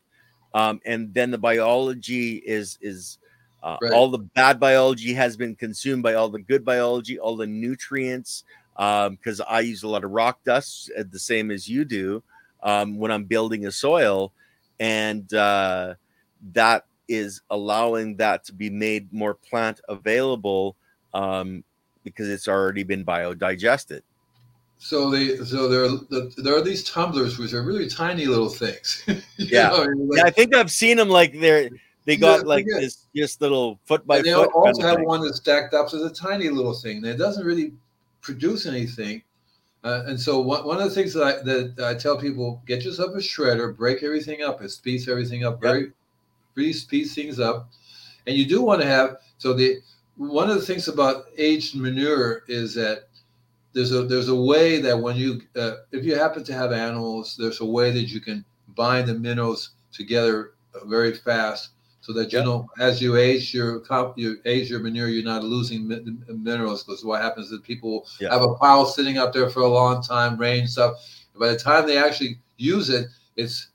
Um, 0.54 0.80
and 0.86 1.12
then 1.12 1.32
the 1.32 1.38
biology 1.38 2.36
is 2.36 2.78
is 2.80 3.18
uh, 3.64 3.78
Right. 3.80 3.92
all 3.92 4.08
the 4.08 4.18
bad 4.18 4.60
biology 4.60 5.12
has 5.14 5.36
been 5.36 5.56
consumed 5.56 6.04
by 6.04 6.14
all 6.14 6.28
the 6.28 6.38
good 6.38 6.64
biology, 6.64 7.18
all 7.18 7.34
the 7.36 7.46
nutrients. 7.48 8.44
Because 8.76 9.40
I 9.40 9.60
use 9.60 9.82
a 9.82 9.88
lot 9.88 10.04
of 10.04 10.12
rock 10.12 10.44
dust, 10.44 10.92
uh, 10.96 11.02
the 11.10 11.18
same 11.18 11.50
as 11.50 11.68
you 11.68 11.84
do, 11.84 12.22
um, 12.62 12.98
when 12.98 13.10
I'm 13.10 13.24
building 13.24 13.66
a 13.66 13.72
soil, 13.72 14.32
and 14.78 15.34
uh, 15.34 15.94
that 16.52 16.86
is 17.08 17.42
allowing 17.50 18.16
that 18.18 18.44
to 18.44 18.52
be 18.54 18.70
made 18.70 19.12
more 19.12 19.34
plant 19.34 19.80
available 19.88 20.76
um, 21.14 21.64
because 22.04 22.28
it's 22.28 22.46
already 22.46 22.84
been 22.84 23.04
biodigested. 23.04 24.02
So 24.82 25.10
they 25.10 25.36
so 25.44 25.68
there 25.68 25.84
are 25.84 26.24
there 26.38 26.56
are 26.56 26.62
these 26.62 26.82
tumblers 26.84 27.38
which 27.38 27.52
are 27.52 27.62
really 27.62 27.86
tiny 27.86 28.24
little 28.26 28.48
things. 28.48 29.04
Yeah. 29.36 29.68
know, 29.68 29.74
I 29.74 29.78
like- 29.86 30.16
Yeah, 30.16 30.22
I 30.24 30.30
think 30.30 30.54
I've 30.54 30.70
seen 30.72 30.96
them 30.96 31.10
like 31.10 31.38
they're 31.38 31.68
they 32.06 32.16
got 32.16 32.40
Yeah, 32.40 32.46
like 32.46 32.64
yeah. 32.66 32.80
this 32.80 33.06
just 33.14 33.42
little 33.42 33.78
foot 33.84 34.06
by 34.06 34.16
and 34.16 34.24
they 34.24 34.32
foot. 34.32 34.50
kind 34.52 34.66
also 34.66 34.82
have 34.82 34.96
thing. 34.96 35.06
one 35.06 35.22
that's 35.22 35.36
stacked 35.36 35.74
up 35.74 35.86
as 35.92 36.00
a 36.02 36.08
tiny 36.10 36.48
little 36.48 36.72
thing. 36.72 37.04
It 37.04 37.18
doesn't 37.18 37.44
really 37.44 37.74
produce 38.22 38.64
anything. 38.64 39.22
Uh, 39.84 40.02
and 40.06 40.18
so 40.18 40.40
one, 40.40 40.66
one 40.66 40.78
of 40.78 40.88
the 40.88 40.94
things 40.94 41.12
that 41.12 41.22
I, 41.24 41.32
that 41.42 41.84
I 41.84 41.94
tell 41.94 42.16
people, 42.18 42.62
get 42.66 42.82
yourself 42.84 43.14
a 43.14 43.18
shredder, 43.18 43.76
break 43.76 44.02
everything 44.02 44.42
up, 44.42 44.62
it 44.62 44.70
speeds 44.70 45.08
everything 45.08 45.44
up, 45.44 45.60
very, 45.60 45.92
really 46.54 46.72
speeds 46.72 47.14
things 47.14 47.38
up. 47.38 47.68
And 48.26 48.34
you 48.36 48.46
do 48.46 48.60
want 48.62 48.80
to 48.82 48.86
have, 48.86 49.16
so 49.38 49.52
the, 49.54 49.78
one 50.16 50.48
of 50.50 50.56
the 50.56 50.62
things 50.66 50.88
about 50.88 51.26
aged 51.38 51.76
manure 51.76 52.44
is 52.48 52.74
that 52.74 53.08
there's 53.72 53.92
a, 53.92 54.04
there's 54.04 54.28
a 54.28 54.34
way 54.34 54.80
that 54.80 54.98
when 54.98 55.16
you, 55.16 55.40
uh, 55.56 55.76
if 55.92 56.04
you 56.04 56.16
happen 56.16 56.42
to 56.44 56.52
have 56.52 56.72
animals, 56.72 57.36
there's 57.38 57.60
a 57.60 57.64
way 57.64 57.90
that 57.92 58.04
you 58.04 58.20
can 58.20 58.44
bind 58.74 59.08
the 59.08 59.14
minerals 59.14 59.70
together 59.92 60.54
uh, 60.74 60.84
very 60.86 61.14
fast 61.14 61.70
so 62.00 62.12
that 62.14 62.32
you 62.32 62.38
Yep. 62.38 62.46
know 62.46 62.66
as 62.78 63.00
you 63.02 63.16
age 63.16 63.52
your 63.52 63.82
you 64.16 64.38
age 64.46 64.70
your 64.70 64.80
manure, 64.80 65.08
you're 65.08 65.22
not 65.22 65.44
losing 65.44 65.86
mi- 65.86 66.02
minerals. 66.28 66.82
Because 66.82 67.04
what 67.04 67.20
happens 67.20 67.52
is 67.52 67.60
people 67.60 68.06
Yeah. 68.18 68.32
have 68.32 68.42
a 68.42 68.54
pile 68.54 68.86
sitting 68.86 69.18
up 69.18 69.32
there 69.32 69.50
for 69.50 69.60
a 69.60 69.68
long 69.68 70.02
time, 70.02 70.36
rain 70.38 70.66
stuff. 70.66 70.94
By 71.38 71.50
the 71.50 71.58
time 71.58 71.86
they 71.86 71.98
actually 71.98 72.40
use 72.56 72.90
it, 72.90 73.06
it's 73.36 73.68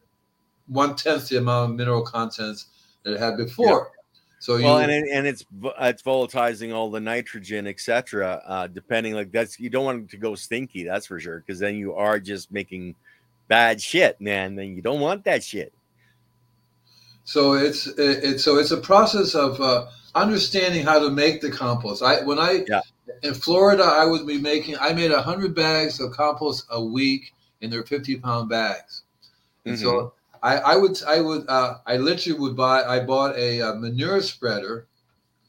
one 0.68 0.96
tenth 0.96 1.30
the 1.30 1.38
amount 1.38 1.72
of 1.72 1.78
mineral 1.78 2.02
contents 2.02 2.68
that 3.04 3.14
it 3.14 3.20
had 3.20 3.38
before. 3.38 3.92
So 4.46 4.60
well, 4.60 4.78
you, 4.78 4.84
and 4.84 4.92
it, 4.92 5.10
and 5.12 5.26
it's 5.26 5.44
it's 5.82 6.04
volatilizing 6.04 6.72
all 6.72 6.92
the 6.92 7.00
nitrogen, 7.00 7.66
etc. 7.66 8.44
Uh, 8.46 8.68
depending, 8.68 9.16
like 9.16 9.32
that's 9.32 9.60
you 9.60 9.72
don't 9.72 9.86
want 9.86 10.04
it 10.04 10.10
to 10.12 10.18
go 10.18 10.36
stinky, 10.36 10.84
that's 10.84 11.08
for 11.08 11.20
sure, 11.20 11.40
because 11.40 11.58
then 11.58 11.78
you 11.78 11.96
are 11.96 12.20
just 12.20 12.52
making 12.52 12.94
bad 13.48 13.82
shit, 13.82 14.22
man. 14.22 14.54
Then 14.54 14.76
you 14.76 14.84
don't 14.84 15.00
want 15.00 15.24
that 15.24 15.44
shit. 15.44 15.74
So 17.24 17.54
it's 17.54 17.88
it's 17.98 18.44
so 18.44 18.60
it's 18.60 18.70
a 18.70 18.78
process 18.78 19.34
of 19.34 19.60
uh, 19.60 19.88
understanding 20.14 20.86
how 20.86 21.00
to 21.00 21.10
make 21.10 21.42
the 21.42 21.50
compost. 21.50 22.04
I 22.04 22.24
when 22.24 22.38
I 22.38 22.66
Yeah. 22.68 22.82
in 23.24 23.34
Florida, 23.34 23.82
I 23.84 24.06
would 24.06 24.28
be 24.28 24.38
making. 24.38 24.78
I 24.80 24.94
made 24.94 25.10
hundred 25.10 25.56
bags 25.56 26.00
of 26.00 26.12
compost 26.12 26.68
a 26.70 26.80
week, 26.80 27.34
and 27.64 27.74
they're 27.74 27.82
fifty 27.82 28.16
pound 28.16 28.50
bags. 28.50 29.02
And 29.66 29.76
so 29.80 29.88
Mm-hmm. 29.88 30.08
I, 30.46 30.58
I 30.58 30.76
would 30.76 31.02
I 31.08 31.22
would 31.22 31.46
uh, 31.50 31.78
I 31.88 31.98
literally 31.98 32.40
would 32.40 32.56
buy. 32.56 32.84
I 32.84 33.00
bought 33.04 33.36
a, 33.36 33.62
uh 33.62 33.74
manure 33.76 34.22
spreader. 34.22 34.86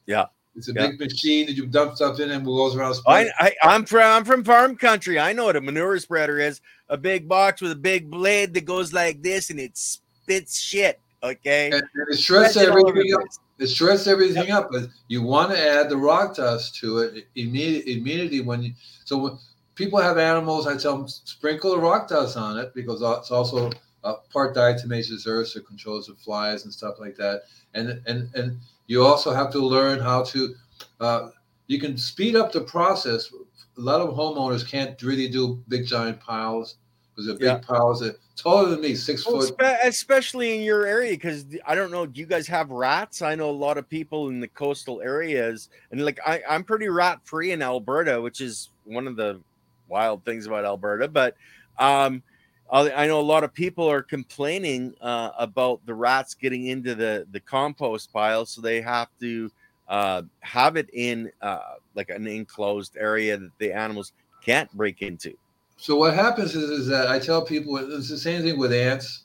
Yeah. 0.07 0.27
It's 0.57 0.69
a 0.69 0.73
Yeah. 0.73 0.87
big 0.87 1.01
machine 1.01 1.47
that 1.47 1.53
you 1.53 1.67
dump 1.67 1.97
stuff 1.97 2.19
in 2.19 2.31
and 2.31 2.43
it 2.43 2.47
goes 2.47 2.75
around. 2.75 2.95
I, 3.07 3.31
I, 3.39 3.55
I'm 3.63 3.85
from 3.85 4.01
I'm 4.03 4.25
from 4.25 4.43
farm 4.43 4.75
country. 4.75 5.19
I 5.19 5.35
know 5.35 5.45
what 5.45 5.57
a 5.57 5.61
manure 5.61 5.99
spreader 5.99 6.39
is. 6.39 6.63
A 6.89 6.97
big 6.97 7.29
box 7.29 7.61
with 7.61 7.73
a 7.73 7.77
big 7.77 8.11
blade 8.11 8.55
that 8.55 8.65
goes 8.65 8.95
like 8.95 9.23
this, 9.23 9.51
and 9.51 9.61
it 9.61 9.77
spits 9.77 10.59
shit. 10.59 10.99
Okay, 11.23 11.67
and, 11.67 11.75
and 11.75 12.09
it 12.09 12.19
shreds 12.19 12.53
Spreads 12.53 12.57
it 12.57 12.71
all 12.71 12.79
over 12.79 12.89
everything 12.91 13.15
up. 13.15 13.21
It 13.59 13.67
shreds 13.67 14.07
everything 14.07 14.51
up, 14.51 14.71
but 14.71 14.89
you 15.09 15.23
want 15.23 15.51
to 15.51 15.59
add 15.59 15.91
the 15.91 15.97
rock 15.97 16.37
dust 16.37 16.77
to 16.77 16.99
it 17.01 17.27
immediately. 17.35 17.99
Immediately 17.99 18.41
when 18.41 18.63
you 18.63 18.73
so 19.05 19.19
when 19.19 19.39
people 19.75 19.99
have 19.99 20.17
animals, 20.17 20.67
I 20.67 20.77
tell 20.79 20.97
them 20.97 21.09
sprinkle 21.09 21.73
the 21.73 21.81
rock 21.81 22.09
dust 22.09 22.37
on 22.39 22.57
it 22.57 22.73
because 22.75 23.03
it's 23.03 23.31
also 23.31 23.71
uh, 24.07 24.14
part 24.33 24.55
diatomaceous 24.55 25.27
earth 25.27 25.53
that 25.55 25.66
controls 25.66 26.07
the 26.07 26.14
flies 26.14 26.64
and 26.64 26.73
stuff 26.73 26.97
like 27.01 27.16
that. 27.16 27.42
And 27.75 28.01
and 28.07 28.33
and 28.35 28.59
you 28.87 29.05
also 29.05 29.35
have 29.35 29.51
to 29.53 29.59
learn 29.59 29.99
how 29.99 30.23
to. 30.25 30.55
Uh, 31.01 31.29
you 31.66 31.81
can 31.81 31.97
speed 31.97 32.37
up 32.37 32.53
the 32.53 32.61
process. 32.61 33.33
A 33.77 33.81
lot 33.81 34.01
of 34.01 34.14
homeowners 34.14 34.64
can't 34.69 35.01
really 35.03 35.29
do 35.29 35.61
big 35.69 35.87
giant 35.87 36.21
piles 36.21 36.77
because 37.11 37.27
they're 37.27 37.35
big 37.35 37.42
Yeah. 37.47 37.59
piles 37.59 38.01
that 38.01 38.19
taller 38.37 38.69
than 38.69 38.81
me, 38.81 38.95
six 38.95 39.27
Well, 39.27 39.40
foot. 39.40 39.49
spe- 39.49 39.85
especially 39.85 40.55
in 40.57 40.62
your 40.62 40.87
area, 40.87 41.11
because 41.12 41.45
I 41.66 41.75
don't 41.75 41.90
know. 41.90 42.07
Do 42.07 42.21
you 42.21 42.27
guys 42.27 42.47
have 42.47 42.71
rats? 42.71 43.23
I 43.23 43.35
know 43.35 43.51
a 43.51 43.59
lot 43.66 43.77
of 43.79 43.88
people 43.88 44.29
in 44.29 44.38
the 44.38 44.49
coastal 44.49 45.01
areas, 45.03 45.69
and 45.90 46.05
like 46.05 46.21
I, 46.25 46.42
I'm 46.49 46.62
pretty 46.62 46.88
rat 46.88 47.19
free 47.25 47.51
in 47.53 47.62
Alberta, 47.62 48.21
which 48.21 48.40
is 48.40 48.71
one 48.85 49.09
of 49.09 49.16
the 49.16 49.40
wild 49.88 50.25
things 50.25 50.47
about 50.47 50.64
Alberta. 50.64 51.09
But 51.09 51.37
um, 51.79 52.23
I 52.71 53.07
know 53.07 53.21
a 53.21 53.23
lot 53.23 53.45
of 53.45 53.55
people 53.55 53.89
are 53.89 54.03
complaining 54.03 54.95
uh, 55.01 55.31
about 55.39 55.85
the 55.87 55.95
rats 55.95 56.35
getting 56.35 56.67
into 56.67 56.95
the 56.95 57.27
the 57.31 57.41
compost 57.41 58.13
pile, 58.13 58.45
so 58.45 58.61
they 58.61 58.81
have 58.81 59.09
to 59.21 59.51
uh, 59.89 60.23
have 60.41 60.77
it 60.77 60.91
in 60.93 61.31
uh, 61.43 61.61
like 61.95 62.11
an 62.11 62.27
enclosed 62.27 62.97
area 62.97 63.37
that 63.37 63.53
the 63.59 63.73
animals 63.73 64.13
can't 64.43 64.71
break 64.73 65.03
into. 65.03 65.33
So 65.77 65.97
what 65.97 66.15
happens 66.15 66.55
is, 66.57 66.71
is 66.71 66.87
that 66.89 67.09
I 67.09 67.19
tell 67.19 67.45
people 67.45 67.77
it's 67.77 68.09
the 68.09 68.19
same 68.19 68.43
thing 68.43 68.59
with 68.59 68.73
ants, 68.73 69.25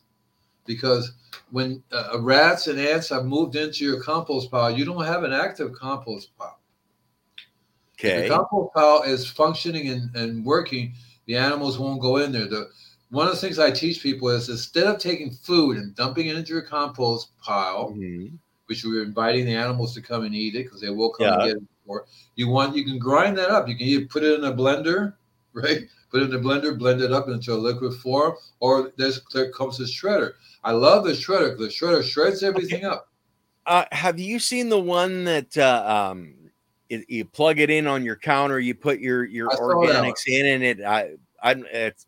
because 0.65 1.13
when 1.49 1.81
uh, 1.91 2.19
rats 2.19 2.67
and 2.67 2.79
ants 2.79 3.09
have 3.09 3.25
moved 3.25 3.55
into 3.55 3.85
your 3.85 4.03
compost 4.03 4.51
pile, 4.51 4.69
you 4.69 4.85
don't 4.85 5.05
have 5.05 5.23
an 5.23 5.33
active 5.33 5.73
compost 5.73 6.37
pile. 6.37 6.59
Okay. 7.93 8.09
If 8.09 8.17
Okay. 8.17 8.27
the 8.27 8.33
compost 8.35 8.73
pile 8.75 9.03
is 9.03 9.27
functioning 9.27 9.89
and, 9.89 10.15
and 10.15 10.45
working, 10.45 10.93
the 11.25 11.37
animals 11.37 11.79
won't 11.79 12.01
go 12.01 12.17
in 12.17 12.31
there. 12.31 12.47
The 12.47 12.69
one 13.11 13.27
of 13.27 13.33
the 13.33 13.39
things 13.39 13.59
I 13.59 13.69
teach 13.71 14.01
people 14.01 14.29
is 14.29 14.49
instead 14.49 14.87
of 14.87 14.97
taking 14.97 15.31
food 15.31 15.77
and 15.77 15.93
dumping 15.95 16.27
it 16.27 16.35
into 16.37 16.53
your 16.53 16.61
compost 16.63 17.37
pile, 17.39 17.91
Mhm. 17.91 18.39
which 18.67 18.83
we're 18.85 19.03
inviting 19.03 19.45
the 19.45 19.53
animals 19.53 19.93
to 19.95 20.01
come 20.01 20.23
and 20.23 20.33
eat 20.33 20.55
it 20.55 20.63
because 20.63 20.81
they 20.81 20.89
will 20.89 21.11
come 21.11 21.27
and 21.27 21.41
Yeah. 21.41 21.47
get 21.49 21.57
it 21.57 21.63
before. 21.81 22.05
You 22.35 22.47
want 22.47 22.75
you 22.75 22.85
can 22.85 22.97
grind 22.97 23.37
that 23.37 23.49
up. 23.49 23.67
You 23.67 23.75
can 23.75 23.85
either 23.87 24.05
put 24.05 24.23
it 24.23 24.39
in 24.39 24.45
a 24.45 24.53
blender, 24.53 25.13
right? 25.53 25.81
Put 26.09 26.23
it 26.23 26.29
in 26.29 26.35
a 26.35 26.39
blender, 26.39 26.77
blend 26.77 27.01
it 27.01 27.11
up 27.11 27.27
into 27.27 27.53
a 27.53 27.55
liquid 27.55 27.93
form, 27.95 28.35
or 28.61 28.91
there's 28.97 29.21
there 29.33 29.51
comes 29.51 29.77
the 29.77 29.83
shredder. 29.85 30.33
I 30.63 30.71
love 30.71 31.03
the 31.03 31.11
shredder. 31.11 31.49
'cause 31.51 31.59
The 31.59 31.67
shredder 31.67 32.03
shreds 32.03 32.43
everything 32.43 32.85
up. 32.85 33.09
Uh, 33.65 33.85
have 33.91 34.19
you 34.19 34.39
seen 34.39 34.69
the 34.69 34.79
one 34.79 35.23
that 35.25 35.55
uh, 35.57 36.09
um, 36.11 36.33
it, 36.89 37.09
you 37.09 37.25
plug 37.25 37.59
it 37.59 37.69
in 37.69 37.87
on 37.87 38.03
your 38.03 38.15
counter? 38.15 38.59
You 38.59 38.73
put 38.73 38.99
your 38.99 39.25
your 39.25 39.51
I 39.51 39.55
saw 39.55 39.67
that 39.67 40.01
one. 40.01 40.11
organics 40.11 40.27
in, 40.27 40.45
and 40.45 40.63
it 40.63 40.81
I, 40.81 41.11
I 41.43 41.51
it 41.51 42.05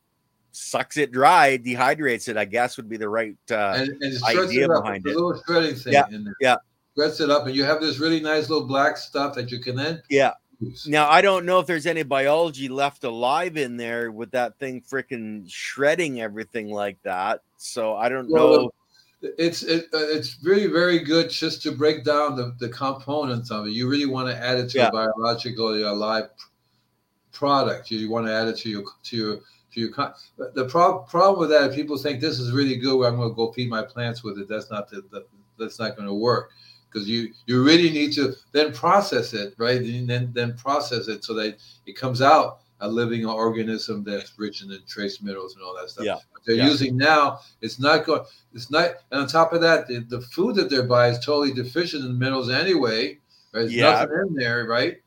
sucks 0.53 0.97
it 0.97 1.11
dry, 1.11 1.57
dehydrates 1.57 2.29
it. 2.29 2.37
I 2.37 2.45
guess 2.45 2.77
would 2.77 2.87
be 2.87 2.97
the 2.97 3.09
right. 3.09 3.35
Uh, 3.51 3.75
and, 3.77 3.89
and 4.01 4.23
idea 4.23 4.65
it 4.65 4.67
behind 4.69 5.03
There's 5.03 5.15
it. 5.15 5.19
little 5.19 5.41
shredding 5.45 5.75
thing 5.75 5.93
Yeah, 5.93 6.05
in 6.11 6.23
there. 6.23 6.35
yeah. 6.39 6.55
Shreds 6.95 7.19
it 7.19 7.29
up, 7.29 7.45
and 7.47 7.55
you 7.55 7.63
have 7.63 7.81
this 7.81 7.99
really 7.99 8.19
nice 8.19 8.49
little 8.49 8.67
black 8.67 8.97
stuff 8.97 9.33
that 9.35 9.51
you 9.51 9.59
can 9.59 9.75
then 9.75 10.01
yeah. 10.09 10.31
use. 10.59 10.87
Now 10.87 11.09
I 11.09 11.21
don't 11.21 11.43
know 11.45 11.59
if 11.59 11.65
there's 11.65 11.87
any 11.87 12.03
biology 12.03 12.69
left 12.69 13.03
alive 13.03 13.57
in 13.57 13.77
there 13.77 14.11
with 14.11 14.29
that 14.31 14.57
thing 14.59 14.79
freaking 14.81 15.49
shredding 15.49 16.21
everything 16.21 16.69
like 16.69 17.01
that. 17.03 17.41
So 17.57 17.95
I 17.95 18.09
don't 18.09 18.29
Well, 18.29 18.49
know. 18.53 18.71
It's 19.39 19.63
it, 19.63 19.85
uh, 19.93 19.99
it's 19.99 20.37
really 20.43 20.67
very 20.67 20.99
good 20.99 21.29
just 21.29 21.63
to 21.63 21.71
break 21.71 22.03
down 22.03 22.35
the, 22.35 22.53
the 22.59 22.67
components 22.69 23.49
of 23.51 23.65
it. 23.65 23.71
You 23.71 23.89
really 23.89 24.05
want 24.05 24.27
to 24.29 24.37
add 24.37 24.59
it 24.59 24.69
to 24.71 24.79
Yeah. 24.79 24.89
a 24.89 24.91
biological 24.91 25.69
a 25.73 25.95
live 25.95 26.25
p- 26.37 26.43
product. 27.31 27.89
You 27.89 28.09
want 28.11 28.27
to 28.27 28.33
add 28.33 28.49
it 28.49 28.57
to 28.57 28.69
your 28.69 28.83
to 29.03 29.15
your 29.17 29.39
to 29.73 29.79
your. 29.79 29.91
con- 29.91 30.13
The 30.37 30.65
prob- 30.65 31.07
problem 31.07 31.39
with 31.39 31.49
that, 31.49 31.73
people 31.73 31.97
think 31.97 32.19
this 32.21 32.39
is 32.39 32.51
really 32.51 32.77
good. 32.77 33.03
I'm 33.05 33.17
going 33.17 33.29
to 33.29 33.35
go 33.35 33.51
feed 33.51 33.69
my 33.69 33.83
plants 33.83 34.23
with 34.23 34.37
it. 34.39 34.47
That's 34.47 34.69
not 34.71 34.89
the, 34.89 35.03
the 35.11 35.25
that's 35.59 35.79
not 35.79 35.95
going 35.95 36.07
to 36.07 36.13
work 36.13 36.49
because 36.91 37.07
you 37.07 37.29
you 37.47 37.63
really 37.63 37.89
need 37.91 38.11
to 38.13 38.33
then 38.53 38.73
process 38.73 39.33
it 39.33 39.53
right 39.57 39.79
and 39.81 40.07
then 40.09 40.31
then 40.33 40.55
process 40.57 41.07
it 41.07 41.23
so 41.23 41.33
that 41.35 41.57
it 41.85 41.95
comes 41.95 42.21
out 42.21 42.59
a 42.81 42.87
living 42.87 43.23
organism 43.25 44.03
that's 44.03 44.33
rich 44.37 44.61
in 44.63 44.67
the 44.67 44.79
trace 44.87 45.21
minerals 45.21 45.55
and 45.55 45.63
all 45.63 45.75
that 45.79 45.89
stuff. 45.89 46.05
Yeah. 46.05 46.15
What 46.31 46.41
they're 46.45 46.55
Yeah. 46.55 46.67
using 46.69 46.97
now 46.97 47.39
it's 47.61 47.79
not 47.79 48.05
going 48.05 48.23
it's 48.53 48.71
not 48.71 48.89
and 49.11 49.21
on 49.21 49.27
top 49.27 49.53
of 49.53 49.61
that 49.61 49.87
the, 49.87 49.99
the 49.99 50.21
food 50.21 50.55
that 50.55 50.69
they're 50.71 50.87
buying 50.87 51.13
is 51.13 51.23
totally 51.23 51.53
deficient 51.53 52.03
in 52.03 52.17
minerals 52.17 52.49
anyway 52.49 53.19
right 53.53 53.61
there's 53.61 53.75
Yeah. 53.75 53.91
nothing 53.91 54.25
in 54.29 54.33
there 54.35 54.65
right 54.65 54.97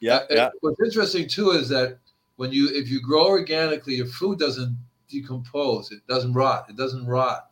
Yeah, 0.00 0.16
uh, 0.16 0.26
yeah, 0.30 0.50
what's 0.60 0.80
interesting 0.80 1.26
too 1.28 1.50
is 1.52 1.68
that 1.70 1.98
when 2.40 2.50
you 2.52 2.70
if 2.72 2.88
you 2.88 3.02
grow 3.02 3.26
organically 3.26 3.96
your 3.96 4.06
food 4.06 4.38
doesn't 4.38 4.74
decompose. 5.10 5.92
It 5.92 6.00
doesn't 6.08 6.32
rot. 6.32 6.70
It 6.70 6.76
doesn't 6.82 7.06
rot. 7.06 7.50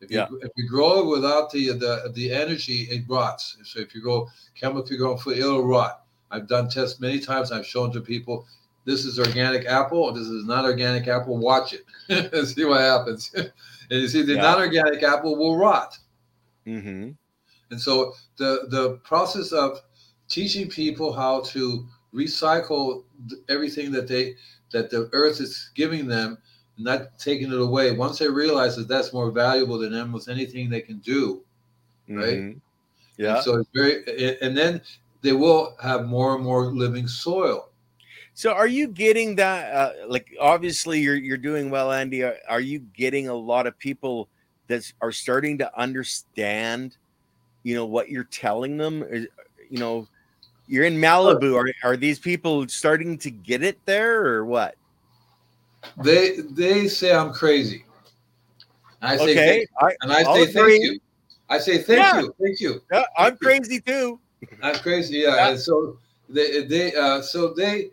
If 0.00 0.10
you, 0.12 0.18
Yeah. 0.18 0.28
if 0.46 0.52
you 0.56 0.68
grow 0.68 1.00
it 1.00 1.06
without 1.16 1.50
the, 1.50 1.72
the 1.84 2.12
the 2.14 2.26
energy 2.32 2.78
it 2.94 3.02
rots. 3.08 3.56
So 3.64 3.80
if 3.80 3.92
you 3.94 4.00
grow 4.02 4.28
chemically 4.54 4.96
grown 4.98 5.18
food 5.18 5.38
it'll 5.38 5.66
rot. 5.66 5.94
I've 6.30 6.46
done 6.46 6.68
tests 6.68 7.00
many 7.00 7.18
times. 7.18 7.50
I've 7.50 7.66
shown 7.66 7.90
to 7.92 8.00
people 8.00 8.46
this 8.84 9.04
is 9.04 9.18
organic 9.18 9.66
apple 9.66 10.12
this 10.12 10.28
is 10.28 10.44
not 10.44 10.64
organic 10.64 11.08
apple. 11.08 11.36
Watch 11.50 11.74
it. 11.78 11.84
And 12.08 12.46
see 12.54 12.64
what 12.64 12.80
happens. 12.80 13.22
And 13.90 14.00
you 14.00 14.08
see 14.08 14.22
the 14.22 14.34
Yeah. 14.34 14.46
non-organic 14.48 15.02
apple 15.02 15.32
will 15.36 15.56
rot. 15.58 15.98
Hmm 16.64 17.10
and 17.70 17.80
so 17.80 17.94
the 18.36 18.50
the 18.68 18.84
process 19.10 19.52
of 19.52 19.80
teaching 20.28 20.68
people 20.68 21.12
how 21.12 21.40
to 21.40 21.86
recycle 22.14 23.04
everything 23.48 23.92
that 23.92 24.08
they 24.08 24.36
that 24.72 24.90
the 24.90 25.08
earth 25.12 25.40
is 25.40 25.70
giving 25.74 26.06
them, 26.08 26.38
not 26.78 27.18
taking 27.18 27.52
it 27.52 27.60
away. 27.60 27.92
Once 27.92 28.18
they 28.18 28.28
realize 28.28 28.76
that 28.76 28.88
that's 28.88 29.12
more 29.12 29.30
valuable 29.30 29.78
than 29.78 29.94
almost 29.94 30.28
anything 30.28 30.70
they 30.70 30.80
can 30.80 30.98
do, 30.98 31.44
Right. 32.08 32.38
mhm. 32.40 32.60
And 33.26 33.38
Yeah. 33.38 33.40
so 33.40 33.58
it's 33.58 33.70
very, 33.74 34.38
and 34.42 34.56
then 34.56 34.82
they 35.22 35.32
will 35.32 35.76
have 35.82 36.06
more 36.06 36.34
and 36.36 36.44
more 36.44 36.66
living 36.74 37.08
soil. 37.08 37.70
So 38.34 38.52
are 38.52 38.66
you 38.66 38.88
getting 38.88 39.36
that 39.36 39.72
uh, 39.74 39.92
like 40.08 40.34
obviously 40.40 41.00
you're 41.00 41.16
you're 41.16 41.36
doing 41.38 41.70
well 41.70 41.92
Andy 41.92 42.22
are, 42.22 42.36
are 42.48 42.60
you 42.60 42.80
getting 42.80 43.28
a 43.28 43.34
lot 43.34 43.66
of 43.66 43.78
people 43.78 44.28
that 44.66 44.90
are 45.00 45.12
starting 45.12 45.58
to 45.58 45.78
understand 45.80 46.96
you 47.64 47.74
know 47.74 47.86
what 47.86 48.10
you're 48.10 48.24
telling 48.24 48.76
them 48.76 49.02
Is- 49.04 49.28
you 49.70 49.78
know 49.78 50.08
You're 50.66 50.84
in 50.84 50.96
Malibu. 50.96 51.56
Are 51.56 51.90
are 51.90 51.96
these 51.96 52.18
people 52.18 52.66
starting 52.68 53.18
to 53.18 53.30
get 53.30 53.62
it 53.62 53.78
there 53.84 54.26
or 54.26 54.44
what? 54.46 54.76
They 56.02 56.36
they 56.40 56.88
say 56.88 57.14
I'm 57.14 57.32
crazy. 57.32 57.84
I 59.02 59.16
say 59.16 59.22
Okay, 59.32 59.66
thank, 59.80 59.96
and 60.00 60.12
I 60.12 60.22
I'll 60.22 60.46
say 60.46 60.52
thank 60.52 60.82
you. 60.82 60.98
I 61.50 61.58
say 61.58 61.78
thank 61.78 61.98
Yeah. 61.98 62.22
you, 62.22 62.34
thank 62.40 62.60
you. 62.60 62.82
yeah, 62.90 63.04
I'm 63.18 63.36
crazy 63.36 63.80
too. 63.80 64.18
I'm 64.62 64.76
crazy, 64.76 65.18
yeah. 65.18 65.36
Yeah. 65.36 65.48
And 65.50 65.60
so 65.60 65.98
they 66.28 66.64
they 66.64 66.94
uh, 66.94 67.20
so 67.20 67.52
they 67.52 67.90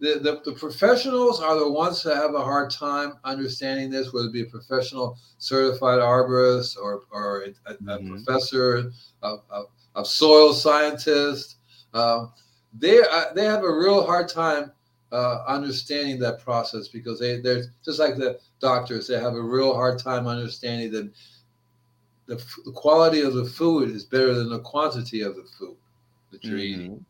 the, 0.00 0.18
the 0.18 0.40
the 0.44 0.52
professionals 0.58 1.40
are 1.40 1.58
the 1.58 1.70
ones 1.70 2.02
that 2.02 2.16
have 2.16 2.34
a 2.34 2.42
hard 2.42 2.70
time 2.70 3.14
understanding 3.24 3.90
this, 3.90 4.12
whether 4.12 4.28
it 4.28 4.32
be 4.32 4.42
a 4.42 4.46
professional 4.46 5.18
certified 5.38 5.98
arborist 5.98 6.78
or 6.78 7.02
or 7.10 7.42
a, 7.66 7.72
a, 7.72 7.76
Mhm. 7.98 8.08
professor 8.24 8.90
of, 9.22 9.42
of, 9.50 9.66
of 9.94 10.06
soil 10.06 10.54
scientist. 10.54 11.56
Um, 11.94 12.32
they 12.78 13.00
uh, 13.00 13.32
they 13.34 13.44
have 13.44 13.62
a 13.64 13.72
real 13.72 14.04
hard 14.04 14.28
time 14.28 14.72
uh, 15.12 15.44
understanding 15.46 16.18
that 16.20 16.40
process 16.40 16.88
because 16.88 17.18
they 17.20 17.40
they're 17.40 17.64
just 17.84 17.98
like 18.00 18.16
the 18.16 18.38
doctors. 18.60 19.06
They 19.06 19.18
have 19.20 19.34
a 19.34 19.42
real 19.42 19.74
hard 19.74 19.98
time 19.98 20.26
understanding 20.26 20.90
that 20.92 21.10
the, 22.26 22.36
f- 22.36 22.58
the 22.64 22.72
quality 22.72 23.20
of 23.20 23.34
the 23.34 23.44
food 23.44 23.90
is 23.90 24.04
better 24.04 24.34
than 24.34 24.48
the 24.48 24.60
quantity 24.60 25.20
of 25.20 25.36
the 25.36 25.44
food 25.58 25.76
that 26.32 26.42
you're 26.44 26.58
eating. 26.58 26.90
Mhm. 26.92 27.04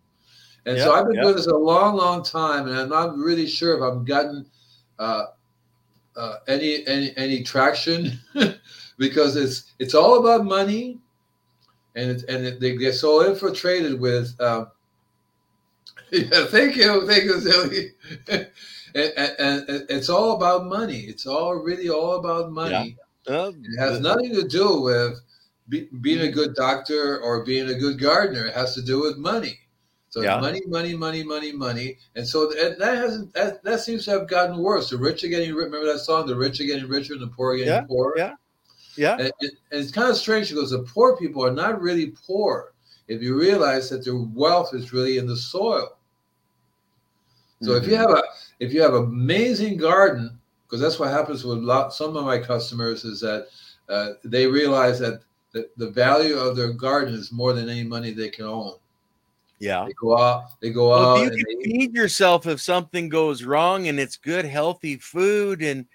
And 0.66 0.76
Yeah, 0.78 0.84
so 0.84 0.92
I've 0.92 1.06
been 1.06 1.16
yeah. 1.16 1.22
doing 1.22 1.36
this 1.36 1.46
a 1.46 1.56
long, 1.56 1.96
long 1.96 2.22
time, 2.24 2.68
and 2.68 2.76
I'm 2.78 2.88
not 2.88 3.16
really 3.16 3.46
sure 3.46 3.76
if 3.76 3.82
I've 3.82 4.04
gotten 4.04 4.46
uh, 4.98 5.26
uh, 6.16 6.36
any 6.48 6.86
any 6.86 7.12
any 7.16 7.42
traction 7.42 8.18
because 8.98 9.36
it's 9.36 9.72
it's 9.78 9.94
all 9.94 10.18
about 10.20 10.44
money, 10.44 10.98
and 11.94 12.10
it, 12.10 12.24
and 12.28 12.44
it, 12.46 12.60
they 12.60 12.76
get 12.76 12.94
so 12.94 13.26
infiltrated 13.26 14.00
with. 14.00 14.38
Um, 14.40 14.68
yeah, 16.14 16.44
thank 16.46 16.76
you, 16.76 17.06
thank 17.06 17.24
you, 17.24 17.40
Zoe. 17.40 17.90
and, 18.28 19.12
and, 19.16 19.68
and 19.68 19.86
it's 19.90 20.08
all 20.08 20.36
about 20.36 20.66
money. 20.66 21.00
It's 21.00 21.26
all 21.26 21.54
really 21.56 21.88
all 21.88 22.16
about 22.16 22.52
money. 22.52 22.96
Well, 23.28 23.48
It 23.48 23.78
has 23.78 24.00
nothing 24.00 24.34
to 24.34 24.46
do 24.46 24.80
with 24.82 25.20
be, 25.68 25.88
being 26.00 26.20
a 26.20 26.30
good 26.30 26.54
doctor 26.54 27.20
or 27.20 27.44
being 27.44 27.68
a 27.68 27.74
good 27.74 27.98
gardener. 27.98 28.46
It 28.46 28.54
has 28.54 28.74
to 28.74 28.82
do 28.82 29.00
with 29.00 29.16
money. 29.16 29.58
So 30.10 30.20
Yeah. 30.22 30.38
money, 30.38 30.60
money, 30.66 30.94
money, 30.94 31.24
money, 31.24 31.50
money, 31.52 31.98
and 32.14 32.24
so 32.24 32.52
and 32.56 32.80
that 32.80 32.96
hasn't 32.98 33.34
that, 33.34 33.64
that 33.64 33.80
seems 33.80 34.04
to 34.04 34.12
have 34.12 34.28
gotten 34.28 34.58
worse. 34.58 34.90
The 34.90 34.96
rich 34.96 35.24
are 35.24 35.28
getting 35.28 35.52
rich. 35.54 35.64
Remember 35.64 35.92
that 35.92 35.98
song? 36.00 36.26
The 36.26 36.36
rich 36.36 36.60
are 36.60 36.64
getting 36.64 36.86
richer, 36.88 37.14
and 37.14 37.22
the 37.22 37.26
poor 37.26 37.54
are 37.54 37.56
getting 37.56 37.72
Yeah, 37.72 37.82
poorer. 37.82 38.14
yeah. 38.16 38.34
yeah. 38.96 39.16
And, 39.18 39.32
and 39.40 39.52
it's 39.72 39.90
kind 39.90 40.08
of 40.10 40.16
strange 40.16 40.50
because 40.50 40.70
the 40.70 40.84
poor 40.84 41.16
people 41.16 41.44
are 41.44 41.50
not 41.50 41.80
really 41.80 42.12
poor 42.26 42.74
if 43.08 43.22
you 43.22 43.36
realize 43.36 43.90
that 43.90 44.04
their 44.04 44.14
wealth 44.16 44.72
is 44.72 44.92
really 44.92 45.18
in 45.18 45.26
the 45.26 45.36
soil. 45.36 45.96
So 47.62 47.72
if 47.72 47.86
you 47.86 47.94
Mhm. 47.94 47.98
have 47.98 48.10
a 48.10 48.22
if 48.60 48.72
you 48.72 48.82
have 48.82 48.94
an 48.94 49.04
amazing 49.04 49.76
garden, 49.76 50.38
because 50.66 50.80
that's 50.80 50.98
what 50.98 51.10
happens 51.10 51.44
with 51.44 51.58
lot, 51.58 51.92
some 51.94 52.16
of 52.16 52.24
my 52.24 52.38
customers 52.38 53.04
is 53.04 53.20
that 53.20 53.48
uh, 53.88 54.10
they 54.24 54.46
realize 54.46 54.98
that 54.98 55.20
the, 55.52 55.68
the 55.76 55.90
value 55.90 56.36
of 56.36 56.56
their 56.56 56.72
garden 56.72 57.14
is 57.14 57.32
more 57.32 57.52
than 57.52 57.68
any 57.68 57.84
money 57.84 58.10
they 58.10 58.28
can 58.28 58.44
own. 58.44 58.74
yeah. 59.58 59.84
They 59.86 59.92
go 60.00 60.18
out, 60.18 60.60
they 60.60 60.70
go 60.70 60.92
Well, 60.94 61.16
out, 61.16 61.24
you 61.24 61.30
can 61.30 61.44
they, 61.58 61.64
feed 61.64 61.94
yourself 61.94 62.46
if 62.46 62.60
something 62.60 63.08
goes 63.08 63.44
wrong 63.44 63.88
and 63.88 63.98
it's 63.98 64.16
good, 64.16 64.44
healthy 64.44 64.96
food. 64.96 65.62
And 65.62 65.86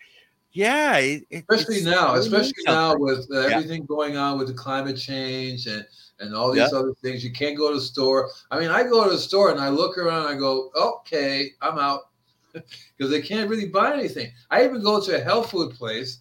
yeah, 0.51 0.97
it, 0.97 1.26
especially 1.32 1.82
now, 1.84 2.16
especially 2.16 2.53
now 2.66 2.95
with 2.97 3.28
uh, 3.32 3.39
Yeah. 3.39 3.57
everything 3.57 3.86
going 3.86 4.18
on 4.18 4.38
with 4.38 4.47
the 4.47 4.53
climate 4.53 4.97
change 4.97 5.68
and 5.68 5.86
and 6.20 6.36
all 6.36 6.51
these 6.51 6.72
Yeah. 6.72 6.78
other 6.80 6.93
things. 7.01 7.24
You 7.24 7.32
can't 7.32 7.57
go 7.57 7.70
to 7.70 7.76
the 7.76 7.82
store. 7.82 8.30
I 8.51 8.59
mean, 8.59 8.70
I 8.70 8.84
go 8.84 9.03
to 9.03 9.09
the 9.09 9.17
store 9.17 9.51
and 9.51 9.59
I 9.59 9.70
look 9.70 9.97
around. 9.97 10.26
And 10.28 10.36
I 10.36 10.39
go, 10.39 10.70
okay, 10.76 11.51
I'm 11.61 11.78
out 11.80 12.09
because 12.53 13.09
they 13.11 13.22
can't 13.22 13.49
really 13.49 13.67
buy 13.67 13.93
anything. 13.93 14.32
I 14.49 14.63
even 14.65 14.82
go 14.84 14.99
to 15.01 15.15
a 15.15 15.20
health 15.24 15.51
food 15.51 15.74
place, 15.74 16.20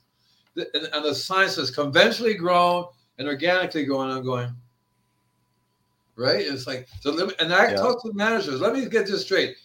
th- 0.55 0.69
and, 0.75 0.89
and 0.93 1.05
the 1.05 1.15
sign 1.15 1.49
says 1.49 1.71
conventionally 1.71 2.35
grown 2.35 2.87
and 3.19 3.27
organically 3.29 3.85
grown. 3.85 4.11
I'm 4.11 4.25
going. 4.25 4.55
Right, 6.17 6.41
it's 6.41 6.67
like 6.67 6.89
so. 7.01 7.13
Let 7.13 7.29
me, 7.29 7.35
and 7.39 7.55
I 7.55 7.71
Yeah. 7.71 7.77
talk 7.77 8.03
to 8.03 8.09
the 8.09 8.15
managers. 8.15 8.61
Let 8.61 8.73
me 8.73 8.85
get 8.89 9.07
this 9.07 9.23
straight. 9.23 9.57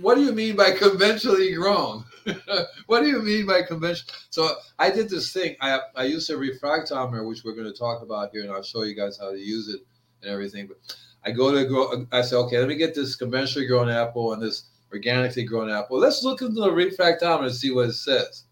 What 0.00 0.14
do 0.14 0.22
you 0.22 0.32
mean 0.32 0.56
by 0.56 0.70
conventionally 0.72 1.52
grown? 1.54 2.04
what 2.86 3.00
do 3.00 3.08
you 3.08 3.20
mean 3.20 3.46
by 3.46 3.62
convention? 3.62 4.06
So 4.30 4.54
I 4.78 4.90
did 4.90 5.10
this 5.10 5.32
thing. 5.32 5.56
I 5.60 5.80
I 5.94 6.04
used 6.04 6.30
a 6.30 6.34
refractometer, 6.34 7.26
which 7.28 7.44
we're 7.44 7.54
going 7.54 7.70
to 7.70 7.78
talk 7.78 8.02
about 8.02 8.30
here, 8.32 8.42
and 8.42 8.50
I'll 8.50 8.62
show 8.62 8.84
you 8.84 8.94
guys 8.94 9.18
how 9.18 9.30
to 9.30 9.38
use 9.38 9.68
it 9.68 9.80
and 10.22 10.30
everything. 10.30 10.66
But 10.66 10.96
I 11.24 11.30
go 11.30 11.52
to 11.52 11.64
grow. 11.66 12.06
I 12.12 12.22
say, 12.22 12.36
okay, 12.36 12.58
let 12.58 12.68
me 12.68 12.76
get 12.76 12.94
this 12.94 13.16
conventionally 13.16 13.66
grown 13.66 13.88
apple 13.88 14.32
and 14.32 14.42
this 14.42 14.64
organically 14.92 15.44
grown 15.44 15.70
apple. 15.70 15.98
Let's 15.98 16.22
look 16.22 16.42
into 16.42 16.60
the 16.60 16.70
refractometer 16.70 17.44
and 17.44 17.54
see 17.54 17.70
what 17.70 17.88
it 17.88 17.94
says. 17.94 18.44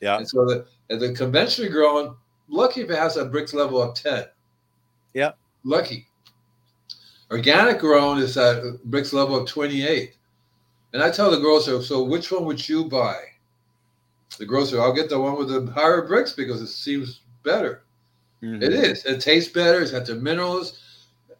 Yeah. 0.00 0.16
And 0.16 0.28
so 0.28 0.44
the 0.44 0.66
and 0.88 1.00
the 1.00 1.12
conventionally 1.12 1.70
grown, 1.70 2.16
lucky 2.48 2.80
if 2.80 2.90
it 2.90 2.98
has 2.98 3.16
a 3.16 3.26
Brix 3.26 3.52
level 3.52 3.82
of 3.82 3.94
ten. 3.94 4.24
Yeah. 5.14 5.32
Lucky. 5.64 6.06
Organic 7.30 7.78
grown 7.78 8.18
is 8.18 8.36
at 8.36 8.58
uh, 8.58 8.72
Brix 8.88 9.12
level 9.12 9.36
of 9.36 9.48
twenty 9.48 9.86
eight. 9.86 10.14
And 10.92 11.02
I 11.02 11.10
tell 11.10 11.30
the 11.30 11.38
grocer, 11.38 11.82
so 11.82 12.02
which 12.02 12.32
one 12.32 12.44
would 12.46 12.68
you 12.68 12.84
buy? 12.84 13.16
The 14.38 14.46
grocer, 14.46 14.80
I'll 14.80 14.92
get 14.92 15.08
the 15.08 15.20
one 15.20 15.36
with 15.36 15.48
the 15.48 15.70
higher 15.72 16.06
Brix 16.08 16.34
because 16.36 16.60
it 16.62 16.68
seems 16.68 17.20
better. 17.42 17.82
Mhm. 18.42 18.62
It 18.62 18.72
is. 18.72 19.04
It 19.04 19.20
tastes 19.20 19.52
better. 19.52 19.80
It's 19.82 19.90
got 19.92 20.06
the 20.06 20.14
minerals, 20.14 20.78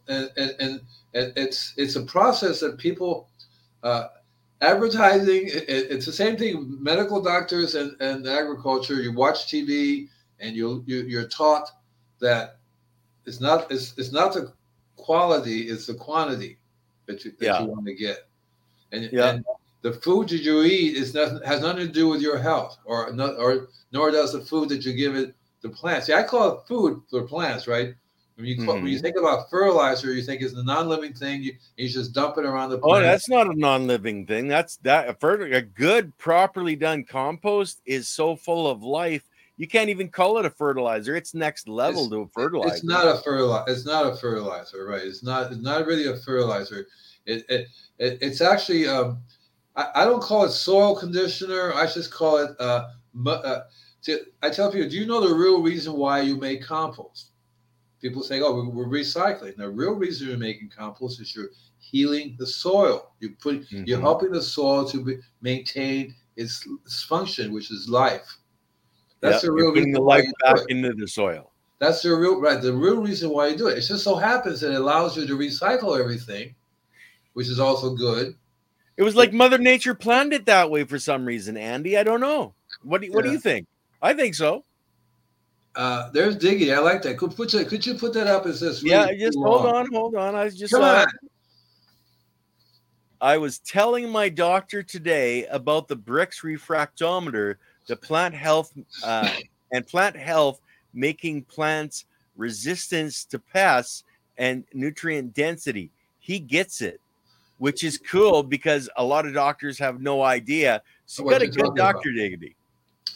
and 0.08 0.30
and, 0.36 0.54
and, 0.60 0.80
and 1.14 1.32
it's 1.36 1.72
it's 1.76 1.96
a 1.96 2.02
process 2.02 2.60
that 2.60 2.76
people 2.78 3.28
uh, 3.82 4.08
advertising. 4.60 5.46
It, 5.46 5.64
it's 5.68 6.04
the 6.06 6.12
same 6.12 6.36
thing. 6.36 6.76
Medical 6.82 7.22
doctors 7.22 7.74
and, 7.74 7.96
and 8.00 8.26
agriculture. 8.26 9.00
You 9.00 9.12
watch 9.12 9.46
TV 9.46 10.08
and 10.40 10.54
you, 10.54 10.84
you 10.86 11.02
you're 11.04 11.28
taught 11.28 11.70
that 12.20 12.58
it's 13.24 13.40
not 13.40 13.70
it's 13.72 13.96
it's 13.98 14.12
not 14.12 14.34
the 14.34 14.52
quality, 14.96 15.62
it's 15.70 15.86
the 15.86 15.94
quantity 15.94 16.58
that 17.06 17.24
you 17.24 17.30
that 17.38 17.44
Yeah. 17.46 17.62
you 17.62 17.68
want 17.68 17.86
to 17.86 17.94
get. 17.94 18.28
And, 18.92 19.10
Yeah. 19.12 19.30
and 19.30 19.44
the 19.82 19.92
food 19.92 20.28
that 20.28 20.42
you 20.42 20.62
eat 20.62 20.96
is 20.96 21.14
nothing 21.14 21.40
has 21.44 21.60
nothing 21.60 21.86
to 21.86 21.92
do 21.92 22.08
with 22.08 22.20
your 22.20 22.38
health, 22.38 22.78
or 22.84 23.12
not, 23.12 23.38
or 23.38 23.68
nor 23.92 24.10
does 24.10 24.32
the 24.32 24.40
food 24.40 24.68
that 24.70 24.84
you 24.84 24.92
give 24.92 25.16
it 25.16 25.34
the 25.62 25.70
plants. 25.70 26.06
See, 26.06 26.12
I 26.12 26.22
call 26.22 26.58
it 26.58 26.66
food 26.66 27.02
for 27.08 27.22
plants, 27.22 27.66
right? 27.66 27.94
When 28.36 28.46
you 28.46 28.56
call, 28.64 28.76
when 28.76 28.86
you 28.86 28.98
Mhm. 28.98 29.02
think 29.02 29.16
about 29.18 29.50
fertilizer, 29.50 30.12
you 30.14 30.22
think 30.22 30.40
it's 30.42 30.54
a 30.54 30.62
non-living 30.62 31.12
thing. 31.12 31.42
You, 31.42 31.52
you 31.76 31.88
just 31.88 32.14
dump 32.14 32.38
it 32.38 32.46
around 32.46 32.70
the 32.70 32.80
Oh, 32.82 33.00
that's 33.00 33.28
not 33.28 33.46
a 33.46 33.54
non-living 33.54 34.26
thing. 34.26 34.48
That's 34.48 34.76
that 34.78 35.08
a, 35.08 35.14
fertil- 35.14 35.54
a 35.54 35.62
good, 35.62 36.16
properly 36.16 36.76
done 36.76 37.04
compost 37.04 37.80
is 37.84 38.08
so 38.08 38.36
full 38.36 38.66
of 38.66 38.82
life. 38.82 39.28
You 39.60 39.68
can't 39.68 39.90
even 39.90 40.08
call 40.08 40.38
it 40.38 40.46
a 40.46 40.50
fertilizer. 40.50 41.14
It's 41.14 41.34
next 41.34 41.68
level 41.68 42.08
to 42.08 42.22
a 42.22 42.28
fertilizer. 42.28 42.76
It's 42.76 42.82
not 42.82 43.06
a 43.06 43.18
fertilizer. 43.18 43.70
It's 43.70 43.84
not 43.84 44.10
a 44.10 44.16
fertilizer, 44.16 44.86
right? 44.86 45.02
It's 45.02 45.22
not. 45.22 45.52
It's 45.52 45.60
not 45.60 45.84
really 45.84 46.06
a 46.06 46.16
fertilizer. 46.16 46.86
It, 47.26 47.44
it, 47.50 47.66
it 47.98 48.18
it's 48.22 48.40
actually. 48.40 48.88
Um, 48.88 49.18
I, 49.76 49.90
I 49.96 50.04
don't 50.06 50.22
call 50.22 50.44
it 50.46 50.52
soil 50.52 50.96
conditioner. 50.96 51.74
I 51.74 51.84
just 51.84 52.10
call 52.10 52.38
it. 52.38 52.58
Uh, 52.58 52.88
mu- 53.12 53.32
uh, 53.32 53.64
to, 54.04 54.20
I 54.42 54.48
tell 54.48 54.72
people, 54.72 54.88
do 54.88 54.96
you 54.96 55.04
know 55.04 55.20
the 55.28 55.34
real 55.34 55.60
reason 55.60 55.92
why 55.92 56.22
you 56.22 56.38
make 56.38 56.62
compost? 56.62 57.32
People 58.00 58.22
say, 58.22 58.40
"Oh, 58.40 58.54
we're, 58.54 58.70
we're 58.70 58.86
recycling." 59.00 59.58
The 59.58 59.68
real 59.68 59.92
reason 59.92 60.28
you're 60.28 60.38
making 60.38 60.70
compost 60.70 61.20
is 61.20 61.36
you're 61.36 61.50
healing 61.80 62.34
the 62.38 62.46
soil. 62.46 63.12
You 63.20 63.36
put. 63.38 63.70
You're 63.70 63.98
Mhm. 63.98 64.00
helping 64.00 64.32
the 64.32 64.40
soil 64.40 64.88
to 64.88 65.04
be, 65.04 65.18
maintain 65.42 66.14
its, 66.36 66.66
its 66.86 67.02
function, 67.02 67.52
which 67.52 67.70
is 67.70 67.90
life. 67.90 68.38
That's 69.20 69.36
Yeah, 69.36 69.40
the 69.40 69.46
you're 69.46 69.54
real 69.54 69.70
putting 69.70 69.84
reason 69.84 69.92
the 69.92 70.00
life 70.00 70.24
back 70.42 70.58
it. 70.58 70.70
into 70.70 70.92
the 70.92 71.06
soil. 71.06 71.52
That's 71.78 72.02
the 72.02 72.14
real 72.14 72.40
right. 72.40 72.60
The 72.60 72.72
real 72.72 73.00
reason 73.00 73.30
why 73.30 73.48
you 73.48 73.56
do 73.56 73.68
it. 73.68 73.78
It 73.78 73.82
just 73.82 74.04
so 74.04 74.14
happens 74.14 74.60
that 74.60 74.72
it 74.72 74.76
allows 74.76 75.16
you 75.16 75.26
to 75.26 75.36
recycle 75.36 75.98
everything, 75.98 76.54
which 77.32 77.48
is 77.48 77.58
also 77.58 77.94
good. 77.94 78.34
It 78.96 79.02
was 79.02 79.16
like 79.16 79.32
Mother 79.32 79.56
Nature 79.56 79.94
planned 79.94 80.34
it 80.34 80.44
that 80.46 80.70
way 80.70 80.84
for 80.84 80.98
some 80.98 81.24
reason, 81.24 81.56
Andy. 81.56 81.96
I 81.96 82.02
don't 82.02 82.20
know. 82.20 82.54
What 82.82 83.00
do 83.00 83.06
you, 83.06 83.12
what 83.14 83.24
do 83.24 83.30
you 83.30 83.40
think? 83.40 83.66
I 84.02 84.12
think 84.12 84.34
so. 84.34 84.64
Uh, 85.74 86.10
there's 86.10 86.36
Diggy. 86.36 86.74
I 86.74 86.80
like 86.80 87.00
that. 87.02 87.16
Could 87.16 87.34
put 87.34 87.50
that, 87.52 87.68
could 87.68 87.86
you 87.86 87.94
put 87.94 88.12
that 88.12 88.26
up 88.26 88.44
as 88.44 88.60
this? 88.60 88.82
Yeah, 88.82 89.06
really 89.06 89.18
just 89.18 89.38
hold 89.38 89.64
long? 89.64 89.74
on, 89.74 89.92
hold 89.92 90.14
on. 90.16 90.34
I 90.34 90.44
was 90.44 90.58
just 90.58 90.74
Come 90.74 90.82
uh, 90.82 91.04
on. 91.04 91.06
I 93.22 93.38
was 93.38 93.58
telling 93.60 94.08
my 94.08 94.28
doctor 94.28 94.82
today 94.82 95.46
about 95.46 95.88
the 95.88 95.96
Brix 95.96 96.42
refractometer, 96.42 97.56
the 97.86 97.96
plant 97.96 98.34
health 98.34 98.72
uh, 99.04 99.30
and 99.72 99.86
plant 99.86 100.16
health 100.16 100.60
making 100.92 101.42
plants 101.44 102.04
resistance 102.36 103.24
to 103.24 103.38
pests 103.38 104.04
and 104.38 104.64
nutrient 104.72 105.34
density. 105.34 105.90
He 106.18 106.38
gets 106.38 106.80
it, 106.80 107.00
which 107.58 107.84
is 107.84 107.98
cool 107.98 108.42
because 108.42 108.88
a 108.96 109.04
lot 109.04 109.26
of 109.26 109.34
doctors 109.34 109.78
have 109.78 110.00
no 110.00 110.22
idea. 110.22 110.82
So 111.06 111.24
you 111.24 111.30
got 111.30 111.42
a 111.42 111.46
good 111.46 111.58
talking 111.58 111.72
about. 111.72 111.92
doctor, 111.94 112.12
Diggity. 112.12 112.56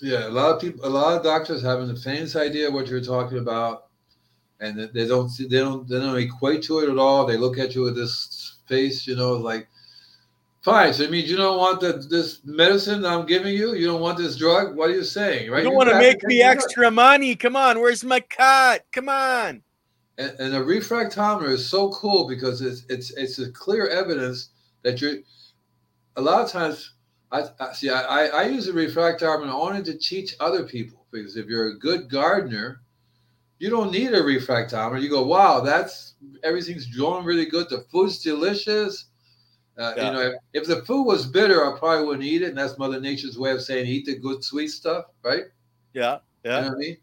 Yeah, 0.03 0.27
a 0.27 0.31
lot 0.31 0.55
of 0.55 0.61
people, 0.61 0.85
a 0.87 0.89
lot 0.89 1.17
of 1.17 1.23
doctors 1.23 1.63
having 1.63 1.89
the 1.89 1.97
faintest 1.97 2.37
idea 2.37 2.71
what 2.71 2.89
you're 2.89 3.01
talking 3.01 3.39
about, 3.39 3.87
and 4.61 4.91
they 4.93 5.07
don't 5.07 5.29
see, 5.29 5.47
they 5.47 5.59
don't, 5.59 5.89
they 5.89 5.99
don't 5.99 6.19
equate 6.19 6.63
to 6.65 6.81
it 6.81 6.91
at 6.91 6.99
all. 6.99 7.25
They 7.25 7.37
look 7.37 7.59
at 7.59 7.75
you 7.75 7.83
with 7.83 7.97
this 7.97 8.57
face, 8.67 9.07
you 9.07 9.17
know, 9.17 9.35
like, 9.35 9.69
fine. 10.65 10.95
So 10.95 11.03
it 11.03 11.11
means 11.11 11.31
you 11.31 11.37
don't 11.37 11.59
want 11.59 11.81
the, 11.81 11.93
this 11.93 12.41
medicine 12.45 13.05
I'm 13.05 13.27
giving 13.27 13.55
you. 13.55 13.75
You 13.75 13.87
don't 13.87 14.01
want 14.01 14.19
this 14.19 14.37
drug. 14.37 14.75
What 14.75 14.91
are 14.91 14.95
you 14.95 15.05
saying, 15.05 15.51
right? 15.51 15.59
You 15.59 15.65
don't 15.65 15.77
want 15.77 15.91
to 15.91 15.99
make 15.99 16.21
take 16.21 16.27
me 16.27 16.41
drug. 16.41 16.57
extra 16.57 16.91
money. 16.91 17.37
Come 17.37 17.55
on, 17.55 17.79
where's 17.81 18.03
my 18.03 18.21
cut? 18.21 18.85
Come 18.91 19.09
on. 19.09 19.63
And, 20.17 20.41
and 20.41 20.55
a 20.55 20.61
refractometer 20.61 21.49
is 21.49 21.69
so 21.69 21.91
cool 21.91 22.27
because 22.27 22.63
it's 22.63 22.85
it's 22.89 23.13
it's 23.13 23.39
a 23.39 23.53
clear 23.53 23.89
evidence 23.89 24.51
that 24.83 25.01
you're. 25.01 25.17
A 26.17 26.23
lot 26.23 26.45
of 26.45 26.51
times, 26.51 26.95
I, 27.33 27.45
I 27.59 27.73
see. 27.73 27.91
I, 27.91 28.03
I 28.03 28.27
I 28.27 28.43
use 28.45 28.69
a 28.69 28.73
refractometer 28.73 29.53
only 29.53 29.83
to 29.83 29.99
teach 29.99 30.37
other 30.41 30.63
people 30.63 31.05
because 31.11 31.37
if 31.37 31.47
you're 31.47 31.69
a 31.69 31.79
good 31.79 32.09
gardener, 32.09 32.81
you 33.59 33.69
don't 33.69 33.91
need 33.91 34.15
a 34.15 34.21
refractometer. 34.21 35.03
You 35.03 35.11
go, 35.11 35.27
wow, 35.27 35.61
that's 35.61 36.15
everything's 36.45 36.87
growing 36.87 37.25
really 37.25 37.47
good. 37.47 37.69
The 37.69 37.85
food's 37.91 38.23
delicious. 38.23 39.07
Uh, 39.77 39.93
Yeah. 39.97 40.07
You 40.07 40.13
know, 40.13 40.21
if, 40.21 40.63
if 40.63 40.67
the 40.69 40.83
food 40.85 41.05
was 41.05 41.27
bitter, 41.27 41.65
I 41.65 41.79
probably 41.79 42.07
wouldn't 42.07 42.25
eat 42.25 42.43
it. 42.43 42.51
And 42.51 42.59
that's 42.59 42.79
Mother 42.79 43.01
Nature's 43.01 43.39
way 43.39 43.51
of 43.53 43.63
saying 43.63 43.87
eat 43.87 44.07
the 44.07 44.17
good 44.19 44.43
sweet 44.45 44.69
stuff, 44.69 45.07
right? 45.23 45.45
Yeah, 45.93 46.19
You 46.45 46.51
yeah. 46.51 46.61
know 46.61 46.69
what 46.69 46.75
I 46.77 46.79
mean? 46.79 46.97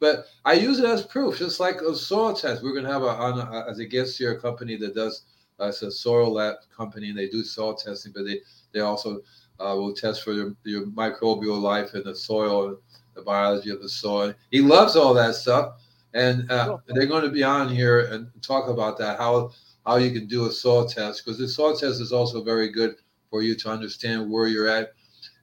But 0.00 0.26
I 0.46 0.54
use 0.54 0.78
it 0.78 0.86
as 0.86 1.02
proof, 1.02 1.38
just 1.38 1.60
like 1.60 1.80
a 1.82 1.94
soil 1.94 2.34
test. 2.34 2.62
We're 2.62 2.72
going 2.72 2.86
to 2.86 2.92
have 2.92 3.02
a, 3.02 3.08
on 3.08 3.38
a, 3.38 3.66
as 3.70 3.78
a 3.80 3.84
guest 3.84 4.16
here 4.16 4.32
a 4.32 4.40
company 4.40 4.76
that 4.76 4.94
does 4.94 5.24
uh, 5.60 5.66
it's 5.68 5.82
a 5.82 5.90
soil 5.90 6.32
lab 6.32 6.56
company, 6.74 7.10
and 7.10 7.18
they 7.18 7.28
do 7.28 7.44
soil 7.44 7.74
testing, 7.74 8.12
but 8.14 8.24
they 8.24 8.40
they 8.72 8.80
also 8.80 9.20
uh, 9.58 9.74
will 9.76 9.92
test 9.92 10.24
for 10.24 10.32
your, 10.32 10.54
your 10.64 10.86
microbial 10.86 11.60
life 11.60 11.94
in 11.94 12.02
the 12.04 12.14
soil, 12.14 12.78
the 13.14 13.20
biology 13.20 13.68
of 13.68 13.82
the 13.82 13.88
soil. 13.88 14.32
He 14.50 14.62
loves 14.62 14.96
all 14.96 15.12
that 15.12 15.34
stuff, 15.34 15.74
and 16.14 16.50
uh, 16.50 16.64
Cool. 16.64 16.82
they're 16.88 17.04
going 17.06 17.24
to 17.24 17.28
be 17.30 17.44
on 17.44 17.68
here 17.68 18.06
and 18.06 18.26
talk 18.40 18.68
about 18.70 18.96
that 18.98 19.18
how 19.18 19.50
how 19.86 19.96
you 19.96 20.10
can 20.10 20.26
do 20.26 20.46
a 20.46 20.52
soil 20.52 20.86
test 20.86 21.24
because 21.24 21.38
the 21.38 21.48
soil 21.48 21.76
test 21.76 22.00
is 22.00 22.12
also 22.12 22.42
very 22.42 22.70
good 22.70 22.96
for 23.30 23.42
you 23.42 23.54
to 23.56 23.70
understand 23.70 24.30
where 24.30 24.46
you're 24.46 24.68
at. 24.68 24.92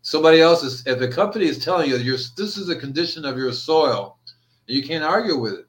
Somebody 0.01 0.41
else 0.41 0.63
is 0.63 0.85
if 0.85 1.01
a 1.01 1.07
company 1.07 1.45
is 1.45 1.63
telling 1.63 1.89
you 1.89 1.97
you're, 1.97 2.17
this 2.38 2.57
is 2.57 2.67
the 2.67 2.75
condition 2.75 3.25
of 3.25 3.38
your 3.38 3.51
soil, 3.51 4.17
you 4.67 4.83
can't 4.83 5.03
argue 5.03 5.38
with 5.38 5.53
it. 5.53 5.65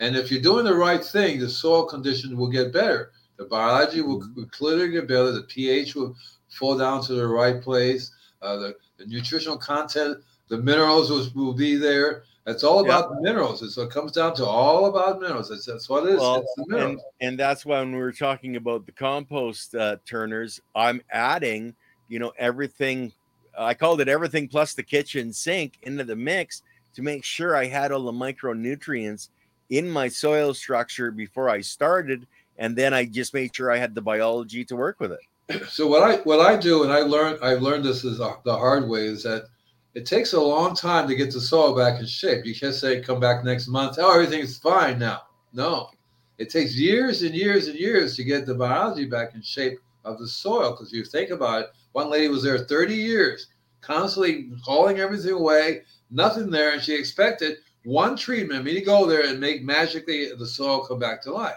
And 0.00 0.16
if 0.16 0.32
you're 0.32 0.42
doing 0.42 0.64
the 0.64 0.74
right 0.74 1.04
thing, 1.04 1.38
the 1.38 1.48
soil 1.48 1.84
condition 1.84 2.36
will 2.36 2.48
get 2.48 2.72
better. 2.72 3.12
The 3.36 3.44
biology 3.44 4.00
will, 4.00 4.28
will 4.34 4.46
clearly 4.46 4.90
get 4.90 5.08
better. 5.08 5.30
The 5.30 5.42
pH 5.42 5.94
will 5.94 6.16
fall 6.48 6.76
down 6.76 7.02
to 7.04 7.14
the 7.14 7.26
right 7.26 7.62
place. 7.62 8.12
Uh, 8.40 8.56
the, 8.56 8.76
the 8.96 9.06
nutritional 9.06 9.56
content, 9.56 10.18
the 10.48 10.58
minerals 10.58 11.10
will, 11.10 11.26
will 11.34 11.54
be 11.54 11.76
there. 11.76 12.24
It's 12.46 12.64
all 12.64 12.84
about 12.84 13.10
the 13.10 13.20
minerals. 13.20 13.62
It's, 13.62 13.78
it 13.78 13.90
comes 13.90 14.10
down 14.10 14.34
to 14.34 14.44
all 14.44 14.86
about 14.86 15.20
minerals. 15.20 15.50
That's, 15.50 15.64
that's 15.64 15.88
what 15.88 16.06
it 16.06 16.14
is. 16.14 16.20
Well, 16.20 16.40
it's 16.40 16.54
the 16.56 16.64
minerals. 16.66 17.02
and 17.20 17.28
and 17.28 17.38
that's 17.38 17.64
why 17.64 17.78
when 17.78 17.92
we 17.92 18.00
were 18.00 18.12
talking 18.12 18.56
about 18.56 18.84
the 18.84 18.92
compost 18.92 19.74
uh, 19.76 19.96
turners, 20.04 20.60
I'm 20.74 21.02
adding, 21.10 21.74
you 22.08 22.18
know, 22.18 22.32
everything. 22.38 23.12
I 23.56 23.74
called 23.74 24.00
it 24.00 24.08
everything 24.08 24.48
plus 24.48 24.74
the 24.74 24.82
kitchen 24.82 25.32
sink 25.32 25.78
into 25.82 26.04
the 26.04 26.16
mix 26.16 26.62
to 26.94 27.02
make 27.02 27.22
sure 27.22 27.54
I 27.54 27.66
had 27.66 27.92
all 27.92 28.04
the 28.04 28.12
micronutrients 28.12 29.28
in 29.70 29.88
my 29.88 30.08
soil 30.08 30.52
structure 30.52 31.10
before 31.10 31.48
I 31.48 31.60
started, 31.60 32.26
and 32.58 32.74
then 32.74 32.92
I 32.92 33.04
just 33.04 33.34
made 33.34 33.54
sure 33.54 33.70
I 33.70 33.78
had 33.78 33.94
the 33.94 34.02
biology 34.02 34.64
to 34.64 34.74
work 34.74 34.98
with 34.98 35.12
it. 35.12 35.20
so 35.68 35.86
what 35.86 36.02
I 36.02 36.16
what 36.18 36.40
I 36.40 36.56
do, 36.56 36.82
and 36.82 36.92
I 36.92 37.00
learned 37.00 37.38
I 37.40 37.54
learned 37.54 37.84
this 37.84 38.04
is 38.04 38.18
the 38.18 38.56
hard 38.56 38.88
way, 38.88 39.04
is 39.04 39.22
that 39.22 39.46
it 39.94 40.06
takes 40.06 40.32
a 40.32 40.40
long 40.40 40.74
time 40.74 41.06
to 41.08 41.14
get 41.14 41.32
the 41.32 41.40
soil 41.40 41.76
back 41.76 42.00
in 42.00 42.06
shape. 42.06 42.46
You 42.46 42.54
can't 42.54 42.74
say 42.74 43.00
come 43.00 43.20
back 43.20 43.44
next 43.44 43.68
month. 43.68 43.96
Oh, 43.98 44.12
everything's 44.12 44.58
fine 44.58 44.98
now. 44.98 45.22
No, 45.52 45.90
it 46.38 46.48
takes 46.50 46.74
years 46.74 47.22
and 47.22 47.34
years 47.34 47.68
and 47.68 47.78
years 47.78 48.16
to 48.16 48.24
get 48.24 48.46
the 48.46 48.54
biology 48.54 49.04
back 49.04 49.34
in 49.34 49.42
shape 49.42 49.78
of 50.04 50.18
the 50.18 50.26
soil. 50.26 50.70
Because 50.70 50.92
you 50.92 51.04
think 51.04 51.30
about 51.30 51.62
it, 51.62 51.70
one 51.92 52.10
lady 52.10 52.28
was 52.28 52.42
there 52.42 52.58
30 52.58 52.94
years, 52.94 53.48
constantly 53.82 54.50
hauling 54.62 54.98
everything 54.98 55.32
away, 55.32 55.82
nothing 56.10 56.50
there, 56.50 56.72
and 56.72 56.82
she 56.82 56.94
expected 56.94 57.58
one 57.84 58.16
treatment, 58.16 58.64
me 58.64 58.74
to 58.74 58.80
go 58.80 59.06
there 59.06 59.26
and 59.26 59.40
make 59.40 59.62
magically 59.62 60.32
the 60.34 60.46
soil 60.46 60.86
come 60.86 60.98
back 60.98 61.22
to 61.22 61.32
life. 61.32 61.56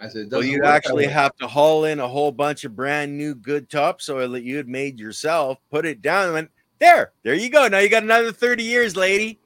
I 0.00 0.08
said, 0.08 0.30
Well, 0.30 0.40
that 0.40 0.64
actually 0.64 1.06
have 1.06 1.36
to 1.36 1.46
haul 1.46 1.84
in 1.84 2.00
a 2.00 2.08
whole 2.08 2.32
bunch 2.32 2.64
of 2.64 2.74
brand 2.74 3.16
new 3.16 3.34
good 3.34 3.68
topsoil 3.68 4.30
that 4.30 4.42
you 4.42 4.56
had 4.56 4.68
made 4.68 4.98
yourself, 4.98 5.58
put 5.70 5.84
it 5.84 6.00
down, 6.00 6.36
and 6.36 6.48
there. 6.80 7.12
There 7.22 7.34
you 7.34 7.48
go. 7.48 7.68
Now 7.68 7.78
you 7.78 7.88
got 7.88 8.02
another 8.02 8.32
30 8.32 8.64
years, 8.64 8.96
lady. 8.96 9.38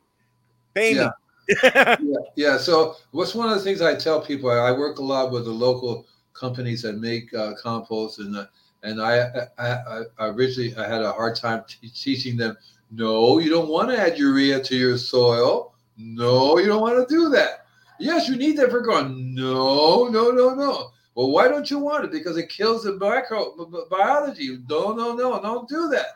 Pay 0.74 0.94
me. 0.94 1.08
yeah, 1.62 1.96
yeah. 2.36 2.56
So 2.56 2.96
what's 3.10 3.34
one 3.34 3.50
of 3.50 3.58
the 3.58 3.62
things 3.62 3.82
I 3.82 3.94
tell 3.94 4.20
people? 4.20 4.50
I, 4.50 4.72
work 4.72 4.98
a 4.98 5.02
lot 5.02 5.30
with 5.30 5.44
the 5.44 5.50
local 5.50 6.06
companies 6.32 6.80
that 6.82 6.94
make 6.98 7.32
uh, 7.34 7.52
compost, 7.62 8.18
and 8.18 8.34
uh, 8.34 8.46
and 8.82 9.00
I, 9.00 9.46
I, 9.58 9.68
I 9.68 10.02
I 10.18 10.26
originally 10.28 10.74
I 10.76 10.88
had 10.88 11.02
a 11.02 11.12
hard 11.12 11.36
time 11.36 11.64
t- 11.68 11.90
teaching 11.90 12.38
them. 12.38 12.56
No, 12.90 13.38
you 13.40 13.50
don't 13.50 13.68
want 13.68 13.90
to 13.90 14.00
add 14.00 14.18
urea 14.18 14.62
to 14.62 14.76
your 14.76 14.96
soil. 14.96 15.74
No, 15.98 16.58
you 16.58 16.66
don't 16.66 16.80
want 16.80 17.06
to 17.06 17.14
do 17.14 17.28
that. 17.30 17.66
Yes, 18.00 18.28
you 18.28 18.36
need 18.36 18.56
that 18.56 18.70
for 18.70 18.80
growing. 18.80 19.34
No, 19.34 20.08
no, 20.08 20.30
no, 20.30 20.54
no. 20.54 20.90
Well, 21.14 21.30
why 21.30 21.46
don't 21.46 21.70
you 21.70 21.78
want 21.78 22.04
it? 22.04 22.10
Because 22.10 22.36
it 22.36 22.48
kills 22.48 22.84
the 22.84 22.96
micro 22.96 23.54
b- 23.56 23.66
b- 23.70 23.84
biology. 23.90 24.58
No, 24.68 24.92
no, 24.92 25.14
no, 25.14 25.40
don't 25.40 25.68
do 25.68 25.88
that. 25.90 26.06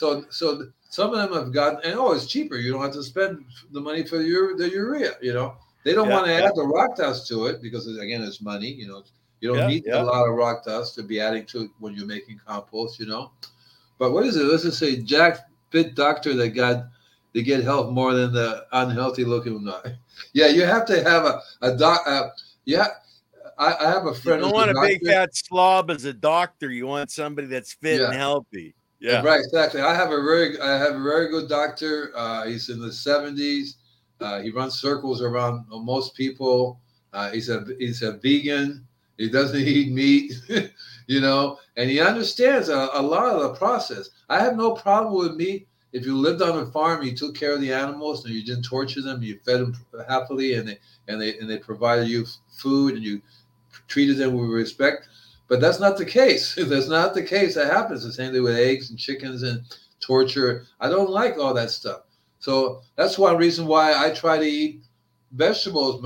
So, 0.00 0.24
so 0.30 0.68
some 0.88 1.12
of 1.12 1.18
them 1.18 1.34
have 1.34 1.52
gotten, 1.52 1.78
and 1.84 2.00
oh, 2.00 2.12
it's 2.12 2.24
cheaper. 2.26 2.56
You 2.56 2.72
don't 2.72 2.80
have 2.80 2.94
to 2.94 3.02
spend 3.02 3.44
the 3.70 3.82
money 3.82 4.02
for 4.02 4.22
your 4.22 4.56
the 4.56 4.70
urea. 4.70 5.12
You 5.20 5.34
know, 5.34 5.56
they 5.84 5.92
don't 5.92 6.08
Yeah, 6.08 6.14
want 6.14 6.26
to 6.26 6.32
yeah. 6.32 6.46
add 6.46 6.52
the 6.54 6.62
rock 6.64 6.96
dust 6.96 7.28
to 7.28 7.44
it 7.48 7.60
because 7.60 7.86
again, 7.98 8.22
it's 8.22 8.40
money. 8.40 8.68
You 8.68 8.88
know, 8.88 9.02
you 9.40 9.50
don't 9.50 9.58
Yeah, 9.58 9.66
need 9.66 9.84
yeah. 9.84 10.00
a 10.00 10.02
lot 10.02 10.26
of 10.26 10.34
rock 10.36 10.64
dust 10.64 10.94
to 10.94 11.02
be 11.02 11.20
adding 11.20 11.44
to 11.52 11.64
it 11.64 11.70
when 11.80 11.92
you're 11.92 12.06
making 12.06 12.40
compost. 12.46 12.98
You 12.98 13.08
know, 13.08 13.32
but 13.98 14.12
what 14.12 14.24
is 14.24 14.36
it? 14.36 14.44
Let's 14.44 14.62
just 14.62 14.78
say 14.78 15.02
Jack 15.02 15.40
fit 15.68 15.94
doctor 15.94 16.32
that 16.32 16.48
got 16.56 16.86
to 17.34 17.42
get 17.42 17.62
help 17.62 17.90
more 17.90 18.14
than 18.14 18.32
the 18.32 18.64
unhealthy 18.72 19.26
looking 19.26 19.62
guy. 19.66 19.98
Yeah, 20.32 20.46
you 20.48 20.64
have 20.64 20.86
to 20.86 21.02
have 21.02 21.24
a 21.26 21.42
a 21.60 21.76
doc. 21.76 22.00
Uh, 22.06 22.28
yeah, 22.64 22.86
I, 23.58 23.74
I 23.74 23.88
have 23.90 24.06
a 24.06 24.14
friend. 24.14 24.38
You 24.40 24.48
don't 24.48 24.54
want 24.54 24.70
a 24.70 24.80
big 24.80 25.04
fat 25.06 25.34
slob 25.34 25.90
as 25.90 26.04
a 26.04 26.14
doctor. 26.14 26.70
You 26.70 26.86
want 26.86 27.10
somebody 27.10 27.48
that's 27.48 27.74
fit 27.74 28.00
and 28.00 28.14
healthy. 28.14 28.74
Yeah. 29.00 29.22
Right, 29.22 29.40
exactly. 29.40 29.80
I 29.80 29.94
have 29.94 30.08
a 30.12 30.22
very, 30.22 30.60
I 30.60 30.76
have 30.78 30.94
a 30.94 31.00
very 31.02 31.28
good 31.30 31.48
doctor. 31.48 32.12
Uh, 32.14 32.46
he's 32.46 32.68
in 32.68 32.80
the 32.80 32.92
seventies. 32.92 33.76
Uh, 34.20 34.40
he 34.40 34.50
runs 34.50 34.78
circles 34.78 35.22
around 35.22 35.64
most 35.70 36.14
people. 36.14 36.80
Uh, 37.12 37.30
he's 37.30 37.48
a 37.48 37.64
he's 37.78 38.02
a 38.02 38.12
vegan. 38.18 38.86
He 39.16 39.30
doesn't 39.30 39.60
eat 39.60 39.92
meat, 39.92 40.34
you 41.06 41.20
know, 41.20 41.58
and 41.76 41.88
he 41.88 42.00
understands 42.00 42.68
a, 42.68 42.88
a 42.92 43.02
lot 43.02 43.34
of 43.34 43.40
the 43.42 43.54
process. 43.54 44.10
I 44.28 44.40
have 44.40 44.56
no 44.56 44.72
problem 44.72 45.14
with 45.14 45.34
meat. 45.36 45.66
If 45.92 46.06
you 46.06 46.16
lived 46.16 46.40
on 46.42 46.58
a 46.58 46.66
farm, 46.66 47.02
you 47.02 47.16
took 47.16 47.34
care 47.34 47.52
of 47.52 47.60
the 47.60 47.72
animals, 47.72 48.24
and 48.24 48.32
you 48.34 48.44
didn't 48.44 48.62
torture 48.64 49.02
them, 49.02 49.22
you 49.22 49.40
fed 49.44 49.60
them 49.60 49.74
happily, 50.08 50.54
and 50.54 50.68
they 50.68 50.78
and 51.08 51.20
they 51.20 51.38
and 51.38 51.48
they 51.48 51.58
provided 51.58 52.06
you 52.06 52.26
food, 52.50 52.94
and 52.96 53.02
you 53.02 53.22
treated 53.88 54.18
them 54.18 54.34
with 54.34 54.50
respect. 54.50 55.08
But 55.50 55.60
that's 55.60 55.80
not 55.80 55.98
the 55.98 56.06
case. 56.06 56.54
That's 56.56 56.86
not 56.86 57.12
the 57.12 57.24
case. 57.24 57.56
That 57.56 57.72
happens. 57.72 58.04
The 58.04 58.12
same 58.12 58.32
thing 58.32 58.44
with 58.44 58.54
eggs 58.56 58.90
and 58.90 58.98
chickens 58.98 59.42
and 59.42 59.62
torture. 59.98 60.64
I 60.78 60.88
don't 60.88 61.10
like 61.10 61.38
all 61.38 61.52
that 61.54 61.70
stuff. 61.70 62.02
So 62.38 62.82
that's 62.94 63.18
one 63.18 63.36
reason 63.36 63.66
why 63.66 63.92
I 63.92 64.10
try 64.10 64.38
to 64.38 64.44
eat 64.44 64.84
vegetables 65.32 66.00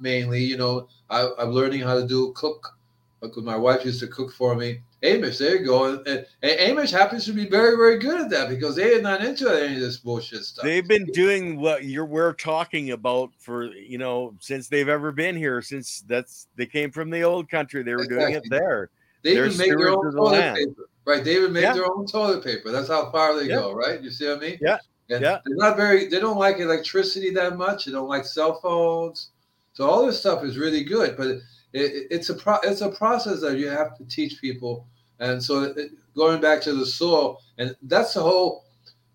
mainly. 0.00 0.42
You 0.42 0.56
know, 0.56 0.88
I, 1.08 1.30
I'm 1.38 1.50
learning 1.50 1.82
how 1.82 1.94
to 1.94 2.06
do 2.06 2.32
cook. 2.32 2.76
Because 3.20 3.44
my 3.44 3.56
wife 3.56 3.84
used 3.84 4.00
to 4.00 4.08
cook 4.08 4.32
for 4.32 4.56
me. 4.56 4.80
Amish, 5.04 5.38
there 5.38 5.56
you 5.56 5.64
go. 5.66 5.84
And, 6.06 6.26
and 6.42 6.78
Amish 6.78 6.90
happens 6.90 7.24
to 7.26 7.32
be 7.32 7.46
very, 7.46 7.76
very 7.76 7.98
good 7.98 8.20
at 8.20 8.30
that 8.30 8.48
because 8.48 8.74
they 8.74 8.94
are 8.94 9.02
not 9.02 9.24
into 9.24 9.48
any 9.48 9.74
of 9.74 9.80
this 9.80 9.98
bullshit 9.98 10.44
stuff. 10.44 10.64
They've 10.64 10.86
been 10.86 11.04
doing 11.06 11.60
what 11.60 11.84
you're 11.84 12.06
we're 12.06 12.32
talking 12.32 12.92
about 12.92 13.30
for 13.38 13.64
you 13.66 13.98
know 13.98 14.34
since 14.40 14.68
they've 14.68 14.88
ever 14.88 15.12
been 15.12 15.36
here. 15.36 15.60
Since 15.62 16.04
that's 16.06 16.48
they 16.56 16.66
came 16.66 16.90
from 16.90 17.10
the 17.10 17.22
old 17.22 17.50
country, 17.50 17.82
they 17.82 17.94
were 17.94 18.06
doing 18.06 18.32
it 18.34 18.44
there. 18.48 18.90
They 19.22 19.34
They're 19.34 19.46
even 19.46 19.58
make 19.58 19.68
their 19.76 19.88
own 19.88 20.04
the 20.06 20.12
toilet 20.16 20.30
land. 20.32 20.56
paper. 20.56 20.88
Right. 21.06 21.24
They 21.24 21.36
even 21.36 21.52
make 21.52 21.62
Yeah. 21.64 21.74
their 21.74 21.90
own 21.90 22.06
toilet 22.06 22.42
paper. 22.42 22.70
That's 22.70 22.88
how 22.88 23.10
far 23.10 23.36
they 23.38 23.48
Yeah. 23.48 23.56
go, 23.56 23.72
right? 23.72 24.00
You 24.02 24.10
see 24.10 24.26
what 24.26 24.38
I 24.38 24.40
mean? 24.40 24.58
Yeah. 24.60 24.78
And 25.10 25.22
Yeah. 25.22 25.38
they're 25.44 25.56
not 25.56 25.76
very 25.76 26.08
they 26.08 26.20
don't 26.20 26.38
like 26.38 26.58
electricity 26.58 27.30
that 27.30 27.56
much. 27.58 27.84
They 27.84 27.92
don't 27.92 28.08
like 28.08 28.24
cell 28.24 28.58
phones. 28.60 29.30
So 29.74 29.88
all 29.88 30.06
this 30.06 30.18
stuff 30.20 30.44
is 30.44 30.56
really 30.56 30.84
good, 30.84 31.16
but 31.16 31.26
it, 31.26 31.42
it, 31.72 32.06
it's 32.10 32.28
a 32.30 32.34
pro, 32.34 32.56
it's 32.62 32.80
a 32.80 32.90
process 32.90 33.40
that 33.40 33.58
you 33.58 33.68
have 33.68 33.98
to 33.98 34.04
teach 34.04 34.40
people. 34.40 34.86
And 35.20 35.42
so 35.42 35.62
it, 35.62 35.92
going 36.16 36.40
back 36.40 36.60
to 36.62 36.74
the 36.74 36.86
soil, 36.86 37.40
and 37.58 37.74
that's 37.82 38.14
the 38.14 38.22
whole 38.22 38.64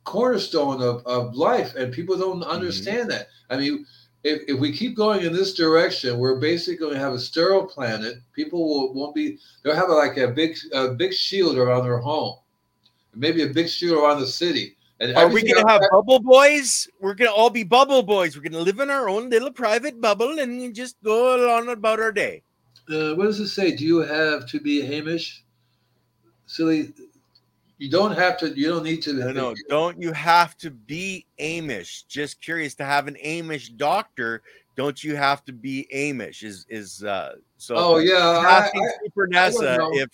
cornerstone 0.06 0.82
of, 0.82 1.06
of 1.06 1.36
life. 1.36 1.76
And 1.76 1.94
people 1.94 2.18
don't 2.18 2.42
Mm-hmm. 2.42 2.50
understand 2.52 3.10
that. 3.12 3.28
I 3.50 3.58
mean, 3.58 3.86
if, 4.24 4.42
if 4.48 4.60
we 4.60 4.72
keep 4.76 4.96
going 4.96 5.26
in 5.26 5.34
this 5.34 5.54
direction, 5.54 6.18
we're 6.20 6.40
basically 6.40 6.78
going 6.78 6.94
to 6.94 7.00
have 7.00 7.14
a 7.14 7.20
sterile 7.20 7.66
planet. 7.66 8.16
People 8.34 8.68
will, 8.68 8.94
won't 8.94 9.16
be, 9.16 9.38
they'll 9.64 9.76
have 9.76 9.90
like 9.90 10.18
a 10.18 10.28
big, 10.28 10.58
a 10.74 10.90
big 10.90 11.14
shield 11.14 11.58
around 11.58 11.84
their 11.84 12.00
home, 12.00 12.38
maybe 13.16 13.44
a 13.44 13.48
big 13.48 13.70
shield 13.70 13.98
around 13.98 14.20
the 14.20 14.28
city. 14.28 14.76
And 15.02 15.16
Are 15.16 15.28
we 15.28 15.40
everything 15.40 15.54
gonna 15.56 15.70
have 15.72 15.82
outside- 15.82 15.92
bubble 15.92 16.20
boys? 16.20 16.90
We're 17.00 17.14
gonna 17.14 17.32
all 17.32 17.50
be 17.50 17.64
bubble 17.64 18.04
boys. 18.04 18.36
We're 18.36 18.44
gonna 18.44 18.60
live 18.64 18.80
in 18.82 18.90
our 18.90 19.08
own 19.08 19.30
little 19.30 19.52
private 19.52 20.02
bubble 20.02 20.40
and 20.40 20.76
just 20.76 20.98
go 21.04 21.36
along 21.40 21.70
about 21.70 22.02
our 22.02 22.12
day. 22.12 22.44
uh, 22.90 23.14
what 23.16 23.24
does 23.26 23.40
it 23.40 23.48
say? 23.48 23.72
Do 23.76 23.86
you 23.86 24.00
have 24.00 24.46
to 24.50 24.60
be 24.60 24.82
Amish? 24.84 25.40
Silly. 26.50 26.92
You 27.78 27.92
don't 27.92 28.18
have 28.18 28.38
to. 28.40 28.50
You 28.50 28.70
don't 28.70 28.84
need 28.84 29.04
to. 29.04 29.14
No, 29.14 29.32
no, 29.32 29.56
don't 29.70 30.02
you 30.02 30.12
have 30.12 30.58
to 30.58 30.72
be 30.72 31.28
Amish? 31.40 32.08
Just 32.08 32.42
curious 32.42 32.74
to 32.76 32.86
have 32.86 33.08
an 33.08 33.16
Amish 33.24 33.78
doctor. 33.78 34.42
Don't 34.76 35.02
you 35.02 35.16
have 35.16 35.46
to 35.46 35.54
be 35.54 35.88
Amish? 35.94 36.44
Is 36.44 36.66
is 36.68 37.04
uh 37.04 37.36
so? 37.58 37.76
Oh 37.78 37.98
yeah, 38.00 38.18
I, 38.18 38.66
I, 38.66 38.88
Super 39.06 39.28
Nessa 39.28 39.78
know. 39.78 39.92
if 39.94 40.10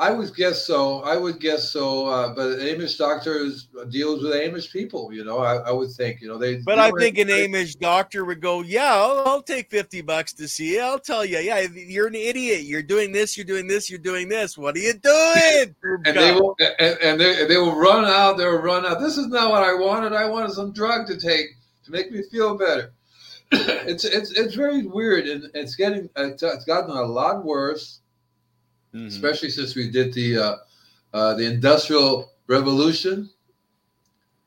I 0.00 0.12
would 0.12 0.34
guess 0.36 0.64
so. 0.64 1.00
I 1.00 1.16
would 1.16 1.40
guess 1.40 1.70
so. 1.70 2.06
Uh, 2.06 2.32
but 2.32 2.58
Amish 2.60 2.96
doctors 2.96 3.68
deals 3.90 4.22
with 4.22 4.32
Amish 4.32 4.72
people. 4.72 5.12
You 5.12 5.24
know, 5.24 5.38
I, 5.38 5.56
I 5.56 5.72
would 5.72 5.90
think. 5.90 6.20
You 6.20 6.28
know, 6.28 6.38
they. 6.38 6.56
But 6.58 6.78
I 6.78 6.90
think 6.92 7.18
an 7.18 7.28
Amish 7.28 7.78
doctor 7.78 8.24
would 8.24 8.40
go, 8.40 8.62
"Yeah, 8.62 8.94
I'll, 8.94 9.24
I'll 9.26 9.42
take 9.42 9.70
fifty 9.70 10.00
bucks 10.00 10.32
to 10.34 10.46
see 10.46 10.74
you. 10.74 10.82
I'll 10.82 11.00
tell 11.00 11.24
you, 11.24 11.38
yeah, 11.38 11.66
you're 11.74 12.06
an 12.06 12.14
idiot. 12.14 12.62
You're 12.62 12.82
doing 12.82 13.10
this. 13.10 13.36
You're 13.36 13.46
doing 13.46 13.66
this. 13.66 13.90
You're 13.90 13.98
doing 13.98 14.28
this. 14.28 14.56
What 14.56 14.76
are 14.76 14.80
you 14.80 14.94
doing?" 14.94 15.74
and 16.04 16.16
they 16.16 16.32
will 16.32 16.54
and, 16.78 16.98
and 17.02 17.20
they, 17.20 17.46
they 17.46 17.56
will 17.56 17.76
run 17.76 18.04
out 18.04 18.36
they 18.36 18.44
will 18.44 18.62
run 18.62 18.86
out 18.86 19.00
this 19.00 19.16
is 19.16 19.26
not 19.28 19.50
what 19.50 19.62
i 19.62 19.72
wanted 19.72 20.12
i 20.12 20.24
wanted 20.24 20.50
some 20.50 20.72
drug 20.72 21.06
to 21.06 21.18
take 21.18 21.46
to 21.84 21.90
make 21.90 22.10
me 22.10 22.22
feel 22.30 22.56
better 22.56 22.92
it's 23.52 24.04
it's 24.04 24.32
it's 24.32 24.54
very 24.54 24.86
weird 24.86 25.26
and 25.26 25.50
it's 25.54 25.74
getting 25.74 26.08
it's 26.16 26.64
gotten 26.64 26.90
a 26.90 27.02
lot 27.02 27.44
worse 27.44 28.00
Mhm. 28.94 29.06
especially 29.06 29.50
since 29.50 29.74
we 29.74 29.90
did 29.90 30.12
the 30.14 30.38
uh, 30.38 30.56
uh, 31.12 31.34
the 31.34 31.44
industrial 31.44 32.32
revolution 32.46 33.28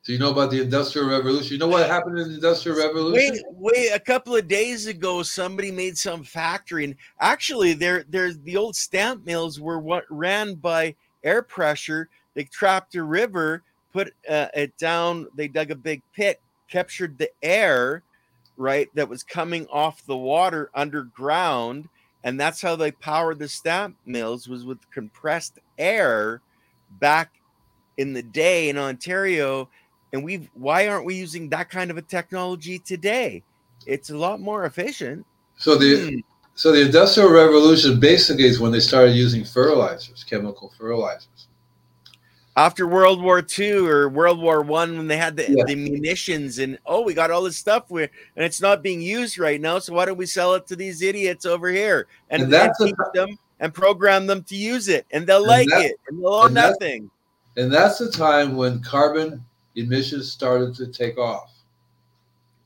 do 0.03 0.13
you 0.13 0.19
know 0.19 0.31
about 0.31 0.49
the 0.49 0.61
industrial 0.61 1.07
revolution 1.07 1.53
you 1.53 1.59
know 1.59 1.67
what 1.67 1.87
happened 1.87 2.17
in 2.17 2.29
the 2.29 2.35
industrial 2.35 2.77
revolution 2.77 3.33
Wait, 3.33 3.41
wait! 3.49 3.89
A 3.91 3.99
couple 3.99 4.35
of 4.35 4.47
days 4.47 4.87
ago, 4.87 5.21
somebody 5.21 5.71
made 5.71 5.97
some 5.97 6.23
factory, 6.23 6.85
and 6.85 6.95
actually, 7.19 7.73
there, 7.73 8.05
there's 8.09 8.39
the 8.39 8.57
old 8.57 8.75
stamp 8.75 9.25
mills 9.25 9.59
were 9.59 9.79
what 9.79 10.05
ran 10.09 10.55
by 10.55 10.95
air 11.23 11.41
pressure. 11.41 12.09
They 12.33 12.45
trapped 12.45 12.95
a 12.95 13.03
river, 13.03 13.63
put 13.91 14.13
uh, 14.29 14.47
it 14.53 14.77
down. 14.77 15.27
They 15.35 15.47
dug 15.47 15.71
a 15.71 15.75
big 15.75 16.01
pit, 16.13 16.39
captured 16.69 17.17
the 17.17 17.29
air, 17.43 18.03
right, 18.57 18.87
that 18.95 19.09
was 19.09 19.23
coming 19.23 19.67
off 19.67 20.05
the 20.05 20.17
water 20.17 20.71
underground, 20.73 21.89
and 22.24 22.39
that's 22.39 22.61
how 22.61 22.76
they 22.76 22.91
powered 22.91 23.39
the 23.39 23.47
stamp 23.47 23.97
mills 24.05 24.47
was 24.47 24.65
with 24.65 24.89
compressed 24.91 25.59
air 25.78 26.41
back 26.99 27.32
in 27.97 28.13
the 28.13 28.22
day 28.24 28.69
in 28.69 28.78
Ontario. 28.78 29.69
And 30.13 30.24
we've 30.24 30.49
why 30.53 30.88
aren't 30.88 31.05
we 31.05 31.15
using 31.15 31.49
that 31.49 31.69
kind 31.69 31.89
of 31.89 31.97
a 31.97 32.01
technology 32.01 32.80
today? 32.80 33.43
It's 33.86 34.09
a 34.09 34.17
lot 34.17 34.39
more 34.39 34.65
efficient. 34.65 35.26
So 35.57 35.76
the 35.76 36.09
Hmm. 36.09 36.19
so 36.55 36.72
the 36.72 36.82
industrial 36.82 37.32
revolution 37.32 37.99
basically 37.99 38.45
is 38.45 38.59
when 38.59 38.72
they 38.72 38.80
started 38.80 39.15
using 39.15 39.43
fertilizers 39.43 40.24
chemical 40.24 40.72
fertilizers 40.78 41.47
after 42.57 42.85
world 42.85 43.21
war 43.21 43.43
ii 43.59 43.71
or 43.71 44.09
world 44.09 44.39
war 44.39 44.61
one 44.61 44.97
when 44.97 45.07
they 45.07 45.17
had 45.17 45.37
the, 45.37 45.45
Yeah. 45.49 45.63
the 45.65 45.75
munitions 45.75 46.59
and 46.59 46.77
oh 46.85 47.01
we 47.01 47.13
got 47.13 47.31
all 47.31 47.43
this 47.43 47.57
stuff 47.57 47.89
where 47.89 48.09
and 48.35 48.43
it's 48.43 48.59
not 48.61 48.83
being 48.83 49.01
used 49.01 49.37
right 49.39 49.61
now 49.61 49.79
so 49.79 49.93
why 49.93 50.05
don't 50.05 50.17
we 50.17 50.25
sell 50.25 50.53
it 50.55 50.67
to 50.67 50.75
these 50.75 51.01
idiots 51.01 51.45
over 51.45 51.69
here 51.69 52.07
and, 52.29 52.43
And 52.43 52.53
that's 52.53 52.77
teach 52.77 52.95
them 53.13 53.37
and 53.61 53.73
program 53.73 54.27
them 54.27 54.43
to 54.43 54.55
use 54.55 54.89
it 54.89 55.05
and 55.11 55.25
they'll 55.25 55.37
And 55.39 55.47
like 55.47 55.69
that- 55.69 55.85
it 55.85 55.95
and 56.09 56.19
they'll 56.21 56.33
own 56.33 56.47
and 56.47 56.57
that- 56.57 56.69
nothing 56.81 57.09
And 57.57 57.71
that's 57.71 57.99
the 57.99 58.11
time 58.11 58.55
when 58.57 58.81
carbon 58.81 59.43
emissions 59.75 60.31
started 60.31 60.75
to 60.75 60.87
take 60.87 61.17
off. 61.17 61.51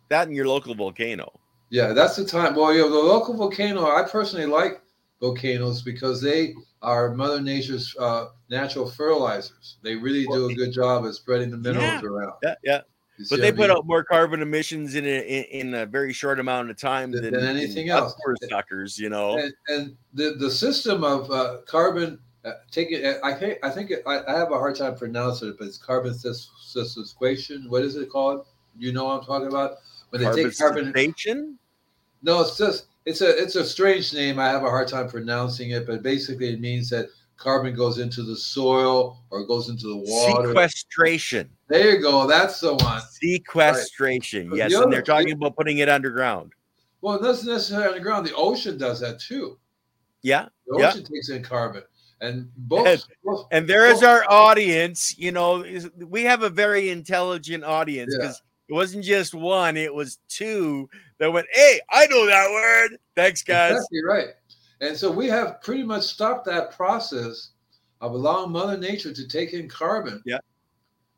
that 0.10 0.28
and 0.28 0.36
your 0.36 0.48
local 0.48 0.74
volcano 0.74 1.32
Yeah, 1.70 1.94
that's 1.94 2.16
the 2.16 2.24
time. 2.26 2.56
Well, 2.56 2.74
you 2.74 2.82
know, 2.82 2.90
the 2.90 2.96
local 3.14 3.36
volcano, 3.36 3.86
I 3.86 4.04
personally 4.08 4.46
like 4.46 4.82
volcanoes 5.20 5.82
because 5.82 6.22
they 6.22 6.54
are 6.82 7.14
Mother 7.14 7.42
Nature's 7.42 7.96
uh, 8.00 8.28
natural 8.50 8.90
fertilizers. 8.90 9.78
They 9.82 9.96
really 9.96 10.26
do 10.28 10.50
a 10.50 10.54
good 10.54 10.72
job 10.72 11.06
at 11.06 11.14
spreading 11.16 11.50
the 11.50 11.58
minerals 11.58 12.02
Yeah. 12.04 12.10
around. 12.10 12.34
yeah 12.44 12.56
yeah 12.64 12.82
but 13.30 13.40
they 13.40 13.50
put 13.52 13.70
mean? 13.70 13.72
out 13.72 13.86
more 13.88 14.04
carbon 14.04 14.42
emissions 14.42 14.94
in 14.96 15.06
a 15.06 15.20
in, 15.26 15.68
in 15.68 15.74
a 15.74 15.86
very 15.86 16.12
short 16.12 16.38
amount 16.40 16.70
of 16.70 16.78
time 16.78 17.12
Than- 17.12 17.24
than, 17.24 17.34
than 17.34 17.46
than 17.46 17.56
anything 17.58 17.88
else. 17.90 18.14
poor 18.24 18.36
suckers 18.50 19.00
you 19.00 19.08
know 19.10 19.38
and, 19.38 19.54
and 19.70 19.96
the, 20.14 20.36
the 20.38 20.52
system 20.52 21.04
of 21.06 21.32
uh, 21.32 21.60
carbon 21.66 22.20
uh, 22.44 22.52
taking 22.72 23.06
I 23.24 23.34
think 23.34 23.58
I 23.64 23.70
think 23.70 23.90
it, 23.92 24.04
I, 24.06 24.20
I 24.28 24.38
have 24.38 24.52
a 24.52 24.58
hard 24.60 24.76
time 24.76 24.96
pronouncing 24.96 25.50
it, 25.50 25.56
but 25.58 25.66
it's 25.68 25.78
carbon 25.78 26.14
sis- 26.14 26.52
sequestration. 26.60 27.66
What 27.70 27.84
is 27.84 27.96
it 27.96 28.10
called? 28.10 28.46
You 28.78 28.92
know 28.94 29.06
what 29.06 29.20
I'm 29.22 29.26
talking 29.26 29.48
about? 29.48 29.78
When 30.10 30.22
they 30.22 30.44
take 30.44 30.58
carbon 30.58 30.92
Carbonization? 30.94 31.56
No, 32.22 32.42
it's 32.42 32.58
just 32.58 32.86
it's 33.06 33.22
a 33.22 33.38
it's 33.42 33.56
a 33.56 33.66
strange 33.66 34.14
name. 34.14 34.40
I 34.40 34.48
have 34.50 34.64
a 34.64 34.70
hard 34.70 34.88
time 34.88 35.08
pronouncing 35.10 35.72
it, 35.72 35.86
but 35.86 36.02
basically 36.04 36.50
it 36.54 36.60
means 36.60 36.90
that 36.90 37.08
carbon 37.38 37.76
goes 37.76 38.00
into 38.00 38.24
the 38.24 38.36
soil 38.36 39.22
or 39.30 39.46
goes 39.46 39.70
into 39.70 39.88
the 39.88 39.98
water. 39.98 40.48
Sequestration. 40.48 41.50
there 41.68 41.96
you 41.96 42.02
go. 42.02 42.26
That's 42.28 42.60
the 42.60 42.76
one. 42.76 43.02
Sequestration. 43.12 44.50
But 44.50 44.58
Yes, 44.58 44.72
the 44.72 44.84
and 44.84 44.92
they're 44.94 45.02
talking 45.02 45.32
about 45.34 45.56
putting 45.56 45.80
it 45.80 45.90
underground. 45.90 46.54
Well, 47.02 47.16
it 47.16 47.22
doesn't 47.22 47.48
necessarily 47.52 47.88
underground. 47.90 48.26
the 48.26 48.34
ocean 48.36 48.78
does 48.78 49.00
that 49.02 49.20
too. 49.20 49.58
Yeah. 50.22 50.48
The 50.68 50.80
Yeah. 50.80 50.90
ocean 50.90 51.04
takes 51.04 51.30
in 51.30 51.44
carbon, 51.44 51.84
and 52.22 52.50
both. 52.58 52.88
And- 52.88 53.04
both 53.24 53.48
And 53.52 53.68
there 53.68 53.86
is 53.88 54.02
Well- 54.02 54.12
our 54.12 54.26
audience. 54.32 55.16
You 55.18 55.32
know, 55.32 55.64
we 55.98 56.24
have 56.24 56.42
a 56.42 56.50
very 56.50 56.90
intelligent 56.90 57.64
audience 57.64 58.12
Yeah. 58.18 58.26
because 58.28 58.42
it 58.70 58.74
wasn't 58.74 59.04
just 59.04 59.36
one, 59.36 59.78
it 59.78 59.94
was 59.94 60.18
two 60.28 60.90
that 61.20 61.32
went, 61.32 61.48
Hey, 61.52 61.80
I 61.90 62.08
know 62.08 62.26
that 62.26 62.50
word. 62.52 62.98
Thanks, 63.16 63.44
guys. 63.44 63.74
Exactly 63.74 64.04
right. 64.04 64.28
And 64.82 64.96
so 64.96 65.10
we 65.12 65.28
have 65.28 65.62
pretty 65.62 65.84
much 65.84 66.04
stopped 66.04 66.46
that 66.46 66.72
process 66.76 67.52
of 68.02 68.14
allowing 68.14 68.52
Mother 68.52 68.78
Nature 68.78 69.14
to 69.14 69.28
take 69.28 69.54
in 69.54 69.70
carbon. 69.70 70.22
Yeah. 70.26 70.40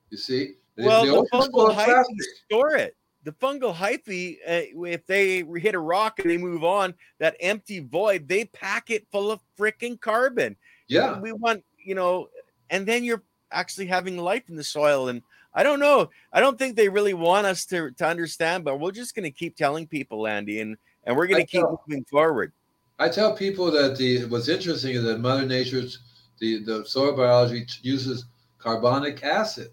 You 0.10 0.18
see, 0.18 0.54
The- 0.76 0.86
Well, 0.86 1.06
the 1.06 1.12
the, 1.12 1.28
fungal 1.38 1.76
hyphae 1.76 2.04
store 2.46 2.76
it. 2.76 2.96
The 3.24 3.32
fungal 3.34 3.76
hyphae, 3.76 4.38
uh, 4.48 4.86
if 4.86 5.06
they 5.06 5.44
hit 5.60 5.76
a 5.76 5.80
rock 5.80 6.20
and 6.20 6.30
they 6.30 6.38
move 6.38 6.64
on, 6.64 6.94
that 7.20 7.36
empty 7.42 7.80
void, 7.80 8.28
they 8.28 8.46
pack 8.46 8.90
it 8.90 9.06
full 9.12 9.32
of 9.32 9.42
freaking 9.60 10.00
carbon. 10.00 10.56
Yeah. 10.88 11.20
we 11.20 11.34
want 11.34 11.64
you 11.84 11.96
know 11.96 12.30
and 12.70 12.86
then 12.86 13.04
you're 13.04 13.24
actually 13.52 13.88
having 13.88 14.18
life 14.18 14.50
in 14.50 14.56
the 14.56 14.64
soil 14.64 15.10
and 15.10 15.22
i 15.58 15.64
don't 15.64 15.82
know 15.82 16.10
i 16.32 16.40
don't 16.40 16.58
think 16.58 16.76
they 16.78 16.88
really 16.88 17.14
want 17.14 17.46
us 17.46 17.66
to 17.66 17.92
to 17.92 18.06
understand 18.08 18.64
but 18.64 18.80
we're 18.80 18.92
just 18.92 19.14
going 19.14 19.24
to 19.24 19.32
keep 19.32 19.58
telling 19.58 19.86
people 19.86 20.26
andy 20.26 20.62
and 20.62 20.78
and 21.04 21.18
we're 21.18 21.28
going 21.28 21.42
to 21.42 21.52
keep 21.52 21.62
know. 21.62 21.82
moving 21.88 22.06
forward 22.06 22.54
I 23.00 23.10
tell 23.10 23.36
people 23.36 23.70
that 23.72 23.96
the 23.96 24.26
what's 24.26 24.48
interesting 24.48 24.96
is 24.96 25.04
that 25.04 25.20
Mother 25.20 25.46
Nature's 25.46 26.00
the, 26.40 26.64
the 26.64 26.84
soil 26.86 27.16
biology 27.16 27.66
uses 27.84 28.26
carbonic 28.58 29.24
acid. 29.24 29.70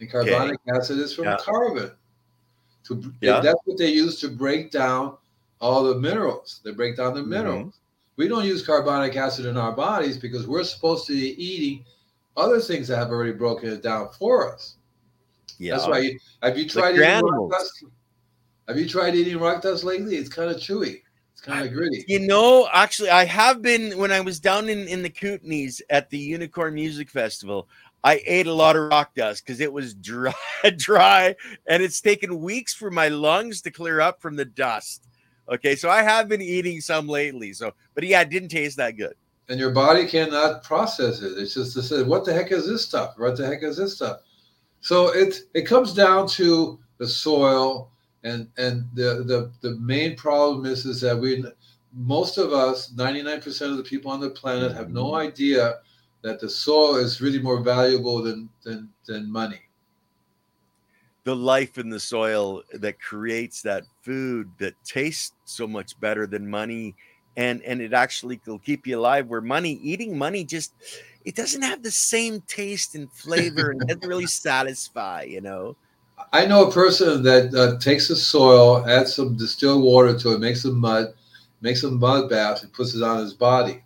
And 0.00 0.10
carbonic 0.10 0.58
acid 0.72 0.98
is 0.98 1.12
from 1.12 1.24
Yeah. 1.24 1.36
carbon. 1.40 1.90
To 2.84 3.12
Yeah. 3.20 3.40
that's 3.40 3.58
what 3.64 3.78
they 3.78 3.90
use 3.90 4.20
to 4.20 4.28
break 4.28 4.70
down 4.70 5.16
all 5.60 5.82
the 5.82 5.96
minerals. 5.96 6.60
They 6.64 6.70
break 6.70 6.96
down 6.96 7.14
the 7.14 7.20
Mhm. 7.22 7.26
minerals. 7.26 7.80
We 8.16 8.28
don't 8.28 8.44
use 8.44 8.64
carbonic 8.64 9.16
acid 9.16 9.46
in 9.46 9.56
our 9.56 9.72
bodies 9.72 10.16
because 10.16 10.46
we're 10.46 10.64
supposed 10.64 11.06
to 11.08 11.12
be 11.12 11.42
eating 11.42 11.84
other 12.36 12.60
things 12.60 12.86
that 12.88 12.98
have 12.98 13.10
already 13.10 13.32
broken 13.32 13.68
it 13.68 13.82
down 13.82 14.10
for 14.16 14.52
us. 14.52 14.76
Yeah 15.58 15.76
That's 15.76 15.88
why. 15.88 15.98
You, 15.98 16.18
have 16.42 16.56
you 16.58 16.68
tried 16.68 16.94
eating 16.94 17.20
rock 17.20 17.50
dust? 17.50 17.84
Have 18.66 18.78
you 18.78 18.88
tried 18.88 19.14
eating 19.14 19.38
rock 19.38 19.62
dust 19.62 19.84
lately? 19.84 20.16
It's 20.16 20.28
kind 20.28 20.50
of 20.50 20.56
chewy. 20.56 21.02
It's 21.32 21.40
kind 21.40 21.64
of 21.66 21.72
gritty. 21.72 22.04
you 22.08 22.18
know 22.18 22.68
actually 22.72 23.10
i 23.10 23.24
have 23.24 23.62
been 23.62 23.96
when 23.96 24.10
i 24.10 24.20
was 24.20 24.40
down 24.40 24.68
in 24.68 24.88
in 24.88 25.04
the 25.04 25.08
kootenays 25.08 25.80
at 25.88 26.10
the 26.10 26.18
unicorn 26.18 26.74
music 26.74 27.08
festival 27.08 27.68
i 28.02 28.20
ate 28.26 28.48
a 28.48 28.52
lot 28.52 28.74
of 28.74 28.90
rock 28.90 29.14
dust 29.14 29.46
because 29.46 29.60
it 29.60 29.72
was 29.72 29.94
dry 30.10 30.34
dry 30.76 31.32
and 31.68 31.80
it's 31.80 32.00
taken 32.00 32.42
weeks 32.42 32.74
for 32.74 32.90
my 32.90 33.06
lungs 33.06 33.62
to 33.62 33.70
clear 33.70 34.00
up 34.00 34.20
from 34.20 34.34
the 34.34 34.44
dust 34.44 35.06
okay 35.48 35.76
so 35.76 35.88
i 35.88 36.02
have 36.02 36.28
been 36.28 36.42
eating 36.42 36.80
some 36.80 37.06
lately 37.06 37.52
so 37.52 37.72
but 37.94 38.02
yeah 38.02 38.22
it 38.22 38.30
didn't 38.30 38.48
taste 38.48 38.76
that 38.76 38.96
good 38.96 39.14
and 39.48 39.58
your 39.58 39.70
body 39.70 40.06
cannot 40.06 40.62
process 40.62 41.22
it. 41.22 41.38
It's 41.38 41.54
just 41.54 41.72
to 41.74 41.82
say, 41.82 42.02
what 42.02 42.24
the 42.24 42.32
heck 42.32 42.52
is 42.52 42.66
this 42.66 42.84
stuff? 42.84 43.14
What 43.16 43.36
the 43.36 43.46
heck 43.46 43.62
is 43.62 43.78
this 43.78 43.96
stuff? 43.96 44.18
So 44.80 45.08
it 45.14 45.40
it 45.54 45.62
comes 45.66 45.92
down 45.94 46.28
to 46.28 46.78
the 46.98 47.06
soil, 47.06 47.90
and 48.24 48.48
and 48.56 48.88
the 48.94 49.24
the 49.26 49.52
the 49.60 49.76
main 49.76 50.16
problem 50.16 50.66
is 50.66 50.84
is 50.86 51.00
that 51.02 51.18
we 51.18 51.44
most 51.92 52.38
of 52.38 52.52
us, 52.52 52.92
ninety 52.92 53.22
nine 53.22 53.40
percent 53.40 53.70
of 53.72 53.76
the 53.76 53.82
people 53.82 54.10
on 54.10 54.20
the 54.20 54.30
planet, 54.30 54.72
have 54.74 54.90
no 54.90 55.14
idea 55.14 55.80
that 56.22 56.40
the 56.40 56.48
soil 56.48 56.96
is 56.96 57.20
really 57.20 57.40
more 57.40 57.60
valuable 57.60 58.22
than 58.22 58.48
than 58.64 58.88
than 59.06 59.30
money. 59.30 59.60
the 61.24 61.34
life 61.34 61.78
in 61.78 61.90
the 61.90 62.00
soil 62.00 62.62
that 62.72 63.00
creates 63.00 63.62
that 63.62 63.84
food 64.02 64.50
that 64.58 64.74
tastes 64.84 65.34
so 65.44 65.66
much 65.66 65.98
better 66.00 66.26
than 66.26 66.48
money 66.48 66.96
and 67.36 67.62
and 67.62 67.80
it 67.80 67.92
actually 67.92 68.40
will 68.46 68.58
keep 68.58 68.86
you 68.86 68.98
alive 68.98 69.26
where 69.26 69.40
money 69.42 69.72
eating 69.82 70.16
money 70.16 70.44
just 70.44 70.72
it 71.24 71.34
doesn't 71.34 71.62
have 71.62 71.82
the 71.82 71.90
same 71.90 72.40
taste 72.42 72.94
and 72.94 73.10
flavor 73.12 73.70
and 73.70 73.80
doesn't 73.86 74.06
really 74.06 74.26
satisfy 74.26 75.22
you 75.22 75.40
know 75.40 75.76
I 76.32 76.46
know 76.46 76.68
a 76.68 76.72
person 76.72 77.22
that 77.22 77.54
uh, 77.54 77.78
takes 77.78 78.08
the 78.08 78.16
soil, 78.16 78.84
adds 78.86 79.14
some 79.14 79.36
distilled 79.36 79.82
water 79.82 80.18
to 80.18 80.32
it, 80.34 80.40
makes 80.40 80.62
some 80.62 80.78
mud, 80.78 81.14
makes 81.60 81.82
a 81.84 81.90
mud 81.90 82.28
bath 82.28 82.62
and 82.62 82.72
puts 82.72 82.94
it 82.94 83.02
on 83.02 83.18
his 83.18 83.34
body, 83.34 83.82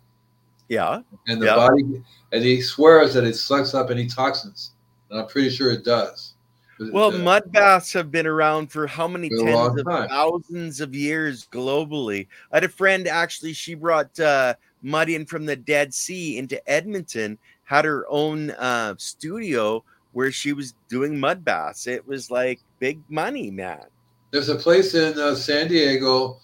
Yeah. 0.67 1.01
and 1.27 1.41
the 1.41 1.45
Yeah. 1.45 1.55
body, 1.55 2.03
and 2.31 2.43
he 2.43 2.61
swears 2.61 3.13
that 3.13 3.23
it 3.23 3.35
sucks 3.35 3.73
up 3.73 3.91
any 3.91 4.07
toxins, 4.07 4.71
and 5.09 5.19
I'm 5.19 5.27
pretty 5.27 5.49
sure 5.51 5.71
it 5.71 5.85
does. 5.85 6.33
Well, 6.79 7.15
uh, 7.15 7.23
mud 7.23 7.51
baths 7.51 7.93
have 7.93 8.11
been 8.11 8.27
around 8.27 8.71
for 8.71 8.87
how 8.87 9.07
many 9.07 9.29
For 9.29 9.45
tens 9.45 9.77
of 9.79 9.85
time. 9.85 10.09
thousands 10.09 10.81
of 10.81 10.93
years 10.93 11.47
globally? 11.51 12.27
I 12.51 12.57
had 12.57 12.63
a 12.65 12.69
friend 12.69 13.07
actually, 13.07 13.53
she 13.53 13.73
brought 13.75 14.19
uh, 14.19 14.55
mud 14.83 15.09
in 15.09 15.25
from 15.25 15.45
the 15.45 15.55
Dead 15.55 15.93
Sea 15.93 16.37
into 16.37 16.69
Edmonton, 16.69 17.37
had 17.63 17.85
her 17.85 18.05
own 18.09 18.51
uh, 18.51 18.93
studio 18.97 19.83
where 20.11 20.31
she 20.31 20.53
was 20.53 20.75
doing 20.89 21.19
mud 21.19 21.43
baths. 21.43 21.87
It 21.87 22.05
was 22.07 22.29
like 22.29 22.59
big 22.79 22.99
money, 23.09 23.49
man. 23.49 23.85
There's 24.31 24.49
a 24.49 24.55
place 24.55 24.93
in 24.93 25.17
uh, 25.17 25.33
San 25.35 25.67
Diego. 25.69 26.37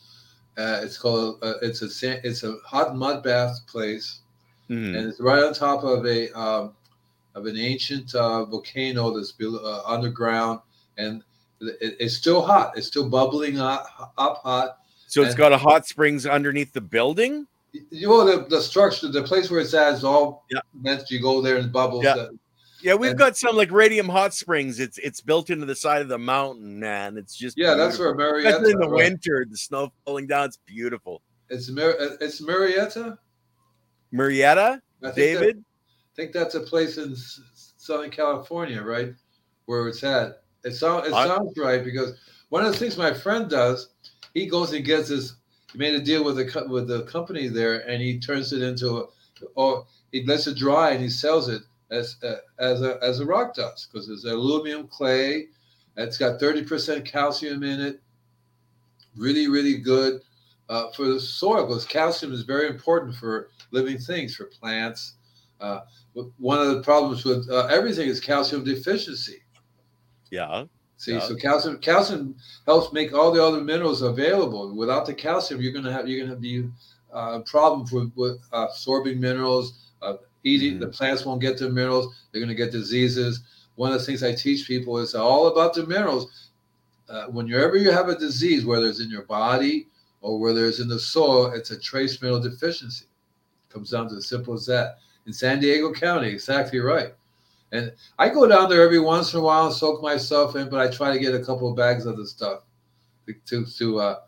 Uh, 0.57 0.81
it's 0.83 0.97
called. 0.97 1.37
Uh, 1.43 1.53
it's 1.61 1.81
a 1.81 2.27
it's 2.27 2.43
a 2.43 2.55
hot 2.65 2.95
mud 2.95 3.23
bath 3.23 3.59
place, 3.67 4.21
Mhm. 4.69 4.97
and 4.97 5.07
it's 5.07 5.19
right 5.19 5.43
on 5.43 5.53
top 5.53 5.83
of 5.83 6.05
a 6.05 6.31
um, 6.37 6.73
of 7.35 7.45
an 7.45 7.57
ancient 7.57 8.13
uh, 8.15 8.43
volcano 8.45 9.11
that's 9.15 9.31
below, 9.31 9.59
uh, 9.63 9.83
underground, 9.85 10.59
and 10.97 11.23
it, 11.61 11.95
it's 11.99 12.15
still 12.15 12.41
hot. 12.41 12.77
It's 12.77 12.87
still 12.87 13.07
bubbling 13.07 13.59
up, 13.59 13.85
up 14.17 14.37
hot. 14.43 14.79
So 15.07 15.21
it's 15.21 15.31
and- 15.31 15.37
got 15.37 15.53
a 15.53 15.57
hot 15.57 15.87
springs 15.87 16.25
underneath 16.25 16.73
the 16.73 16.81
building. 16.81 17.47
You 17.91 18.07
know 18.07 18.25
the, 18.25 18.45
the 18.47 18.61
structure, 18.61 19.07
the 19.09 19.23
place 19.23 19.49
where 19.51 19.59
it's 19.59 19.73
at 19.73 19.93
is 19.93 20.03
all 20.03 20.45
Yeah. 20.49 20.59
meant 20.73 21.09
you 21.11 21.21
go 21.21 21.41
there 21.41 21.57
and 21.57 21.71
bubbles. 21.71 22.03
Yeah. 22.03 22.15
Uh, 22.15 22.29
Yeah, 22.81 22.93
we've 22.95 23.11
And- 23.11 23.19
got 23.19 23.35
some 23.37 23.55
like 23.57 23.71
Radium 23.71 24.07
Hot 24.07 24.33
Springs. 24.33 24.79
It's 24.79 24.97
it's 24.99 25.19
built 25.21 25.49
into 25.49 25.65
the 25.65 25.75
side 25.75 26.01
of 26.01 26.07
the 26.07 26.17
mountain, 26.17 26.79
man. 26.79 27.17
It's 27.17 27.35
just 27.35 27.57
yeah, 27.57 27.73
that's 27.75 27.99
where 27.99 28.15
Murrieta. 28.15 28.57
In 28.57 28.79
the 28.79 28.87
right? 28.89 29.03
winter, 29.03 29.45
the 29.49 29.57
snow 29.57 29.91
falling 30.05 30.27
down. 30.27 30.45
It's 30.45 30.59
beautiful. 30.65 31.21
It's 31.49 31.69
Mar- 31.69 31.95
it's 32.21 32.39
Murrieta. 32.41 33.17
Murrieta, 34.13 34.79
I 35.03 35.11
think 35.11 35.15
that- 35.15 35.15
David. 35.15 35.57
I 35.57 36.15
think 36.15 36.31
that's 36.33 36.55
a 36.55 36.59
place 36.61 36.97
in 36.97 37.15
Southern 37.77 38.09
California, 38.09 38.81
right, 38.81 39.13
where 39.65 39.87
it's 39.87 40.03
at. 40.03 40.41
It 40.63 40.73
sounds 40.75 41.07
it 41.07 41.13
I- 41.13 41.27
sounds 41.27 41.53
right 41.57 41.83
because 41.83 42.13
one 42.49 42.65
of 42.65 42.71
the 42.71 42.77
things 42.77 42.97
my 42.97 43.13
friend 43.13 43.49
does, 43.49 43.89
he 44.33 44.47
goes 44.47 44.73
and 44.73 44.83
gets 44.85 45.09
his. 45.09 45.35
He 45.71 45.77
made 45.77 45.95
a 45.95 46.01
deal 46.01 46.23
with 46.23 46.51
co- 46.51 46.67
with 46.67 46.87
the 46.87 47.03
company 47.03 47.47
there, 47.47 47.87
and 47.87 48.01
he 48.01 48.19
turns 48.19 48.53
it 48.53 48.61
into, 48.61 48.97
a, 48.97 49.05
or 49.55 49.85
he 50.11 50.25
lets 50.25 50.47
it 50.47 50.57
dry 50.57 50.91
and 50.91 51.01
he 51.01 51.09
sells 51.09 51.47
it 51.47 51.61
as 51.91 52.17
uh, 52.23 52.37
as 52.57 52.81
a 52.81 52.97
as 53.03 53.19
a 53.19 53.25
rock 53.25 53.55
dust 53.55 53.89
because 53.91 54.09
it's 54.09 54.25
aluminum 54.25 54.87
clay. 54.87 55.47
It's 55.97 56.17
got 56.17 56.39
thirty 56.39 56.63
percent 56.63 57.05
calcium 57.05 57.63
in 57.63 57.79
it. 57.79 58.01
Really, 59.15 59.47
really 59.47 59.77
good 59.77 60.21
uh, 60.69 60.91
for 60.91 61.05
the 61.05 61.19
soil 61.19 61.67
because 61.67 61.85
calcium 61.85 62.31
is 62.31 62.43
very 62.43 62.67
important 62.67 63.15
for 63.15 63.49
living 63.71 63.97
things, 63.97 64.35
for 64.35 64.45
plants. 64.45 65.13
Uh, 65.59 65.81
one 66.37 66.59
of 66.59 66.73
the 66.73 66.81
problems 66.81 67.25
with 67.25 67.49
uh, 67.49 67.65
everything 67.65 68.07
is 68.07 68.19
calcium 68.19 68.63
deficiency. 68.63 69.41
Yeah. 70.31 70.65
See, 70.99 71.13
Yeah. 71.13 71.19
so 71.21 71.33
calcium 71.35 71.77
calcium 71.79 72.35
helps 72.65 72.91
make 72.91 73.13
all 73.13 73.31
the 73.31 73.41
other 73.41 73.61
minerals 73.61 74.01
available. 74.01 74.75
Without 74.75 75.05
the 75.05 75.13
calcium, 75.13 75.61
you're 75.61 75.71
gonna 75.71 75.93
have 75.93 76.09
you're 76.09 76.25
gonna 76.25 76.37
be 76.37 76.69
uh, 77.13 77.39
problems 77.39 77.93
with, 77.93 78.11
with 78.17 78.37
uh, 78.51 78.67
absorbing 78.69 79.17
minerals. 79.19 79.79
Uh, 80.01 80.15
eating 80.43 80.73
Mm-hmm. 80.73 80.81
the 80.81 80.87
plants 80.89 81.25
won't 81.25 81.39
get 81.41 81.57
the 81.57 81.69
minerals. 81.69 82.13
They're 82.31 82.41
gonna 82.41 82.53
get 82.53 82.73
diseases. 82.73 83.39
One 83.75 83.93
of 83.93 83.99
the 83.99 84.05
things 84.05 84.23
I 84.23 84.33
teach 84.35 84.67
people 84.67 84.97
is 84.99 85.15
all 85.15 85.47
about 85.47 85.73
the 85.73 85.85
minerals. 85.87 86.49
Uh, 87.07 87.27
whenever 87.27 87.77
you 87.77 87.91
have 87.91 88.09
a 88.09 88.15
disease, 88.19 88.65
whether 88.65 88.87
it's 88.87 88.99
in 88.99 89.09
your 89.09 89.23
body 89.23 89.87
or 90.21 90.37
whether 90.37 90.65
it's 90.65 90.81
in 90.81 90.89
the 90.89 90.99
soil, 90.99 91.45
it's 91.53 91.71
a 91.71 91.79
trace 91.79 92.21
mineral 92.21 92.41
deficiency. 92.41 93.05
Comes 93.69 93.91
down 93.91 94.09
to 94.09 94.15
as 94.17 94.27
simple 94.27 94.53
as 94.53 94.65
that. 94.65 94.97
In 95.25 95.31
San 95.31 95.61
Diego 95.61 95.93
County, 95.93 96.27
exactly 96.27 96.79
right. 96.79 97.13
And 97.71 97.93
I 98.17 98.29
go 98.29 98.47
down 98.47 98.69
there 98.69 98.81
every 98.81 98.99
once 98.99 99.33
in 99.33 99.39
a 99.39 99.43
while 99.43 99.67
and 99.67 99.75
soak 99.75 100.01
myself 100.01 100.55
in, 100.55 100.69
but 100.69 100.79
I 100.79 100.89
try 100.89 101.13
to 101.13 101.19
get 101.19 101.35
a 101.35 101.43
couple 101.43 101.69
of 101.69 101.77
bags 101.77 102.05
of 102.05 102.17
the 102.17 102.25
stuff 102.25 102.63
to 103.27 103.33
to, 103.45 103.65
to 103.65 103.99
uh, 103.99 104.19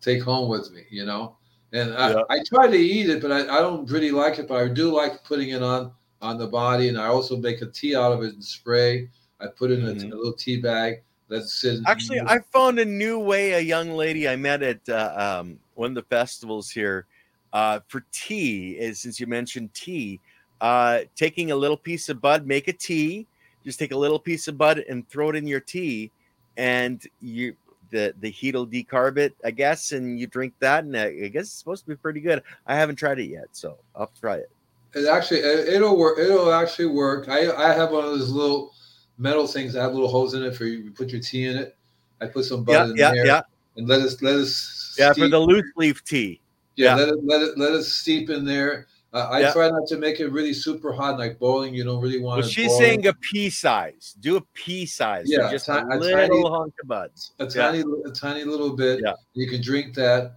take 0.00 0.22
home 0.22 0.48
with 0.48 0.72
me, 0.72 0.84
you 0.90 1.04
know. 1.04 1.36
And 1.72 1.94
I, 1.94 2.10
Yeah. 2.10 2.22
I 2.28 2.42
try 2.44 2.66
to 2.68 2.76
eat 2.76 3.08
it, 3.08 3.22
but 3.22 3.32
I, 3.32 3.42
I 3.42 3.60
don't 3.60 3.90
really 3.90 4.10
like 4.10 4.38
it. 4.38 4.48
But 4.48 4.62
I 4.62 4.68
do 4.68 4.92
like 4.94 5.24
putting 5.24 5.50
it 5.50 5.62
on 5.62 5.92
on 6.20 6.38
the 6.38 6.46
body, 6.46 6.88
and 6.88 6.98
I 6.98 7.06
also 7.06 7.36
make 7.36 7.62
a 7.62 7.66
tea 7.66 7.96
out 7.96 8.12
of 8.12 8.22
it 8.22 8.34
and 8.34 8.44
spray. 8.44 9.08
I 9.40 9.46
put 9.46 9.70
it 9.70 9.80
in 9.80 9.86
a, 9.88 9.92
Mhm. 9.92 10.12
a 10.12 10.16
little 10.16 10.32
tea 10.34 10.60
bag. 10.60 11.02
Let's 11.28 11.54
sit. 11.54 11.80
Actually, 11.86 12.20
I 12.20 12.40
found 12.52 12.78
a 12.78 12.84
new 12.84 13.18
way. 13.18 13.52
A 13.52 13.60
young 13.60 13.92
lady 13.92 14.28
I 14.28 14.36
met 14.36 14.62
at 14.62 14.86
uh, 14.88 15.40
um, 15.40 15.58
one 15.74 15.90
of 15.90 15.94
the 15.94 16.02
festivals 16.02 16.70
here 16.70 17.06
uh, 17.52 17.80
for 17.88 18.04
tea. 18.12 18.72
Is 18.72 19.00
since 19.00 19.18
you 19.18 19.26
mentioned 19.26 19.72
tea, 19.72 20.20
uh, 20.62 21.00
taking 21.16 21.50
a 21.50 21.56
little 21.56 21.76
piece 21.76 22.08
of 22.08 22.20
bud, 22.22 22.46
make 22.46 22.68
a 22.68 22.72
tea. 22.72 23.26
Just 23.64 23.78
take 23.78 23.92
a 23.92 23.96
little 23.96 24.18
piece 24.18 24.48
of 24.48 24.56
bud 24.56 24.78
and 24.88 25.06
throw 25.08 25.28
it 25.30 25.36
in 25.36 25.46
your 25.46 25.60
tea, 25.60 26.10
and 26.56 27.02
you 27.20 27.54
the 27.90 28.14
the 28.20 28.30
heat 28.30 28.54
will 28.54 28.66
decarb 28.66 29.18
it, 29.18 29.34
I 29.44 29.50
guess, 29.50 29.92
and 29.92 30.18
you 30.18 30.26
drink 30.26 30.54
that. 30.60 30.84
And 30.84 30.96
I 30.96 31.06
I 31.24 31.28
guess 31.28 31.44
it's 31.44 31.52
supposed 31.52 31.84
to 31.84 31.90
be 31.90 31.96
pretty 31.96 32.20
good. 32.20 32.42
I 32.66 32.76
haven't 32.76 32.96
tried 32.96 33.18
it 33.18 33.26
yet, 33.26 33.48
so 33.52 33.76
I'll 33.94 34.10
try 34.18 34.36
it. 34.36 34.50
It 34.94 35.06
actually 35.08 35.40
it- 35.40 35.68
it'll 35.74 35.96
work. 35.96 36.18
It'll 36.18 36.52
actually 36.52 36.86
work. 36.86 37.28
I 37.28 37.50
I 37.52 37.72
have 37.72 37.90
one 37.90 38.04
of 38.04 38.10
those 38.10 38.30
little 38.30 38.72
metal 39.18 39.46
things 39.46 39.72
that 39.72 39.82
have 39.82 39.92
little 39.92 40.08
holes 40.08 40.34
in 40.34 40.42
it 40.44 40.54
for 40.56 40.64
you. 40.64 40.78
You 40.78 40.90
put 40.92 41.10
your 41.10 41.20
tea 41.20 41.46
in 41.46 41.56
it. 41.56 41.76
I 42.20 42.26
put 42.26 42.44
some 42.44 42.64
Yeah, 42.68 42.82
bud 42.84 42.90
in 42.90 42.96
yeah, 42.96 43.10
there 43.12 43.26
yeah, 43.26 43.42
and 43.76 43.88
let 43.88 44.00
us 44.00 44.22
let 44.22 44.36
us 44.36 44.96
yeah. 44.98 45.12
For 45.12 45.28
the 45.28 45.38
loose 45.40 45.70
leaf 45.76 46.04
tea. 46.04 46.40
yeah, 46.76 46.90
yeah. 46.90 46.94
let 46.94 47.08
it 47.08 47.24
let 47.24 47.42
it 47.42 47.58
let 47.58 47.72
it 47.74 47.82
steep 47.84 48.30
in 48.30 48.44
there. 48.44 48.86
Uh, 49.14 49.28
I 49.30 49.40
Yeah. 49.40 49.52
try 49.52 49.68
not 49.68 49.86
to 49.88 49.98
make 49.98 50.20
it 50.20 50.28
really 50.28 50.54
super 50.54 50.90
hot, 50.92 51.18
like 51.18 51.38
bowling. 51.38 51.74
You 51.74 51.84
don't 51.84 52.00
really 52.00 52.18
want 52.18 52.40
Well, 52.40 52.48
she's 52.48 52.68
boiling. 52.68 52.82
saying 52.82 53.06
a 53.08 53.12
pea 53.14 53.50
size. 53.50 54.16
Do 54.20 54.36
a 54.36 54.40
pea 54.54 54.86
size. 54.86 55.26
so 55.30 55.42
Yeah, 55.42 55.50
just 55.50 55.66
ti- 55.66 55.72
a 55.72 55.84
a 55.86 55.96
little 55.98 56.28
tiny- 56.28 56.48
hunk 56.48 56.74
of 56.82 56.88
bud. 56.88 57.10
a 57.38 57.44
Yeah. 57.44 57.50
tiny 57.50 57.84
a 58.06 58.10
tiny 58.10 58.44
little 58.44 58.70
bit. 58.74 59.00
Yeah. 59.04 59.14
You 59.34 59.46
can 59.48 59.60
drink 59.60 59.94
that. 59.96 60.36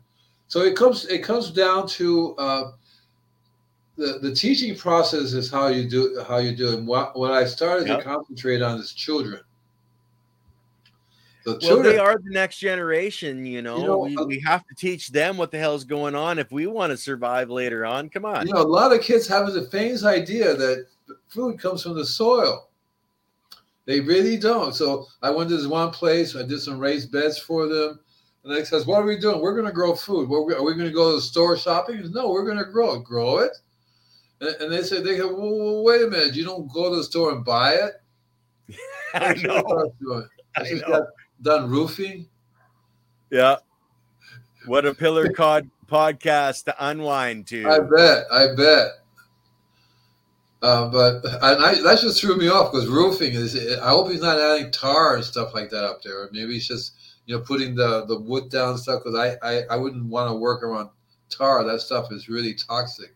So 0.49 0.61
it 0.63 0.75
comes 0.75 1.05
it 1.05 1.23
comes 1.23 1.51
down 1.51 1.87
to 1.99 2.35
uh, 2.37 2.71
the 3.97 4.19
the 4.21 4.35
teaching 4.35 4.75
process 4.75 5.31
is 5.31 5.49
how 5.49 5.67
you 5.67 5.87
do 5.89 6.21
how 6.27 6.37
you 6.39 6.53
do 6.53 6.67
it. 6.69 6.73
And 6.79 6.87
what 6.87 7.17
what 7.17 7.31
I 7.31 7.45
started 7.45 7.87
Yeah. 7.87 7.95
to 7.97 8.03
concentrate 8.03 8.61
on 8.61 8.77
is 8.79 8.91
children. 8.91 9.39
The 11.45 11.59
Well, 11.61 11.83
they 11.83 11.99
are 11.99 12.15
the 12.15 12.31
next 12.31 12.57
generation. 12.57 13.45
You 13.45 13.61
know, 13.61 13.85
know, 13.85 13.97
we, 13.99 14.17
uh, 14.17 14.25
we 14.25 14.39
have 14.39 14.65
to 14.65 14.73
teach 14.75 15.09
them 15.09 15.37
what 15.37 15.51
the 15.51 15.59
hell's 15.59 15.83
going 15.83 16.15
on 16.15 16.39
if 16.39 16.51
we 16.51 16.65
want 16.65 16.89
to 16.89 16.97
survive 16.97 17.51
later 17.51 17.85
on. 17.85 18.09
Come 18.09 18.25
on. 18.25 18.47
you 18.47 18.53
know, 18.53 18.61
a 18.61 18.63
lot 18.63 18.91
of 18.91 19.01
kids 19.01 19.27
have 19.27 19.53
the 19.53 19.69
famous 19.69 20.03
idea 20.03 20.55
that 20.55 20.87
food 21.27 21.59
comes 21.59 21.83
from 21.83 21.95
the 21.95 22.05
soil. 22.05 22.69
They 23.85 23.99
really 23.99 24.37
don't. 24.37 24.73
So 24.73 25.05
I 25.21 25.29
went 25.29 25.49
to 25.49 25.57
this 25.57 25.67
one 25.67 25.91
place. 25.91 26.35
I 26.35 26.41
did 26.41 26.61
some 26.61 26.79
raised 26.79 27.11
beds 27.11 27.37
for 27.37 27.67
them. 27.67 27.99
And 28.43 28.55
they 28.55 28.63
says, 28.63 28.87
"What 28.87 29.01
are 29.01 29.05
we 29.05 29.19
doing? 29.19 29.39
We're 29.39 29.53
going 29.53 29.67
to 29.67 29.71
grow 29.71 29.95
food. 29.95 30.31
Are 30.31 30.63
we 30.63 30.73
going 30.73 30.87
to 30.87 30.91
go 30.91 31.11
to 31.11 31.15
the 31.17 31.21
store 31.21 31.57
shopping?" 31.57 32.01
Says, 32.01 32.11
no, 32.11 32.29
we're 32.29 32.45
going 32.45 32.57
to 32.57 32.65
grow 32.65 32.95
it. 32.95 33.03
Grow 33.03 33.39
it. 33.39 33.51
And, 34.41 34.49
and 34.61 34.71
they 34.71 34.81
said, 34.81 35.03
"They 35.03 35.17
go, 35.17 35.33
well, 35.33 35.83
wait 35.83 36.01
a 36.01 36.07
minute. 36.07 36.35
You 36.35 36.43
don't 36.43 36.71
go 36.73 36.89
to 36.89 36.95
the 36.95 37.03
store 37.03 37.31
and 37.31 37.45
buy 37.45 37.73
it." 37.73 37.93
I 39.13 39.33
you 39.33 39.47
know. 39.47 39.91
I 40.57 40.71
know. 40.71 41.05
done 41.41 41.69
roofing. 41.69 42.27
Yeah. 43.31 43.57
What 44.65 44.85
a 44.85 44.93
pillar 44.93 45.29
cod 45.29 45.69
podcast 45.87 46.65
to 46.65 46.75
unwind 46.87 47.47
to. 47.47 47.67
I 47.69 47.79
bet. 47.79 48.25
I 48.31 48.47
bet. 48.55 48.87
Uh, 50.61 50.89
but 50.89 51.23
and 51.25 51.63
I, 51.63 51.75
that 51.83 51.99
just 52.01 52.19
threw 52.19 52.35
me 52.37 52.47
off 52.47 52.71
because 52.71 52.87
roofing 52.87 53.33
is. 53.33 53.55
I 53.79 53.89
hope 53.89 54.09
he's 54.09 54.21
not 54.21 54.39
adding 54.39 54.71
tar 54.71 55.15
and 55.15 55.23
stuff 55.23 55.53
like 55.53 55.69
that 55.69 55.83
up 55.83 56.01
there. 56.01 56.23
Or 56.23 56.29
maybe 56.31 56.53
he's 56.53 56.67
just 56.67 56.93
you 57.27 57.35
know 57.37 57.43
putting 57.43 57.75
the 57.75 58.05
the 58.05 58.19
wood 58.19 58.49
down 58.49 58.77
stuff. 58.77 59.03
Because 59.03 59.15
I, 59.19 59.37
I 59.47 59.63
I 59.71 59.75
wouldn't 59.75 60.05
want 60.05 60.29
to 60.31 60.35
work 60.35 60.63
around 60.63 60.89
tar. 61.29 61.63
That 61.63 61.81
stuff 61.81 62.11
is 62.11 62.27
really 62.29 62.55
toxic. 62.55 63.13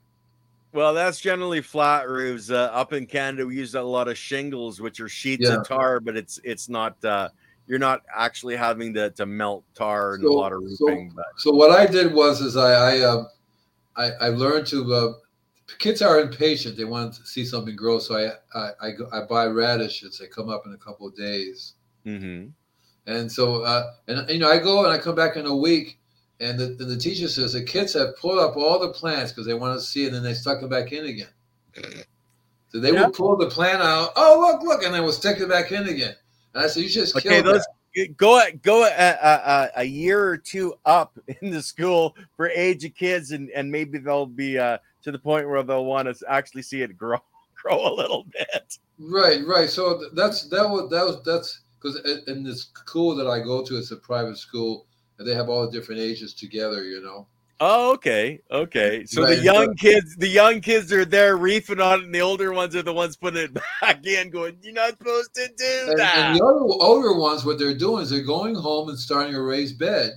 well, 0.74 0.94
that's 0.94 1.20
generally 1.20 1.62
flat 1.62 2.08
roofs. 2.08 2.52
Uh, 2.52 2.70
up 2.72 2.94
in 2.94 3.08
Canada, 3.08 3.48
we 3.48 3.56
use 3.56 3.74
a 3.74 3.82
lot 3.82 4.08
of 4.08 4.18
shingles, 4.18 4.80
which 4.80 5.00
are 5.00 5.10
sheets 5.10 5.48
Yeah. 5.50 5.56
of 5.56 5.68
tar, 5.68 6.00
but 6.00 6.16
it's 6.16 6.40
it's 6.44 6.70
not. 6.70 7.04
Uh, 7.04 7.30
you're 7.70 7.80
not 7.80 8.02
actually 8.14 8.56
having 8.58 8.94
to, 8.96 9.12
to 9.12 9.26
melt 9.28 9.64
tar 9.76 10.16
in 10.16 10.22
a 10.22 10.24
So- 10.26 10.34
lot 10.34 10.52
of 10.52 10.64
so- 10.72 10.88
roofing. 10.88 11.14
but 11.16 11.26
So 11.38 11.52
what 11.54 11.72
I 11.72 11.86
did 11.86 12.12
was 12.14 12.42
is 12.42 12.58
I 12.58 12.72
I 12.98 13.02
um, 13.02 13.28
I, 13.96 14.12
I 14.20 14.28
learned 14.30 14.68
to. 14.68 14.94
Uh, 14.94 15.14
kids 15.78 16.02
are 16.02 16.20
impatient. 16.20 16.76
They 16.78 16.84
want 16.86 17.14
to 17.14 17.26
see 17.26 17.46
something 17.46 17.76
grow. 17.76 18.00
So 18.00 18.16
I 18.18 18.32
I 18.60 18.70
I, 18.82 18.92
go, 18.92 19.08
I 19.14 19.22
buy 19.22 19.46
radishes. 19.46 20.18
They 20.18 20.26
come 20.28 20.50
up 20.50 20.64
in 20.66 20.74
a 20.74 20.78
couple 20.78 21.08
of 21.08 21.16
days. 21.16 21.76
Mhm. 22.06 22.52
And 23.06 23.32
so, 23.32 23.62
uh, 23.64 23.94
and 24.08 24.28
you 24.30 24.40
know, 24.40 24.50
I 24.50 24.58
go 24.58 24.84
and 24.84 24.92
I 24.92 24.98
come 24.98 25.16
back 25.16 25.36
in 25.36 25.46
a 25.46 25.56
week, 25.56 26.00
and 26.40 26.60
the, 26.60 26.66
and 26.80 26.90
the 26.90 26.98
teacher 26.98 27.28
says 27.28 27.54
the 27.54 27.64
kids 27.64 27.94
have 27.94 28.16
pulled 28.18 28.40
up 28.40 28.56
all 28.58 28.80
the 28.80 28.90
plants 28.90 29.32
because 29.32 29.46
they 29.48 29.54
want 29.54 29.80
to 29.80 29.86
see 29.86 30.04
it, 30.04 30.08
and 30.08 30.16
then 30.16 30.24
they 30.24 30.34
stuck 30.34 30.62
it 30.64 30.70
back 30.70 30.92
in 30.92 31.06
again. 31.06 31.34
So 32.72 32.80
they 32.80 32.92
Yeah. 32.94 33.06
would 33.06 33.14
pull 33.16 33.36
the 33.38 33.48
plant 33.50 33.82
out. 33.82 34.12
Oh, 34.16 34.40
look, 34.40 34.62
look, 34.64 34.84
and 34.84 34.94
they 34.94 35.02
would 35.02 35.14
stick 35.14 35.40
it 35.40 35.50
back 35.50 35.72
in 35.72 35.88
again. 35.88 36.16
And 36.54 36.64
I 36.64 36.68
said, 36.68 36.84
you 36.84 36.90
just 36.90 37.16
Okay, 37.16 37.30
killed 37.30 37.46
those 37.46 37.66
that. 37.96 38.18
go 38.18 38.42
go 38.62 38.84
a, 38.84 38.88
a, 38.88 39.70
a, 39.78 39.84
year 39.84 40.24
or 40.28 40.38
two 40.38 40.74
up 40.86 41.18
in 41.42 41.52
the 41.52 41.62
school 41.62 42.16
for 42.36 42.50
age 42.50 42.86
of 42.86 42.96
kids, 42.96 43.32
and 43.32 43.50
and 43.52 43.72
maybe 43.72 43.98
they'll 43.98 44.26
be 44.26 44.58
uh, 44.58 44.78
to 45.04 45.12
the 45.12 45.20
point 45.20 45.48
where 45.48 45.64
they'll 45.64 45.86
want 45.86 46.08
to 46.08 46.26
actually 46.30 46.62
see 46.62 46.82
it 46.82 46.98
grow 46.98 47.20
grow 47.62 47.88
a 47.88 47.94
little 47.94 48.26
bit. 48.32 48.78
Right, 48.98 49.46
right. 49.46 49.70
So 49.70 50.02
that's 50.14 50.50
that 50.50 50.68
was 50.68 50.90
that 50.90 51.06
was 51.06 51.24
that's 51.24 51.62
because 51.82 52.00
in 52.28 52.44
this 52.44 52.64
school 52.64 53.16
that 53.16 53.28
I 53.28 53.40
go 53.40 53.64
to, 53.64 53.78
it's 53.78 53.92
a 53.92 53.98
private 53.98 54.38
school, 54.38 54.86
and 55.18 55.28
they 55.28 55.36
have 55.36 55.50
all 55.50 55.66
the 55.66 55.72
different 55.72 56.02
ages 56.02 56.34
together. 56.34 56.84
You 56.84 57.02
know. 57.02 57.28
Oh, 57.62 57.94
okay, 57.96 58.40
okay. 58.52 59.06
So 59.06 59.24
Right, 59.24 59.36
the 59.38 59.44
young 59.44 59.76
kids, 59.76 60.16
the 60.16 60.28
young 60.30 60.62
kids 60.62 60.94
are 60.94 61.04
there 61.04 61.36
reefing 61.38 61.82
on 61.82 62.00
it, 62.00 62.06
and 62.06 62.16
the 62.16 62.22
older 62.22 62.54
ones 62.54 62.74
are 62.76 62.82
the 62.84 62.94
ones 62.94 63.18
putting 63.18 63.44
it 63.44 63.54
back 63.82 64.06
in, 64.06 64.30
going, 64.30 64.58
"You're 64.62 64.74
not 64.74 64.98
supposed 64.98 65.34
to 65.36 65.48
do 65.58 65.86
And, 65.90 66.00
that." 66.00 66.16
and 66.18 66.40
the 66.40 66.44
other 66.46 66.60
older 66.62 67.14
ones, 67.20 67.44
what 67.44 67.60
they're 67.60 67.78
doing 67.78 68.04
is 68.04 68.10
they're 68.12 68.22
going 68.24 68.56
home 68.56 68.88
and 68.90 68.98
starting 68.98 69.36
a 69.36 69.42
raised 69.42 69.78
bed 69.78 70.12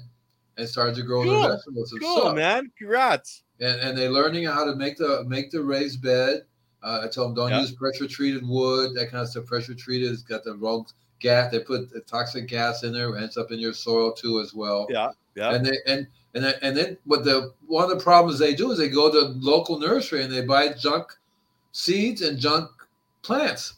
and 0.57 0.69
starting 0.69 0.95
to 0.95 1.03
grow 1.03 1.25
Cool, 1.25 1.41
their 1.43 1.57
vegetables 1.57 1.91
and 1.93 2.01
cool, 2.01 2.21
stuff. 2.21 2.37
man. 2.37 2.71
Congrats. 2.79 3.43
And, 3.61 3.81
and 3.81 3.99
they're 3.99 4.11
learning 4.11 4.45
how 4.45 4.65
to 4.65 4.77
make 4.77 4.97
the 4.97 5.25
make 5.27 5.51
the 5.51 5.63
raised 5.65 6.01
bed. 6.03 6.43
Uh, 6.83 7.03
I 7.05 7.09
tell 7.09 7.25
them 7.25 7.35
don't 7.35 7.51
Yeah. 7.51 7.61
use 7.61 7.73
pressure 7.73 8.07
treated 8.07 8.47
wood. 8.47 8.95
That 8.95 9.11
kind 9.11 9.23
of 9.23 9.29
stuff. 9.29 9.47
Pressure 9.47 9.75
treated. 9.75 10.11
It's 10.13 10.23
got 10.23 10.45
the 10.45 10.55
wrong 10.57 10.87
gas. 11.21 11.51
They 11.53 11.61
put 11.61 11.91
the 11.93 12.01
toxic 12.01 12.47
gas 12.49 12.83
in 12.85 12.93
there. 12.93 13.17
Ends 13.17 13.37
up 13.37 13.51
in 13.53 13.59
your 13.61 13.73
soil 13.73 14.13
too 14.13 14.41
as 14.41 14.53
well. 14.55 14.87
Yeah, 14.91 15.11
yeah. 15.37 15.55
And 15.55 15.65
they 15.67 15.77
and 15.87 16.07
and 16.35 16.45
then- 16.45 16.55
and 16.63 16.77
then 16.77 16.97
what 17.05 17.25
the 17.25 17.53
one 17.67 17.85
of 17.85 17.91
the 17.91 18.03
problems 18.03 18.39
they 18.39 18.55
do 18.55 18.71
is 18.71 18.79
they 18.79 18.89
go 18.89 19.11
to 19.11 19.35
local 19.39 19.79
nursery 19.79 20.23
and 20.23 20.33
they 20.33 20.43
buy 20.43 20.69
junk 20.71 21.13
seeds 21.73 22.23
and 22.23 22.39
junk 22.39 22.71
plants. 23.23 23.75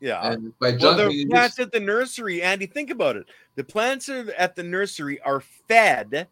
yeah. 0.00 0.32
And 0.32 0.58
by 0.58 0.70
Well, 0.70 0.96
junk, 0.96 1.12
the 1.12 1.26
plants 1.26 1.58
at 1.58 1.72
the 1.72 1.80
nursery, 1.80 2.42
Andy, 2.42 2.66
think 2.66 2.90
about 2.90 3.16
it. 3.16 3.26
The 3.54 3.64
plants 3.64 4.08
at 4.08 4.56
the 4.56 4.62
nursery 4.62 5.20
are 5.20 5.40
fed 5.68 6.26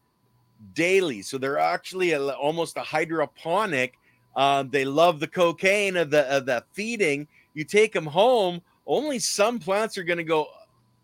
daily, 0.74 1.22
so 1.22 1.38
they're 1.38 1.58
actually 1.58 2.12
a, 2.12 2.22
almost 2.30 2.76
a 2.76 2.82
hydroponic. 2.82 3.94
Um, 4.36 4.70
they 4.70 4.84
love 4.84 5.20
the 5.20 5.26
cocaine 5.26 5.96
of 5.96 6.10
the 6.10 6.22
of 6.34 6.46
the 6.46 6.64
feeding. 6.72 7.26
You 7.54 7.64
take 7.64 7.92
them 7.92 8.06
home. 8.06 8.62
Only 8.86 9.18
some 9.18 9.58
plants 9.58 9.98
are 9.98 10.04
going 10.04 10.18
to 10.18 10.24
go 10.24 10.46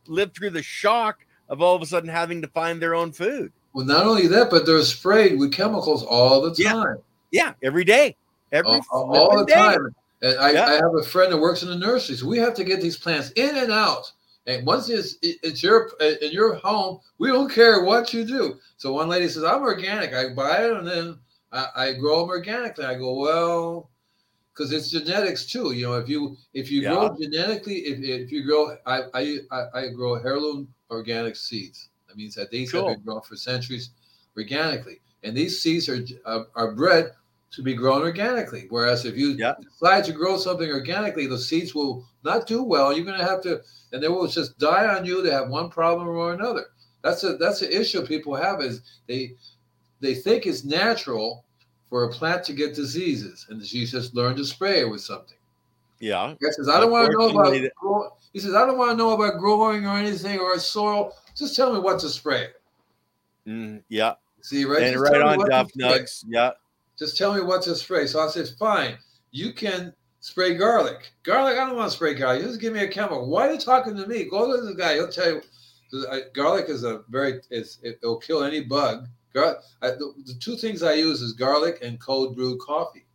live 0.07 0.33
through 0.33 0.51
the 0.51 0.63
shock 0.63 1.27
of 1.49 1.61
all 1.61 1.75
of 1.75 1.83
a 1.83 1.87
sudden 1.87 2.09
having 2.09 2.41
to 2.43 2.49
find 2.49 2.81
their 2.81 2.95
own 2.95 3.13
food. 3.13 3.53
Well, 3.77 3.85
not 3.85 4.07
only 4.07 4.27
that, 4.29 4.49
but 4.49 4.65
they're 4.65 4.81
sprayed 4.81 5.39
with 5.39 5.53
chemicals 5.53 6.03
all 6.03 6.41
the 6.41 6.55
time. 6.55 6.97
Yeah, 7.31 7.53
every 7.63 7.85
day, 7.85 8.17
every 8.51 8.81
all, 8.91 9.15
all 9.15 9.39
the 9.39 9.45
day. 9.45 9.53
time. 9.53 9.95
And 10.23 10.39
I, 10.39 10.53
Yeah. 10.53 10.65
I 10.65 10.73
have 10.77 10.95
a 10.99 11.03
friend 11.03 11.31
that 11.31 11.37
works 11.37 11.63
in 11.63 11.69
the 11.69 11.77
nursery, 11.77 12.17
so 12.17 12.27
we 12.27 12.39
have 12.39 12.55
to 12.55 12.65
get 12.65 12.81
these 12.81 12.97
plants 12.97 13.33
in 13.33 13.55
and 13.55 13.71
out. 13.71 14.11
And 14.47 14.67
once 14.67 14.89
it's 14.89 15.19
it's 15.21 15.63
your 15.63 15.91
uh, 16.01 16.15
in 16.23 16.33
your 16.33 16.55
home, 16.55 17.01
we 17.19 17.29
don't 17.29 17.53
care 17.53 17.85
what 17.85 18.15
you 18.15 18.25
do. 18.25 18.59
So 18.79 18.95
one 18.95 19.11
lady 19.11 19.29
says, 19.29 19.45
"I'm 19.45 19.61
organic. 19.61 20.15
I 20.15 20.33
buy 20.33 20.65
it 20.65 20.73
and 20.73 20.89
then 20.89 21.19
I, 21.53 21.67
I 21.77 21.93
grow 21.93 22.21
them 22.21 22.31
organically." 22.31 22.87
I 22.87 22.95
go, 22.95 23.13
"Well, 23.13 23.91
because 24.55 24.73
it's 24.73 24.91
genetics 24.91 25.45
too. 25.45 25.73
You 25.73 25.89
know, 25.89 25.95
if 25.99 26.09
you 26.09 26.39
if 26.55 26.71
you 26.71 26.81
grow 26.81 27.15
genetically, 27.21 27.81
if, 27.81 27.99
if 28.01 28.33
you 28.33 28.43
grow, 28.47 28.79
I 28.87 29.03
I 29.13 29.39
I, 29.51 29.65
I 29.75 29.89
grow 29.91 30.15
heirloom 30.15 30.73
organic 30.91 31.37
seeds. 31.37 31.91
That 32.17 32.23
means 32.23 32.35
that 32.37 32.51
these 32.51 32.73
have 32.73 32.87
been 32.87 33.01
grown 33.03 33.21
for 33.21 33.37
centuries 33.37 33.91
organically, 34.37 35.01
and 35.23 35.37
these 35.37 35.61
seeds 35.61 35.89
are 35.89 36.03
are, 36.25 36.47
are 36.55 36.73
bred 36.73 37.13
to 37.53 37.63
be 37.63 37.75
grown 37.75 38.03
organically. 38.03 38.67
Whereas 38.71 39.05
if 39.05 39.17
you 39.17 39.31
Yeah. 39.33 39.55
decide 39.61 40.05
to 40.05 40.13
grow 40.13 40.37
something 40.39 40.71
organically, 40.71 41.27
the 41.27 41.39
seeds 41.39 41.75
will 41.75 42.07
not 42.25 42.47
do 42.47 42.63
well. 42.63 42.93
You're 42.93 43.05
going 43.05 43.19
to 43.19 43.25
have 43.25 43.41
to, 43.43 43.61
and 43.93 44.03
they 44.03 44.09
will 44.09 44.27
just 44.27 44.59
die 44.59 44.87
on 44.97 45.05
you. 45.05 45.23
They 45.23 45.31
have 45.31 45.49
one 45.49 45.69
problem 45.69 46.09
or 46.09 46.33
another. 46.33 46.67
That's 47.03 47.23
a 47.23 47.37
that's 47.37 47.61
the 47.61 47.81
issue 47.81 48.05
people 48.07 48.35
have 48.35 48.61
is 48.63 48.81
they 49.07 49.35
they 50.01 50.15
think 50.15 50.47
it's 50.47 50.65
natural 50.65 51.45
for 51.91 52.05
a 52.05 52.11
plant 52.11 52.45
to 52.45 52.53
get 52.55 52.75
diseases, 52.75 53.47
and 53.51 53.61
you 53.73 53.87
just 53.87 54.15
learn 54.15 54.37
to 54.37 54.45
spray 54.45 54.81
it 54.81 54.91
with 54.91 55.03
something. 55.03 55.37
Yeah, 56.01 56.35
He 56.41 56.53
says, 56.53 56.69
I 56.69 56.79
don't 56.81 56.91
want 56.91 57.11
to 57.11 57.17
know 57.17 57.29
about. 57.31 57.55
He 58.33 58.39
says, 58.41 58.55
I 58.55 58.67
don't 58.67 58.77
want 58.77 58.91
to 58.91 58.97
know 58.97 59.13
about 59.13 59.39
growing 59.39 59.87
or 59.87 59.97
anything 59.97 60.39
or 60.39 60.59
soil. 60.59 61.15
Just 61.37 61.55
tell 61.55 61.73
me 61.73 61.79
what 61.79 62.01
to 62.01 62.09
spray. 62.09 62.49
Mm, 63.47 63.83
yeah, 63.89 64.15
See, 64.41 64.65
right? 64.65 64.83
and 64.83 64.93
Just 64.93 65.11
right 65.11 65.21
on, 65.21 65.49
Duff. 65.49 65.73
Nugs. 65.73 66.25
Yeah, 66.29 66.53
Just 66.99 67.19
tell 67.19 67.35
me 67.35 67.43
what 67.43 67.63
to 67.63 67.75
spray. 67.75 68.07
So 68.07 68.21
I 68.21 68.29
said, 68.29 68.49
fine. 68.59 68.97
You 69.31 69.53
can 69.53 69.93
spray 70.21 70.55
garlic. 70.55 71.13
Garlic, 71.25 71.59
I 71.59 71.67
don't 71.67 71.77
want 71.77 71.91
to 71.91 71.97
spray 71.97 72.15
garlic. 72.15 72.43
Just 72.43 72.61
give 72.61 72.73
me 72.73 72.81
a 72.81 72.89
chemical. 72.89 73.29
Why 73.29 73.49
are 73.49 73.53
you 73.53 73.59
talking 73.59 73.97
to 73.97 74.07
me? 74.07 74.25
Go 74.25 74.57
to 74.57 74.63
the 74.63 74.75
guy. 74.75 74.95
He'll 74.95 75.09
tell 75.09 75.29
you. 75.35 75.43
Garlic 76.35 76.69
is 76.69 76.85
a 76.85 77.03
very, 77.09 77.41
it's, 77.51 77.79
it, 77.83 77.99
will 78.03 78.19
kill 78.19 78.43
any 78.43 78.61
bug. 78.61 79.09
Gar, 79.35 79.59
I, 79.83 79.91
the, 79.91 80.13
the 80.27 80.35
two 80.35 80.57
things 80.57 80.83
I 80.83 80.95
use 80.95 81.23
is 81.23 81.33
garlic 81.33 81.79
and 81.83 82.01
cold 82.01 82.35
brew 82.35 82.59
coffee. 82.59 83.07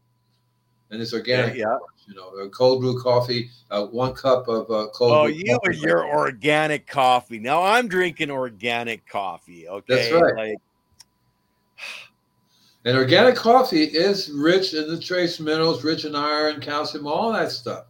And 0.90 1.02
it's 1.02 1.12
yeah, 1.12 1.20
organic. 1.20 1.56
yeah. 1.56 1.78
You 2.12 2.18
know, 2.18 2.28
a 2.43 2.49
cold 2.49 2.82
brew 2.82 3.01
coffee, 3.01 3.49
uh, 3.70 3.86
one 3.86 4.14
cup 4.14 4.49
of 4.49 4.70
uh, 4.70 4.88
cold 4.93 5.14
Oh, 5.14 5.24
brew 5.28 5.34
you 5.34 5.45
coffee. 5.57 5.68
and 5.68 5.76
your 5.78 6.05
organic 6.05 6.86
coffee. 6.86 7.39
Now 7.39 7.64
I'm 7.64 7.88
drinking 7.88 8.30
organic 8.30 9.07
coffee. 9.07 9.70
Okay, 9.70 10.12
right. 10.14 10.36
Like, 10.36 10.57
And 12.84 12.97
organic 12.97 13.36
coffee 13.36 13.84
is 13.84 14.30
rich 14.32 14.74
in 14.74 14.88
the 14.89 14.99
trace 14.99 15.39
minerals, 15.39 15.84
rich 15.84 16.03
in 16.03 16.16
iron, 16.16 16.59
calcium, 16.59 17.05
all 17.07 17.32
that 17.32 17.51
stuff. 17.51 17.86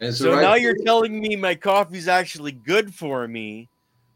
And 0.00 0.12
so 0.14 0.32
right 0.32 0.40
now 0.42 0.54
you're 0.54 0.74
food. 0.76 0.86
telling 0.86 1.20
me 1.20 1.36
my 1.36 1.54
coffee's 1.54 2.08
actually 2.08 2.52
good 2.52 2.92
for 2.94 3.28
me. 3.28 3.68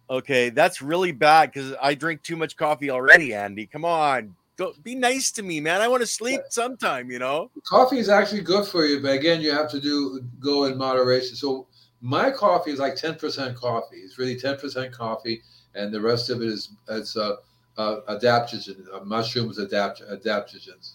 Okay, 0.08 0.48
that's 0.50 0.80
really 0.82 1.12
bad 1.12 1.52
because 1.52 1.74
I 1.80 1.94
drink 1.94 2.22
too 2.22 2.36
much 2.36 2.56
coffee 2.56 2.90
already, 2.90 3.34
Andy. 3.34 3.66
Come 3.66 3.84
on. 3.84 4.34
Go 4.57 4.72
be 4.82 4.94
nice 4.94 5.32
to 5.32 5.42
me, 5.42 5.61
man. 5.61 5.80
I 5.80 5.88
want 5.88 6.03
to 6.03 6.07
sleep 6.07 6.40
sometime, 6.50 7.11
you 7.11 7.18
know? 7.18 7.50
coffee 7.66 7.98
is 7.98 8.09
actually 8.09 8.40
good 8.40 8.66
for 8.66 8.84
you, 8.86 9.00
but 9.00 9.12
again, 9.12 9.40
you 9.40 9.50
have 9.53 9.70
to 9.70 9.80
do 9.80 10.20
go 10.40 10.64
in 10.64 10.76
moderation. 10.76 11.36
So 11.36 11.66
my 12.00 12.30
coffee 12.30 12.70
is 12.72 12.78
like 12.78 12.96
10% 12.96 13.55
coffee. 13.55 13.96
It's 13.98 14.18
really 14.18 14.36
10% 14.36 14.92
coffee, 14.92 15.42
and 15.74 15.92
the 15.92 16.00
rest 16.00 16.28
of 16.30 16.42
it 16.42 16.48
is 16.48 16.70
it's 16.88 17.16
uh, 17.16 17.36
uh, 17.78 18.00
adaptogen, 18.09 18.84
uh, 18.92 19.05
mushrooms 19.05 19.59
adapt 19.59 20.03
adaptogens 20.03 20.94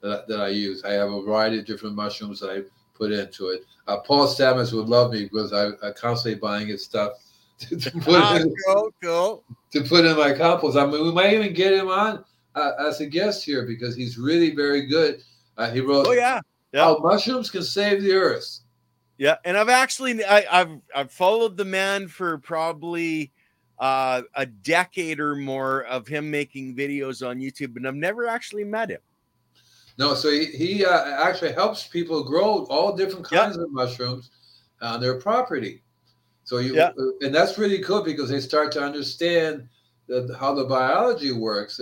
that, 0.00 0.10
I- 0.10 0.24
that 0.28 0.40
I 0.40 0.48
use. 0.48 0.84
I 0.84 0.92
have 0.92 1.10
a 1.10 1.22
variety 1.22 1.58
of 1.60 1.66
different 1.66 1.94
mushrooms 1.94 2.40
that 2.40 2.50
I 2.50 2.62
put 2.94 3.12
into 3.12 3.48
it. 3.48 3.64
Uh, 3.86 3.98
Paul 4.00 4.26
Stamets 4.26 4.72
would 4.72 4.88
love 4.88 5.12
me 5.12 5.22
because 5.24 5.52
I, 5.52 5.66
I'm 5.86 5.94
constantly 5.94 6.38
buying 6.40 6.66
his 6.68 6.84
stuff 6.84 7.12
to, 7.60 7.76
to 7.76 7.90
put 7.92 8.20
Ah, 8.20 8.36
in, 8.36 8.54
cool, 8.66 8.90
cool. 9.02 9.44
to 9.72 9.82
put 9.82 10.04
in 10.04 10.16
my 10.16 10.32
compost. 10.32 10.76
I 10.76 10.84
mean, 10.86 11.02
we 11.04 11.12
might 11.12 11.32
even 11.32 11.54
get 11.54 11.72
him 11.72 11.88
on 11.88 12.24
uh, 12.54 12.72
as 12.78 13.00
a 13.00 13.06
guest 13.06 13.44
here 13.44 13.66
because 13.66 13.94
he's 13.96 14.18
really 14.18 14.54
very 14.54 14.86
good. 14.86 15.22
Uh, 15.56 15.70
he 15.70 15.80
wrote 15.80 16.06
Oh 16.06 16.12
yeah. 16.12 16.40
Yeah. 16.72 16.84
how 16.84 16.98
mushrooms 16.98 17.50
can 17.50 17.62
save 17.62 18.02
the 18.02 18.12
earth. 18.12 18.60
Yeah, 19.16 19.36
and 19.44 19.56
I've 19.56 19.68
actually 19.68 20.24
I, 20.24 20.44
I've 20.50 20.80
I've 20.94 21.10
followed 21.10 21.56
the 21.56 21.64
man 21.64 22.06
for 22.08 22.38
probably 22.38 23.32
uh, 23.78 24.22
a 24.34 24.46
decade 24.46 25.18
or 25.18 25.34
more 25.34 25.84
of 25.84 26.06
him 26.06 26.30
making 26.30 26.76
videos 26.76 27.26
on 27.28 27.38
YouTube, 27.38 27.76
and 27.76 27.86
I've 27.86 27.94
never 27.94 28.26
actually 28.28 28.64
met 28.64 28.90
him. 28.90 29.00
No, 29.98 30.14
so 30.14 30.30
he, 30.30 30.46
he 30.46 30.84
uh, 30.84 31.22
actually 31.22 31.52
helps 31.52 31.88
people 31.88 32.22
grow 32.22 32.66
all 32.66 32.94
different 32.94 33.28
kinds 33.28 33.56
of 33.56 33.70
mushrooms 33.72 34.30
on 34.80 35.00
their 35.00 35.18
property. 35.18 35.82
So 36.44 36.58
you, 36.58 36.76
Yeah. 36.76 36.92
and 37.20 37.34
that's 37.34 37.58
really 37.58 37.80
cool 37.80 38.02
because 38.02 38.30
they 38.30 38.40
start 38.40 38.70
to 38.72 38.80
understand 38.82 39.68
the, 40.06 40.36
how 40.38 40.54
the 40.54 40.64
biology 40.64 41.32
works. 41.32 41.80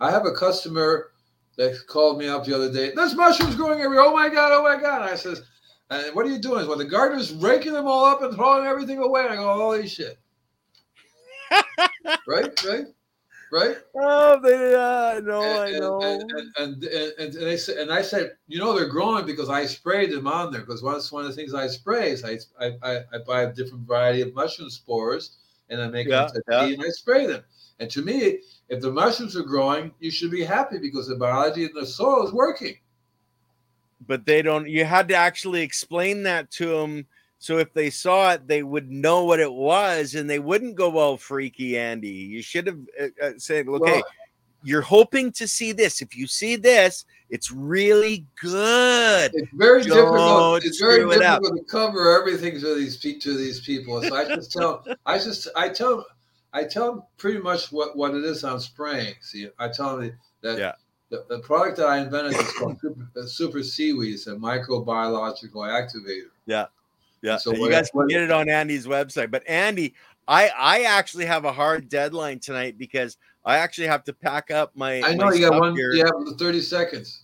I 0.00 0.10
have 0.10 0.26
a 0.26 0.32
customer 0.32 1.10
that 1.56 1.86
called 1.86 2.18
me 2.18 2.28
up 2.28 2.44
the 2.44 2.54
other 2.54 2.72
day. 2.72 2.92
There's 2.94 3.14
mushrooms 3.14 3.56
growing 3.56 3.80
everywhere. 3.80 4.06
Oh 4.06 4.14
my 4.14 4.28
god! 4.28 4.52
Oh 4.52 4.62
my 4.62 4.80
god! 4.80 5.02
I 5.02 5.14
says, 5.14 5.42
and 5.90 6.14
what 6.14 6.26
are 6.26 6.30
you 6.30 6.38
doing? 6.38 6.66
Well, 6.66 6.78
the 6.78 6.84
gardener's 6.84 7.32
raking 7.32 7.72
them 7.72 7.86
all 7.86 8.04
up 8.06 8.22
and 8.22 8.34
throwing 8.34 8.66
everything 8.66 8.98
away. 8.98 9.22
And 9.24 9.32
I 9.32 9.36
go, 9.36 9.52
holy 9.54 9.88
shit! 9.88 10.18
right, 12.26 12.64
right, 12.64 12.84
right. 13.52 13.76
Oh, 13.94 14.40
they, 14.40 14.74
uh, 14.74 15.20
I 15.56 15.70
and, 15.70 15.80
know. 15.80 16.28
And, 16.36 16.52
and, 16.58 16.84
and, 16.84 16.84
and, 16.84 17.34
and 17.34 17.46
they 17.46 17.56
said, 17.56 17.78
and 17.78 17.92
I 17.92 18.02
said, 18.02 18.32
you 18.46 18.58
know, 18.58 18.74
they're 18.74 18.88
growing 18.88 19.26
because 19.26 19.48
I 19.48 19.66
sprayed 19.66 20.10
them 20.12 20.26
on 20.26 20.52
there. 20.52 20.60
Because 20.60 20.82
one, 20.82 21.00
one 21.10 21.24
of 21.24 21.28
the 21.28 21.34
things 21.34 21.54
I 21.54 21.66
spray 21.66 22.10
is 22.10 22.24
I, 22.24 22.38
I, 22.60 22.72
I, 22.82 22.96
I 23.12 23.18
buy 23.26 23.42
a 23.42 23.52
different 23.52 23.86
variety 23.86 24.22
of 24.22 24.34
mushroom 24.34 24.70
spores 24.70 25.38
and 25.68 25.80
I 25.80 25.88
make 25.88 26.08
Yeah, 26.08 26.26
them 26.26 26.28
to 26.28 26.42
yeah. 26.50 26.66
tea 26.66 26.74
and 26.74 26.82
I 26.82 26.88
spray 26.88 27.26
them. 27.26 27.42
And 27.78 27.90
to 27.90 28.02
me, 28.02 28.40
if 28.70 28.80
the 28.80 28.90
mushrooms 28.90 29.36
are 29.36 29.42
growing, 29.42 29.92
you 30.00 30.10
should 30.10 30.30
be 30.30 30.44
happy 30.44 30.78
because 30.78 31.08
the 31.08 31.16
biology 31.16 31.64
in 31.64 31.72
the 31.74 31.84
soil 31.84 32.26
is 32.26 32.32
working. 32.32 32.76
but 34.06 34.24
they 34.24 34.40
don't. 34.42 34.68
You 34.68 34.84
had 34.84 35.08
to 35.08 35.14
actually 35.14 35.60
explain 35.62 36.22
that 36.22 36.50
to 36.52 36.66
them, 36.68 37.06
so 37.38 37.58
if 37.58 37.72
they 37.74 37.90
saw 37.90 38.32
it, 38.32 38.46
they 38.48 38.62
would 38.62 38.90
know 38.90 39.24
what 39.24 39.40
it 39.40 39.52
was, 39.52 40.14
and 40.14 40.28
they 40.28 40.38
wouldn't 40.38 40.74
go 40.74 40.98
all 40.98 41.16
freaky, 41.16 41.76
Andy. 41.76 42.08
You 42.08 42.42
should 42.42 42.66
have 42.66 42.78
uh, 42.98 43.06
uh, 43.22 43.30
said, 43.36 43.68
"Okay, 43.68 43.92
Well, 43.92 44.02
you're 44.62 44.82
hoping 44.82 45.32
to 45.32 45.48
see 45.48 45.72
this. 45.72 46.02
If 46.02 46.16
you 46.16 46.26
see 46.26 46.56
this, 46.56 47.04
it's 47.30 47.50
really 47.50 48.26
good. 48.40 49.30
It's 49.34 49.52
very 49.54 49.82
Don't 49.82 49.96
difficult. 49.96 50.64
It's 50.64 50.78
very 50.78 51.00
screw 51.00 51.12
it 51.12 51.20
to 51.20 51.64
cover 51.68 52.18
everything 52.18 52.60
to 52.60 52.74
these 52.74 52.98
to 52.98 53.36
these 53.36 53.60
people. 53.60 54.02
So 54.02 54.14
I 54.14 54.24
just 54.24 54.52
tell, 54.52 54.84
I 55.06 55.18
just, 55.18 55.48
I 55.56 55.68
tell, 55.68 56.04
I 56.52 56.64
tell 56.64 56.92
them 56.92 57.02
pretty 57.16 57.38
much 57.38 57.70
what 57.72 57.96
what 57.96 58.14
it 58.14 58.24
is 58.24 58.44
I'm 58.44 58.58
spraying. 58.58 59.14
See, 59.20 59.48
I 59.58 59.68
tell 59.68 59.98
them 59.98 60.12
that 60.42 60.58
Yeah. 60.58 60.72
the, 61.10 61.24
the 61.28 61.38
product 61.40 61.76
that 61.78 61.86
I 61.86 61.98
invented 61.98 62.32
is 62.32 62.52
called 62.52 62.78
super, 62.80 63.08
uh, 63.16 63.26
super 63.26 63.62
seaweed. 63.62 64.14
It's 64.14 64.26
a 64.26 64.32
microbiological 64.34 65.54
activator. 65.54 66.30
Yeah. 66.46 66.66
Yeah. 67.22 67.36
So 67.36 67.54
you 67.54 67.70
guys 67.70 67.90
can 67.90 68.06
get 68.08 68.22
it 68.22 68.30
on 68.30 68.48
Andy's 68.48 68.86
website. 68.86 69.30
But 69.30 69.46
Andy, 69.48 69.94
I 70.26 70.48
I 70.56 70.82
actually 70.82 71.26
have 71.26 71.44
a 71.44 71.52
hard 71.52 71.88
deadline 71.88 72.38
tonight 72.38 72.78
because 72.78 73.16
I 73.44 73.56
actually 73.56 73.88
have 73.88 74.04
to 74.04 74.12
pack 74.12 74.50
up 74.50 74.72
my. 74.74 75.02
I 75.02 75.14
know 75.14 75.26
my 75.26 75.34
you 75.34 75.48
got 75.48 75.58
one. 75.60 75.76
here. 75.76 75.92
You 75.92 76.04
have 76.04 76.38
30 76.38 76.60
seconds. 76.60 77.22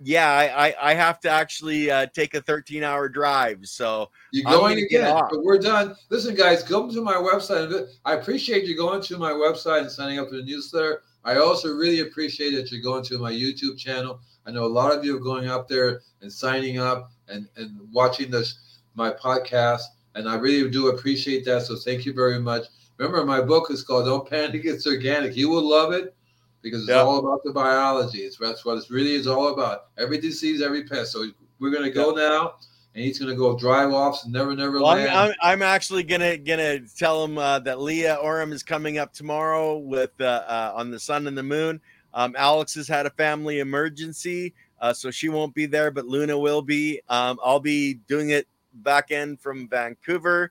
Yeah, 0.00 0.30
I, 0.30 0.68
I 0.68 0.90
I 0.90 0.94
have 0.94 1.20
to 1.20 1.30
actually 1.30 1.90
uh, 1.90 2.06
take 2.14 2.34
a 2.34 2.40
13 2.40 2.82
hour 2.82 3.08
drive. 3.08 3.66
So 3.66 4.10
You're 4.32 4.50
going 4.50 4.78
again, 4.78 5.14
but 5.30 5.42
we're 5.42 5.58
done. 5.58 5.96
Listen, 6.10 6.34
guys, 6.34 6.62
go 6.62 6.90
to 6.90 7.02
my 7.02 7.14
website. 7.14 7.88
I 8.04 8.14
appreciate 8.14 8.64
you 8.64 8.76
going 8.76 9.02
to 9.02 9.18
my 9.18 9.32
website 9.32 9.80
and 9.82 9.90
signing 9.90 10.18
up 10.18 10.28
for 10.28 10.36
the 10.36 10.44
newsletter. 10.44 11.02
I 11.24 11.36
also 11.38 11.74
really 11.74 12.00
appreciate 12.00 12.54
that 12.54 12.70
you're 12.70 12.80
going 12.80 13.04
to 13.04 13.18
my 13.18 13.32
YouTube 13.32 13.76
channel. 13.76 14.20
I 14.46 14.50
know 14.50 14.64
a 14.64 14.66
lot 14.66 14.96
of 14.96 15.04
you 15.04 15.16
are 15.16 15.20
going 15.20 15.48
up 15.48 15.68
there 15.68 16.00
and 16.22 16.32
signing 16.32 16.78
up 16.78 17.10
and, 17.28 17.48
and 17.56 17.80
watching 17.92 18.30
this 18.30 18.80
my 18.94 19.10
podcast, 19.10 19.82
and 20.14 20.28
I 20.28 20.36
really 20.36 20.70
do 20.70 20.88
appreciate 20.88 21.44
that. 21.44 21.62
So 21.62 21.76
thank 21.76 22.06
you 22.06 22.12
very 22.12 22.38
much. 22.38 22.66
Remember, 22.98 23.24
my 23.24 23.40
book 23.40 23.70
is 23.70 23.82
called 23.82 24.06
"Don't 24.06 24.28
Panic, 24.28 24.62
It's 24.64 24.86
Organic." 24.86 25.36
You 25.36 25.48
will 25.48 25.68
love 25.68 25.92
it 25.92 26.14
because 26.62 26.82
it's 26.82 26.90
Yeah. 26.90 27.02
all 27.02 27.18
about 27.18 27.42
the 27.44 27.52
biology. 27.52 28.18
It's 28.18 28.36
that's 28.36 28.64
what 28.64 28.78
it 28.78 28.90
really 28.90 29.12
is 29.14 29.26
all 29.26 29.48
about. 29.48 29.86
Every 29.98 30.18
disease, 30.18 30.62
every 30.62 30.84
pest. 30.84 31.12
So 31.12 31.26
we're 31.58 31.70
gonna 31.70 31.90
go 31.90 32.12
now 32.12 32.54
and 32.94 33.04
he's 33.04 33.18
gonna 33.18 33.36
go 33.36 33.56
drive 33.56 33.92
off 33.92 34.22
to 34.22 34.30
Never 34.30 34.54
Never 34.54 34.80
well, 34.80 34.86
I'm, 34.88 34.98
Land. 34.98 35.10
I'm, 35.10 35.34
I'm 35.42 35.62
actually 35.62 36.02
gonna 36.02 36.36
gonna 36.36 36.80
tell 36.80 37.24
him 37.24 37.38
uh, 37.38 37.58
that 37.60 37.80
Leah 37.80 38.18
Orem 38.22 38.52
is 38.52 38.62
coming 38.62 38.98
up 38.98 39.12
tomorrow 39.12 39.78
with 39.78 40.10
uh, 40.20 40.24
uh, 40.48 40.72
on 40.74 40.90
the 40.90 40.98
sun 40.98 41.26
and 41.26 41.36
the 41.36 41.42
moon. 41.42 41.80
Um, 42.14 42.34
Alex 42.36 42.74
has 42.74 42.88
had 42.88 43.06
a 43.06 43.10
family 43.10 43.60
emergency, 43.60 44.54
uh, 44.80 44.92
so 44.92 45.10
she 45.10 45.28
won't 45.28 45.54
be 45.54 45.66
there, 45.66 45.90
but 45.90 46.06
Luna 46.06 46.36
will 46.38 46.62
be. 46.62 47.00
Um, 47.08 47.38
I'll 47.44 47.60
be 47.60 47.94
doing 48.08 48.30
it 48.30 48.48
back 48.74 49.10
end 49.12 49.40
from 49.40 49.68
Vancouver, 49.68 50.50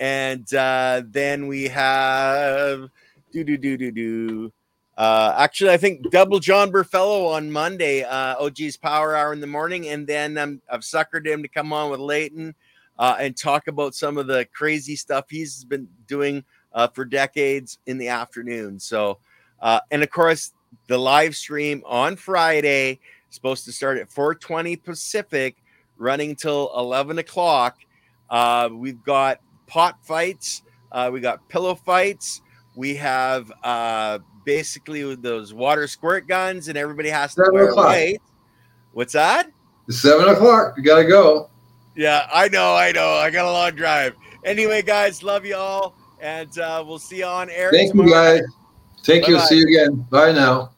and 0.00 0.52
uh, 0.52 1.02
then 1.06 1.46
we 1.46 1.64
have 1.64 2.90
do 3.32 3.44
do 3.44 3.56
do 3.56 3.76
do 3.76 3.90
do. 3.90 4.52
Uh, 4.96 5.34
actually, 5.36 5.70
I 5.70 5.76
think 5.76 6.10
double 6.10 6.40
John 6.40 6.70
Burfellow 6.70 7.26
on 7.26 7.50
Monday, 7.50 8.02
uh, 8.02 8.36
OG's 8.38 8.78
Power 8.78 9.14
Hour 9.14 9.32
in 9.34 9.40
the 9.40 9.46
morning, 9.46 9.88
and 9.88 10.06
then 10.06 10.38
um, 10.38 10.62
I've 10.70 10.80
suckered 10.80 11.26
him 11.26 11.42
to 11.42 11.48
come 11.48 11.72
on 11.72 11.90
with 11.90 12.00
Leighton 12.00 12.54
uh, 12.98 13.16
and 13.18 13.36
talk 13.36 13.68
about 13.68 13.94
some 13.94 14.16
of 14.16 14.26
the 14.26 14.46
crazy 14.54 14.96
stuff 14.96 15.26
he's 15.28 15.64
been 15.64 15.86
doing 16.06 16.42
uh, 16.72 16.88
for 16.88 17.04
decades 17.04 17.78
in 17.86 17.98
the 17.98 18.08
afternoon. 18.08 18.80
So, 18.80 19.18
uh, 19.60 19.80
and 19.90 20.02
of 20.02 20.10
course, 20.10 20.52
the 20.88 20.96
live 20.96 21.36
stream 21.36 21.82
on 21.84 22.16
Friday 22.16 23.00
supposed 23.28 23.64
to 23.66 23.72
start 23.72 23.98
at 23.98 24.08
4:20 24.08 24.82
Pacific, 24.82 25.56
running 25.98 26.34
till 26.34 26.72
11 26.76 27.18
o'clock. 27.18 27.78
Uh, 28.30 28.70
we've 28.72 29.02
got 29.04 29.40
pot 29.66 29.98
fights, 30.02 30.62
uh, 30.90 31.10
we 31.12 31.20
got 31.20 31.46
pillow 31.48 31.74
fights, 31.74 32.40
we 32.74 32.94
have 32.94 33.52
uh, 33.62 34.18
basically 34.46 35.04
with 35.04 35.20
those 35.20 35.52
water 35.52 35.86
squirt 35.86 36.26
guns, 36.26 36.68
and 36.68 36.78
everybody 36.78 37.10
has 37.10 37.34
to 37.34 37.42
Seven 37.44 37.52
wear 37.52 37.68
o'clock. 37.68 37.96
What's 38.92 39.12
that? 39.12 39.50
It's 39.88 40.00
seven 40.00 40.28
o'clock. 40.28 40.74
You 40.78 40.82
gotta 40.82 41.04
go. 41.04 41.50
Yeah, 41.94 42.26
I 42.32 42.48
know, 42.48 42.74
I 42.74 42.92
know. 42.92 43.10
I 43.10 43.30
got 43.30 43.44
a 43.44 43.52
long 43.52 43.72
drive. 43.72 44.14
Anyway, 44.44 44.80
guys, 44.80 45.22
love 45.22 45.44
you 45.44 45.56
all, 45.56 45.94
and 46.20 46.58
uh, 46.58 46.82
we'll 46.86 46.98
see 46.98 47.18
you 47.18 47.24
on 47.26 47.50
air 47.50 47.70
Thank 47.70 47.90
tomorrow. 47.90 48.08
you, 48.08 48.40
guys. 48.40 48.42
Thank 49.04 49.28
you. 49.28 49.34
Bye-bye. 49.34 49.46
See 49.46 49.58
you 49.58 49.66
again. 49.66 50.06
Bye 50.10 50.32
now. 50.32 50.70